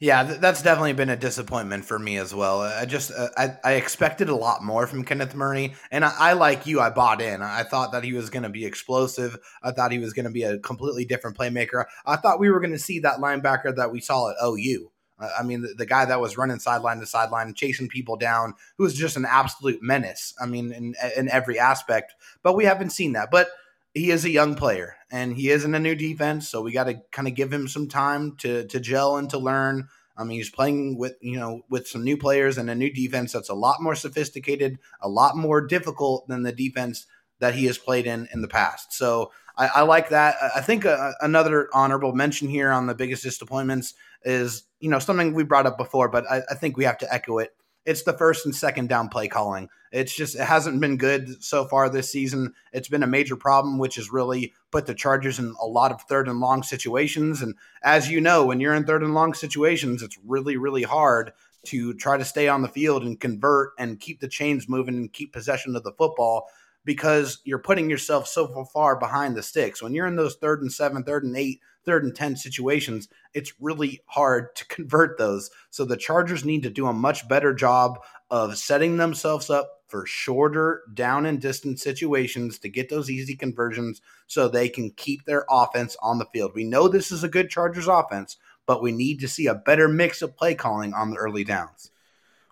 Yeah, 0.00 0.24
th- 0.24 0.40
that's 0.40 0.62
definitely 0.62 0.94
been 0.94 1.10
a 1.10 1.16
disappointment 1.16 1.84
for 1.84 1.98
me 1.98 2.16
as 2.16 2.34
well. 2.34 2.62
I 2.62 2.84
just 2.84 3.12
uh, 3.12 3.28
I, 3.36 3.56
I 3.62 3.72
expected 3.74 4.28
a 4.28 4.34
lot 4.34 4.62
more 4.62 4.86
from 4.86 5.04
Kenneth 5.04 5.34
Murray, 5.34 5.74
and 5.90 6.04
I, 6.04 6.12
I 6.18 6.32
like 6.32 6.66
you, 6.66 6.80
I 6.80 6.90
bought 6.90 7.20
in. 7.20 7.42
I 7.42 7.62
thought 7.62 7.92
that 7.92 8.04
he 8.04 8.12
was 8.12 8.30
going 8.30 8.42
to 8.42 8.48
be 8.48 8.64
explosive. 8.64 9.36
I 9.62 9.72
thought 9.72 9.92
he 9.92 9.98
was 9.98 10.12
going 10.12 10.24
to 10.24 10.30
be 10.30 10.42
a 10.42 10.58
completely 10.58 11.04
different 11.04 11.36
playmaker. 11.36 11.84
I 12.06 12.16
thought 12.16 12.40
we 12.40 12.50
were 12.50 12.60
going 12.60 12.72
to 12.72 12.78
see 12.78 13.00
that 13.00 13.18
linebacker 13.18 13.76
that 13.76 13.92
we 13.92 14.00
saw 14.00 14.30
at 14.30 14.36
OU. 14.42 14.90
I 15.18 15.42
mean, 15.42 15.62
the, 15.62 15.74
the, 15.74 15.86
guy 15.86 16.04
that 16.04 16.20
was 16.20 16.36
running 16.36 16.58
sideline 16.58 16.98
to 16.98 17.06
sideline, 17.06 17.54
chasing 17.54 17.88
people 17.88 18.16
down, 18.16 18.54
who 18.76 18.84
was 18.84 18.94
just 18.94 19.16
an 19.16 19.24
absolute 19.24 19.80
menace. 19.80 20.34
I 20.40 20.46
mean, 20.46 20.72
in 20.72 20.94
in 21.16 21.28
every 21.30 21.58
aspect. 21.58 22.14
But 22.42 22.54
we 22.54 22.64
haven't 22.64 22.90
seen 22.90 23.12
that. 23.12 23.30
But 23.30 23.48
he 23.94 24.10
is 24.10 24.24
a 24.24 24.30
young 24.30 24.56
player 24.56 24.96
and 25.10 25.36
he 25.36 25.50
is 25.50 25.64
in 25.64 25.74
a 25.74 25.80
new 25.80 25.94
defense, 25.94 26.48
so 26.48 26.60
we 26.60 26.72
got 26.72 26.84
to 26.84 27.00
kind 27.12 27.28
of 27.28 27.34
give 27.34 27.52
him 27.52 27.68
some 27.68 27.88
time 27.88 28.36
to 28.38 28.66
to 28.66 28.80
gel 28.80 29.16
and 29.16 29.30
to 29.30 29.38
learn. 29.38 29.88
I 30.16 30.24
mean, 30.24 30.38
he's 30.38 30.50
playing 30.50 30.98
with 30.98 31.14
you 31.20 31.38
know 31.38 31.62
with 31.70 31.86
some 31.86 32.02
new 32.02 32.16
players 32.16 32.58
and 32.58 32.68
a 32.68 32.74
new 32.74 32.92
defense 32.92 33.32
that's 33.32 33.48
a 33.50 33.54
lot 33.54 33.80
more 33.80 33.94
sophisticated, 33.94 34.78
a 35.00 35.08
lot 35.08 35.36
more 35.36 35.64
difficult 35.64 36.26
than 36.26 36.42
the 36.42 36.52
defense 36.52 37.06
that 37.38 37.54
he 37.54 37.66
has 37.66 37.78
played 37.78 38.06
in 38.06 38.28
in 38.32 38.42
the 38.42 38.48
past. 38.48 38.92
So 38.92 39.30
I, 39.56 39.66
I 39.66 39.82
like 39.82 40.08
that. 40.08 40.36
I 40.54 40.60
think 40.60 40.84
uh, 40.84 41.12
another 41.20 41.68
honorable 41.72 42.12
mention 42.12 42.48
here 42.48 42.70
on 42.70 42.86
the 42.86 42.94
biggest 42.94 43.22
disappointments 43.22 43.94
is 44.24 44.64
you 44.80 44.90
know 44.90 44.98
something 44.98 45.34
we 45.34 45.44
brought 45.44 45.66
up 45.66 45.78
before, 45.78 46.08
but 46.08 46.24
I, 46.30 46.42
I 46.50 46.54
think 46.54 46.76
we 46.76 46.84
have 46.84 46.98
to 46.98 47.12
echo 47.12 47.38
it 47.38 47.54
it's 47.86 48.02
the 48.02 48.16
first 48.16 48.46
and 48.46 48.54
second 48.54 48.88
down 48.88 49.08
play 49.08 49.28
calling. 49.28 49.68
It's 49.92 50.14
just 50.14 50.34
it 50.34 50.44
hasn't 50.44 50.80
been 50.80 50.96
good 50.96 51.42
so 51.42 51.66
far 51.66 51.88
this 51.88 52.10
season. 52.10 52.54
It's 52.72 52.88
been 52.88 53.02
a 53.02 53.08
major 53.08 53.36
problem, 53.36 53.78
which 53.78 53.96
has 53.96 54.10
really 54.10 54.52
put 54.70 54.86
the 54.86 54.94
Chargers 54.94 55.38
in 55.38 55.54
a 55.60 55.66
lot 55.66 55.92
of 55.92 56.00
third 56.02 56.28
and 56.28 56.40
long 56.40 56.62
situations. 56.62 57.42
And 57.42 57.54
as 57.82 58.10
you 58.10 58.20
know, 58.20 58.46
when 58.46 58.60
you're 58.60 58.74
in 58.74 58.84
third 58.84 59.02
and 59.02 59.14
long 59.14 59.34
situations, 59.34 60.02
it's 60.02 60.18
really, 60.24 60.56
really 60.56 60.82
hard 60.82 61.32
to 61.66 61.94
try 61.94 62.16
to 62.16 62.24
stay 62.24 62.48
on 62.48 62.62
the 62.62 62.68
field 62.68 63.04
and 63.04 63.20
convert 63.20 63.72
and 63.78 64.00
keep 64.00 64.20
the 64.20 64.28
chains 64.28 64.68
moving 64.68 64.94
and 64.94 65.12
keep 65.12 65.32
possession 65.32 65.76
of 65.76 65.82
the 65.82 65.92
football 65.92 66.48
because 66.84 67.40
you're 67.44 67.58
putting 67.58 67.88
yourself 67.88 68.26
so 68.26 68.66
far 68.72 68.96
behind 68.96 69.36
the 69.36 69.42
sticks. 69.42 69.82
When 69.82 69.94
you're 69.94 70.06
in 70.06 70.16
those 70.16 70.36
third 70.36 70.60
and 70.60 70.72
seven, 70.72 71.04
third 71.04 71.24
and 71.24 71.36
eight, 71.36 71.60
third 71.84 72.04
and 72.04 72.14
10 72.14 72.36
situations, 72.36 73.08
it's 73.32 73.52
really 73.60 74.02
hard 74.06 74.54
to 74.56 74.66
convert 74.66 75.18
those. 75.18 75.50
So 75.70 75.84
the 75.84 75.96
Chargers 75.96 76.44
need 76.44 76.62
to 76.62 76.70
do 76.70 76.86
a 76.86 76.92
much 76.92 77.28
better 77.28 77.54
job 77.54 77.98
of 78.30 78.56
setting 78.56 78.96
themselves 78.96 79.50
up 79.50 79.70
for 79.88 80.06
shorter 80.06 80.82
down 80.92 81.26
and 81.26 81.40
distance 81.40 81.82
situations 81.82 82.58
to 82.58 82.68
get 82.68 82.88
those 82.88 83.10
easy 83.10 83.36
conversions 83.36 84.00
so 84.26 84.48
they 84.48 84.68
can 84.68 84.90
keep 84.90 85.24
their 85.24 85.44
offense 85.48 85.96
on 86.02 86.18
the 86.18 86.26
field. 86.32 86.52
We 86.54 86.64
know 86.64 86.88
this 86.88 87.12
is 87.12 87.22
a 87.22 87.28
good 87.28 87.50
Chargers 87.50 87.86
offense, 87.86 88.36
but 88.66 88.82
we 88.82 88.92
need 88.92 89.20
to 89.20 89.28
see 89.28 89.46
a 89.46 89.54
better 89.54 89.88
mix 89.88 90.22
of 90.22 90.36
play 90.36 90.54
calling 90.54 90.94
on 90.94 91.10
the 91.10 91.16
early 91.16 91.44
downs. 91.44 91.90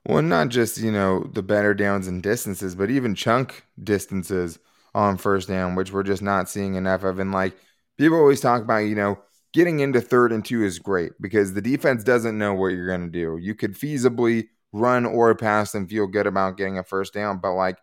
Well, 0.06 0.22
not 0.22 0.48
just, 0.48 0.78
you 0.78 0.92
know, 0.92 1.20
the 1.32 1.42
better 1.42 1.74
downs 1.74 2.08
and 2.08 2.22
distances, 2.22 2.74
but 2.74 2.90
even 2.90 3.14
chunk 3.14 3.64
distances 3.82 4.58
on 4.94 5.16
first 5.16 5.48
down, 5.48 5.74
which 5.74 5.92
we're 5.92 6.02
just 6.02 6.22
not 6.22 6.48
seeing 6.48 6.74
enough 6.74 7.04
of. 7.04 7.18
And 7.18 7.32
like 7.32 7.56
people 7.98 8.18
always 8.18 8.40
talk 8.40 8.62
about, 8.62 8.78
you 8.78 8.94
know, 8.94 9.18
getting 9.52 9.80
into 9.80 10.00
third 10.00 10.32
and 10.32 10.44
two 10.44 10.64
is 10.64 10.78
great 10.78 11.12
because 11.20 11.52
the 11.52 11.62
defense 11.62 12.04
doesn't 12.04 12.38
know 12.38 12.54
what 12.54 12.68
you're 12.68 12.86
going 12.86 13.04
to 13.04 13.10
do. 13.10 13.38
You 13.40 13.54
could 13.54 13.74
feasibly 13.74 14.48
run 14.72 15.04
or 15.04 15.34
pass 15.34 15.74
and 15.74 15.88
feel 15.88 16.06
good 16.06 16.26
about 16.26 16.56
getting 16.56 16.78
a 16.78 16.82
first 16.82 17.12
down, 17.12 17.38
but 17.38 17.52
like 17.52 17.78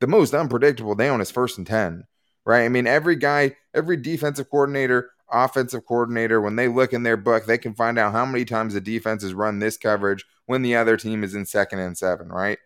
the 0.00 0.06
most 0.06 0.34
unpredictable 0.34 0.94
down 0.94 1.20
is 1.20 1.30
first 1.30 1.58
and 1.58 1.66
10, 1.66 2.04
right? 2.46 2.64
I 2.64 2.68
mean, 2.68 2.86
every 2.86 3.16
guy, 3.16 3.56
every 3.74 3.96
defensive 3.96 4.48
coordinator, 4.48 5.10
offensive 5.30 5.84
coordinator, 5.84 6.40
when 6.40 6.56
they 6.56 6.68
look 6.68 6.92
in 6.92 7.02
their 7.02 7.16
book, 7.16 7.46
they 7.46 7.58
can 7.58 7.74
find 7.74 7.98
out 7.98 8.12
how 8.12 8.24
many 8.24 8.44
times 8.44 8.74
the 8.74 8.80
defense 8.80 9.22
has 9.22 9.34
run 9.34 9.58
this 9.58 9.76
coverage 9.76 10.24
when 10.46 10.62
the 10.62 10.76
other 10.76 10.96
team 10.96 11.24
is 11.24 11.34
in 11.34 11.44
second 11.44 11.80
and 11.80 11.98
seven, 11.98 12.28
right? 12.28 12.58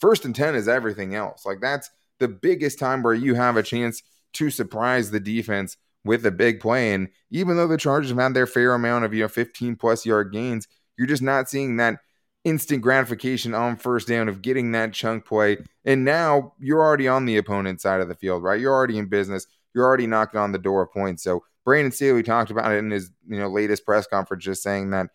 First 0.00 0.24
and 0.24 0.34
10 0.34 0.54
is 0.54 0.68
everything 0.68 1.14
else. 1.14 1.44
Like 1.44 1.60
that's 1.60 1.90
the 2.18 2.28
biggest 2.28 2.78
time 2.78 3.02
where 3.02 3.14
you 3.14 3.34
have 3.34 3.56
a 3.56 3.62
chance 3.62 4.02
to 4.34 4.50
surprise 4.50 5.10
the 5.10 5.20
defense 5.20 5.76
with 6.08 6.26
a 6.26 6.32
big 6.32 6.58
play. 6.58 6.92
And 6.94 7.08
even 7.30 7.56
though 7.56 7.68
the 7.68 7.76
Chargers 7.76 8.10
have 8.10 8.18
had 8.18 8.34
their 8.34 8.46
fair 8.46 8.74
amount 8.74 9.04
of, 9.04 9.14
you 9.14 9.22
know, 9.22 9.28
15 9.28 9.76
plus 9.76 10.04
yard 10.04 10.32
gains, 10.32 10.66
You're 10.96 11.06
just 11.06 11.22
not 11.22 11.48
seeing 11.48 11.76
that 11.76 12.00
instant 12.44 12.82
gratification 12.82 13.54
on 13.54 13.76
first 13.76 14.08
down 14.08 14.28
of 14.28 14.42
getting 14.42 14.72
that 14.72 14.92
chunk 14.92 15.26
play. 15.26 15.58
And 15.84 16.04
now 16.04 16.54
you're 16.58 16.80
already 16.82 17.06
on 17.06 17.26
the 17.26 17.36
opponent's 17.36 17.82
side 17.84 18.00
of 18.00 18.08
the 18.08 18.16
field, 18.16 18.42
right? 18.42 18.60
You're 18.60 18.74
already 18.74 18.98
in 18.98 19.06
business. 19.06 19.46
You're 19.74 19.84
already 19.84 20.06
knocking 20.08 20.40
on 20.40 20.52
the 20.52 20.58
door 20.58 20.82
of 20.82 20.92
points. 20.92 21.22
So 21.22 21.44
Brandon 21.64 21.92
Staley 21.92 22.22
talked 22.22 22.50
about 22.50 22.72
it 22.72 22.78
in 22.78 22.90
his 22.90 23.10
you 23.28 23.38
know 23.38 23.48
latest 23.48 23.84
press 23.84 24.06
conference, 24.06 24.44
just 24.44 24.62
saying 24.62 24.90
that 24.90 25.08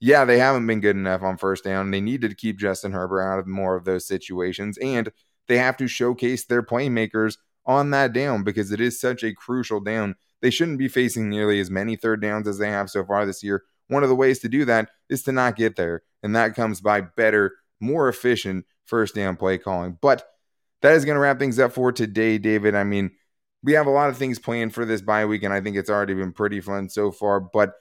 yeah, 0.00 0.24
they 0.24 0.38
haven't 0.38 0.66
been 0.66 0.80
good 0.80 0.96
enough 0.96 1.22
on 1.22 1.36
first 1.36 1.64
down. 1.64 1.90
They 1.90 2.00
need 2.00 2.22
to 2.22 2.34
keep 2.34 2.58
Justin 2.58 2.92
Herbert 2.92 3.20
out 3.22 3.38
of 3.38 3.46
more 3.46 3.76
of 3.76 3.84
those 3.84 4.06
situations, 4.06 4.78
and 4.78 5.10
they 5.48 5.58
have 5.58 5.76
to 5.78 5.88
showcase 5.88 6.46
their 6.46 6.62
playmakers 6.62 7.36
on 7.66 7.90
that 7.90 8.12
down 8.12 8.42
because 8.42 8.72
it 8.72 8.80
is 8.80 9.00
such 9.00 9.22
a 9.22 9.34
crucial 9.34 9.80
down. 9.80 10.16
They 10.42 10.50
shouldn't 10.50 10.78
be 10.78 10.88
facing 10.88 11.28
nearly 11.28 11.60
as 11.60 11.70
many 11.70 11.96
third 11.96 12.22
downs 12.22 12.48
as 12.48 12.58
they 12.58 12.70
have 12.70 12.90
so 12.90 13.04
far 13.04 13.26
this 13.26 13.42
year. 13.42 13.64
One 13.88 14.02
of 14.02 14.08
the 14.08 14.16
ways 14.16 14.38
to 14.40 14.48
do 14.48 14.64
that 14.66 14.90
is 15.08 15.22
to 15.24 15.32
not 15.32 15.56
get 15.56 15.76
there, 15.76 16.02
and 16.22 16.34
that 16.36 16.54
comes 16.54 16.80
by 16.80 17.00
better, 17.00 17.56
more 17.80 18.08
efficient 18.08 18.64
first 18.84 19.14
down 19.14 19.36
play 19.36 19.58
calling. 19.58 19.98
But 20.00 20.26
that 20.82 20.94
is 20.94 21.04
going 21.04 21.16
to 21.16 21.20
wrap 21.20 21.38
things 21.38 21.58
up 21.58 21.72
for 21.72 21.92
today, 21.92 22.38
David. 22.38 22.74
I 22.74 22.84
mean, 22.84 23.10
we 23.62 23.74
have 23.74 23.86
a 23.86 23.90
lot 23.90 24.08
of 24.08 24.16
things 24.16 24.38
planned 24.38 24.74
for 24.74 24.84
this 24.84 25.02
bye 25.02 25.26
week, 25.26 25.42
and 25.42 25.52
I 25.52 25.60
think 25.60 25.76
it's 25.76 25.90
already 25.90 26.14
been 26.14 26.32
pretty 26.32 26.60
fun 26.60 26.88
so 26.88 27.10
far. 27.10 27.40
But 27.40 27.74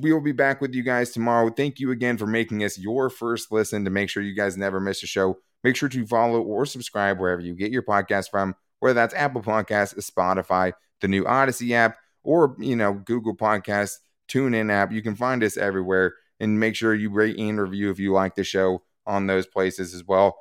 we 0.00 0.12
will 0.12 0.20
be 0.20 0.32
back 0.32 0.60
with 0.60 0.74
you 0.74 0.82
guys 0.82 1.10
tomorrow. 1.10 1.50
Thank 1.50 1.78
you 1.78 1.90
again 1.90 2.16
for 2.16 2.26
making 2.26 2.64
us 2.64 2.78
your 2.78 3.10
first 3.10 3.52
listen 3.52 3.84
to 3.84 3.90
make 3.90 4.08
sure 4.08 4.22
you 4.22 4.34
guys 4.34 4.56
never 4.56 4.80
miss 4.80 5.02
a 5.02 5.06
show. 5.06 5.38
Make 5.64 5.76
sure 5.76 5.88
to 5.88 6.06
follow 6.06 6.40
or 6.40 6.66
subscribe 6.66 7.18
wherever 7.18 7.40
you 7.40 7.54
get 7.54 7.70
your 7.70 7.82
podcast 7.82 8.30
from, 8.30 8.56
whether 8.82 8.94
that's 8.94 9.14
Apple 9.14 9.42
Podcasts, 9.42 9.94
Spotify, 10.10 10.72
the 11.00 11.06
new 11.06 11.24
Odyssey 11.24 11.72
app, 11.72 11.98
or 12.24 12.56
you 12.58 12.74
know 12.74 12.94
Google 12.94 13.36
Podcasts, 13.36 13.98
TuneIn 14.26 14.72
app. 14.72 14.90
You 14.90 15.02
can 15.02 15.14
find 15.14 15.44
us 15.44 15.56
everywhere, 15.56 16.14
and 16.40 16.58
make 16.58 16.74
sure 16.74 16.92
you 16.92 17.08
rate 17.08 17.38
and 17.38 17.60
review 17.60 17.92
if 17.92 18.00
you 18.00 18.12
like 18.12 18.34
the 18.34 18.42
show 18.42 18.82
on 19.06 19.28
those 19.28 19.46
places 19.46 19.94
as 19.94 20.04
well. 20.04 20.36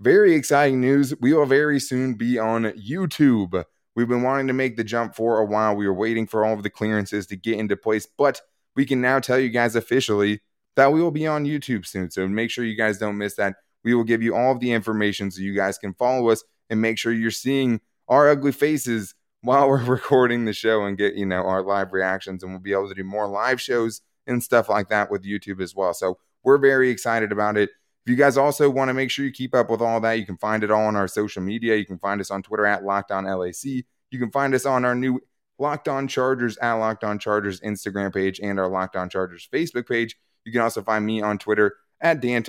Very 0.00 0.34
exciting 0.34 0.82
news! 0.82 1.14
We 1.18 1.32
will 1.32 1.46
very 1.46 1.80
soon 1.80 2.12
be 2.12 2.38
on 2.38 2.64
YouTube. 2.64 3.64
We've 3.96 4.06
been 4.06 4.22
wanting 4.22 4.48
to 4.48 4.52
make 4.52 4.76
the 4.76 4.84
jump 4.84 5.14
for 5.16 5.38
a 5.38 5.46
while. 5.46 5.74
We 5.74 5.86
were 5.86 5.94
waiting 5.94 6.26
for 6.26 6.44
all 6.44 6.52
of 6.52 6.62
the 6.64 6.70
clearances 6.70 7.26
to 7.28 7.36
get 7.36 7.58
into 7.58 7.74
place, 7.74 8.06
but 8.18 8.42
we 8.76 8.84
can 8.84 9.00
now 9.00 9.18
tell 9.18 9.38
you 9.38 9.48
guys 9.48 9.74
officially 9.74 10.42
that 10.76 10.92
we 10.92 11.00
will 11.00 11.10
be 11.10 11.26
on 11.26 11.46
YouTube 11.46 11.86
soon. 11.86 12.10
So 12.10 12.28
make 12.28 12.50
sure 12.50 12.66
you 12.66 12.76
guys 12.76 12.98
don't 12.98 13.16
miss 13.16 13.36
that. 13.36 13.56
We 13.82 13.94
will 13.94 14.04
give 14.04 14.22
you 14.22 14.36
all 14.36 14.52
of 14.52 14.60
the 14.60 14.72
information 14.72 15.30
so 15.30 15.40
you 15.40 15.54
guys 15.54 15.78
can 15.78 15.94
follow 15.94 16.28
us 16.28 16.44
and 16.70 16.80
make 16.80 16.98
sure 16.98 17.12
you're 17.12 17.30
seeing 17.30 17.80
our 18.08 18.28
ugly 18.28 18.52
faces 18.52 19.14
while 19.42 19.68
we're 19.68 19.84
recording 19.84 20.44
the 20.44 20.52
show 20.52 20.84
and 20.84 20.98
get, 20.98 21.14
you 21.14 21.26
know, 21.26 21.42
our 21.42 21.62
live 21.62 21.92
reactions. 21.92 22.42
And 22.42 22.52
we'll 22.52 22.60
be 22.60 22.72
able 22.72 22.88
to 22.88 22.94
do 22.94 23.04
more 23.04 23.28
live 23.28 23.60
shows 23.60 24.00
and 24.26 24.42
stuff 24.42 24.68
like 24.68 24.88
that 24.88 25.10
with 25.10 25.24
YouTube 25.24 25.60
as 25.60 25.74
well. 25.74 25.94
So 25.94 26.18
we're 26.42 26.58
very 26.58 26.90
excited 26.90 27.32
about 27.32 27.56
it. 27.56 27.70
If 28.04 28.10
you 28.10 28.16
guys 28.16 28.36
also 28.36 28.70
want 28.70 28.88
to 28.88 28.94
make 28.94 29.10
sure 29.10 29.24
you 29.24 29.32
keep 29.32 29.54
up 29.54 29.68
with 29.68 29.80
all 29.80 30.00
that, 30.00 30.14
you 30.14 30.24
can 30.24 30.38
find 30.38 30.64
it 30.64 30.70
all 30.70 30.86
on 30.86 30.96
our 30.96 31.08
social 31.08 31.42
media. 31.42 31.76
You 31.76 31.84
can 31.84 31.98
find 31.98 32.20
us 32.20 32.30
on 32.30 32.42
Twitter 32.42 32.64
at 32.64 32.84
Locked 32.84 33.10
On 33.10 33.24
LAC. 33.24 33.64
You 33.64 34.18
can 34.18 34.30
find 34.30 34.54
us 34.54 34.64
on 34.64 34.84
our 34.84 34.94
new 34.94 35.20
Locked 35.58 35.88
On 35.88 36.08
Chargers 36.08 36.56
at 36.58 36.74
Locked 36.74 37.04
On 37.04 37.18
Chargers 37.18 37.60
Instagram 37.60 38.14
page 38.14 38.40
and 38.40 38.58
our 38.58 38.68
Locked 38.68 38.96
On 38.96 39.10
Chargers 39.10 39.48
Facebook 39.52 39.88
page. 39.88 40.16
You 40.44 40.52
can 40.52 40.62
also 40.62 40.82
find 40.82 41.04
me 41.04 41.20
on 41.20 41.36
Twitter 41.36 41.74
at 42.00 42.20
Dan 42.20 42.44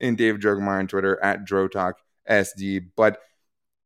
and 0.00 0.18
David 0.18 0.40
Drogemeyer 0.40 0.80
on 0.80 0.86
Twitter 0.88 1.22
at 1.22 1.46
DroTalkSD. 1.46 2.88
But 2.96 3.20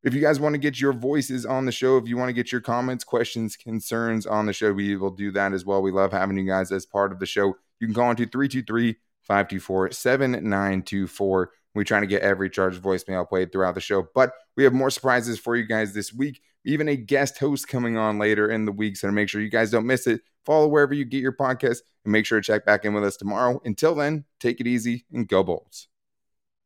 if 0.03 0.15
you 0.15 0.21
guys 0.21 0.39
want 0.39 0.55
to 0.55 0.59
get 0.59 0.81
your 0.81 0.93
voices 0.93 1.45
on 1.45 1.67
the 1.67 1.73
show, 1.73 1.97
if 1.97 2.09
you 2.09 2.17
want 2.17 2.29
to 2.29 2.33
get 2.33 2.53
your 2.53 2.61
comments, 2.61 3.05
questions, 3.05 3.57
concerns 3.57 4.27
on 4.27 4.47
the 4.47 4.53
show, 4.53 4.73
we 4.73 4.97
will 4.97 5.11
do 5.11 5.31
that 5.33 5.53
as 5.53 5.65
well. 5.65 5.83
We 5.83 5.91
love 5.91 6.13
having 6.13 6.39
you 6.39 6.47
guys 6.47 6.71
as 6.71 6.87
part 6.87 7.13
of 7.13 7.19
the 7.19 7.27
show. 7.27 7.57
You 7.81 7.87
can 7.87 7.95
call 7.95 8.11
into 8.11 8.27
323 8.27 8.97
524 9.23 9.93
7924. 9.93 11.51
We're 11.75 11.85
trying 11.85 12.03
to 12.03 12.09
get 12.09 12.23
every 12.23 12.51
Chargers 12.51 12.81
voicemail 12.81 13.29
played 13.29 13.53
throughout 13.53 13.75
the 13.75 13.81
show, 13.81 14.09
but 14.15 14.33
we 14.57 14.65
have 14.65 14.73
more 14.73 14.91
surprises 14.91 15.39
for 15.39 15.55
you 15.55 15.65
guys 15.65 15.95
this 15.95 16.13
week 16.13 16.41
even 16.69 16.89
a 16.89 16.97
guest 16.97 17.39
host 17.39 17.67
coming 17.67 17.97
on 17.97 18.19
later 18.19 18.51
in 18.51 18.67
the 18.67 18.73
week. 18.73 18.97
So 18.97 19.11
make 19.11 19.29
sure 19.29 19.41
you 19.41 19.49
guys 19.49 19.71
don't 19.71 19.87
miss 19.87 20.07
it. 20.07 20.21
Follow 20.45 20.69
wherever 20.69 20.95
you 20.95 21.05
get 21.05 21.23
your 21.23 21.33
podcast 21.33 21.79
and 22.05 22.13
make 22.13 22.27
sure 22.27 22.41
to 22.41 22.45
check 22.45 22.65
back 22.65 22.85
in 22.85 22.95
with 22.95 23.05
us 23.05 23.17
tomorrow. 23.17 23.61
Until 23.65 23.95
then, 23.95 24.25
take 24.39 24.61
it 24.61 24.67
easy 24.67 25.05
and 25.13 25.27
go 25.27 25.43
Bolts. 25.43 25.89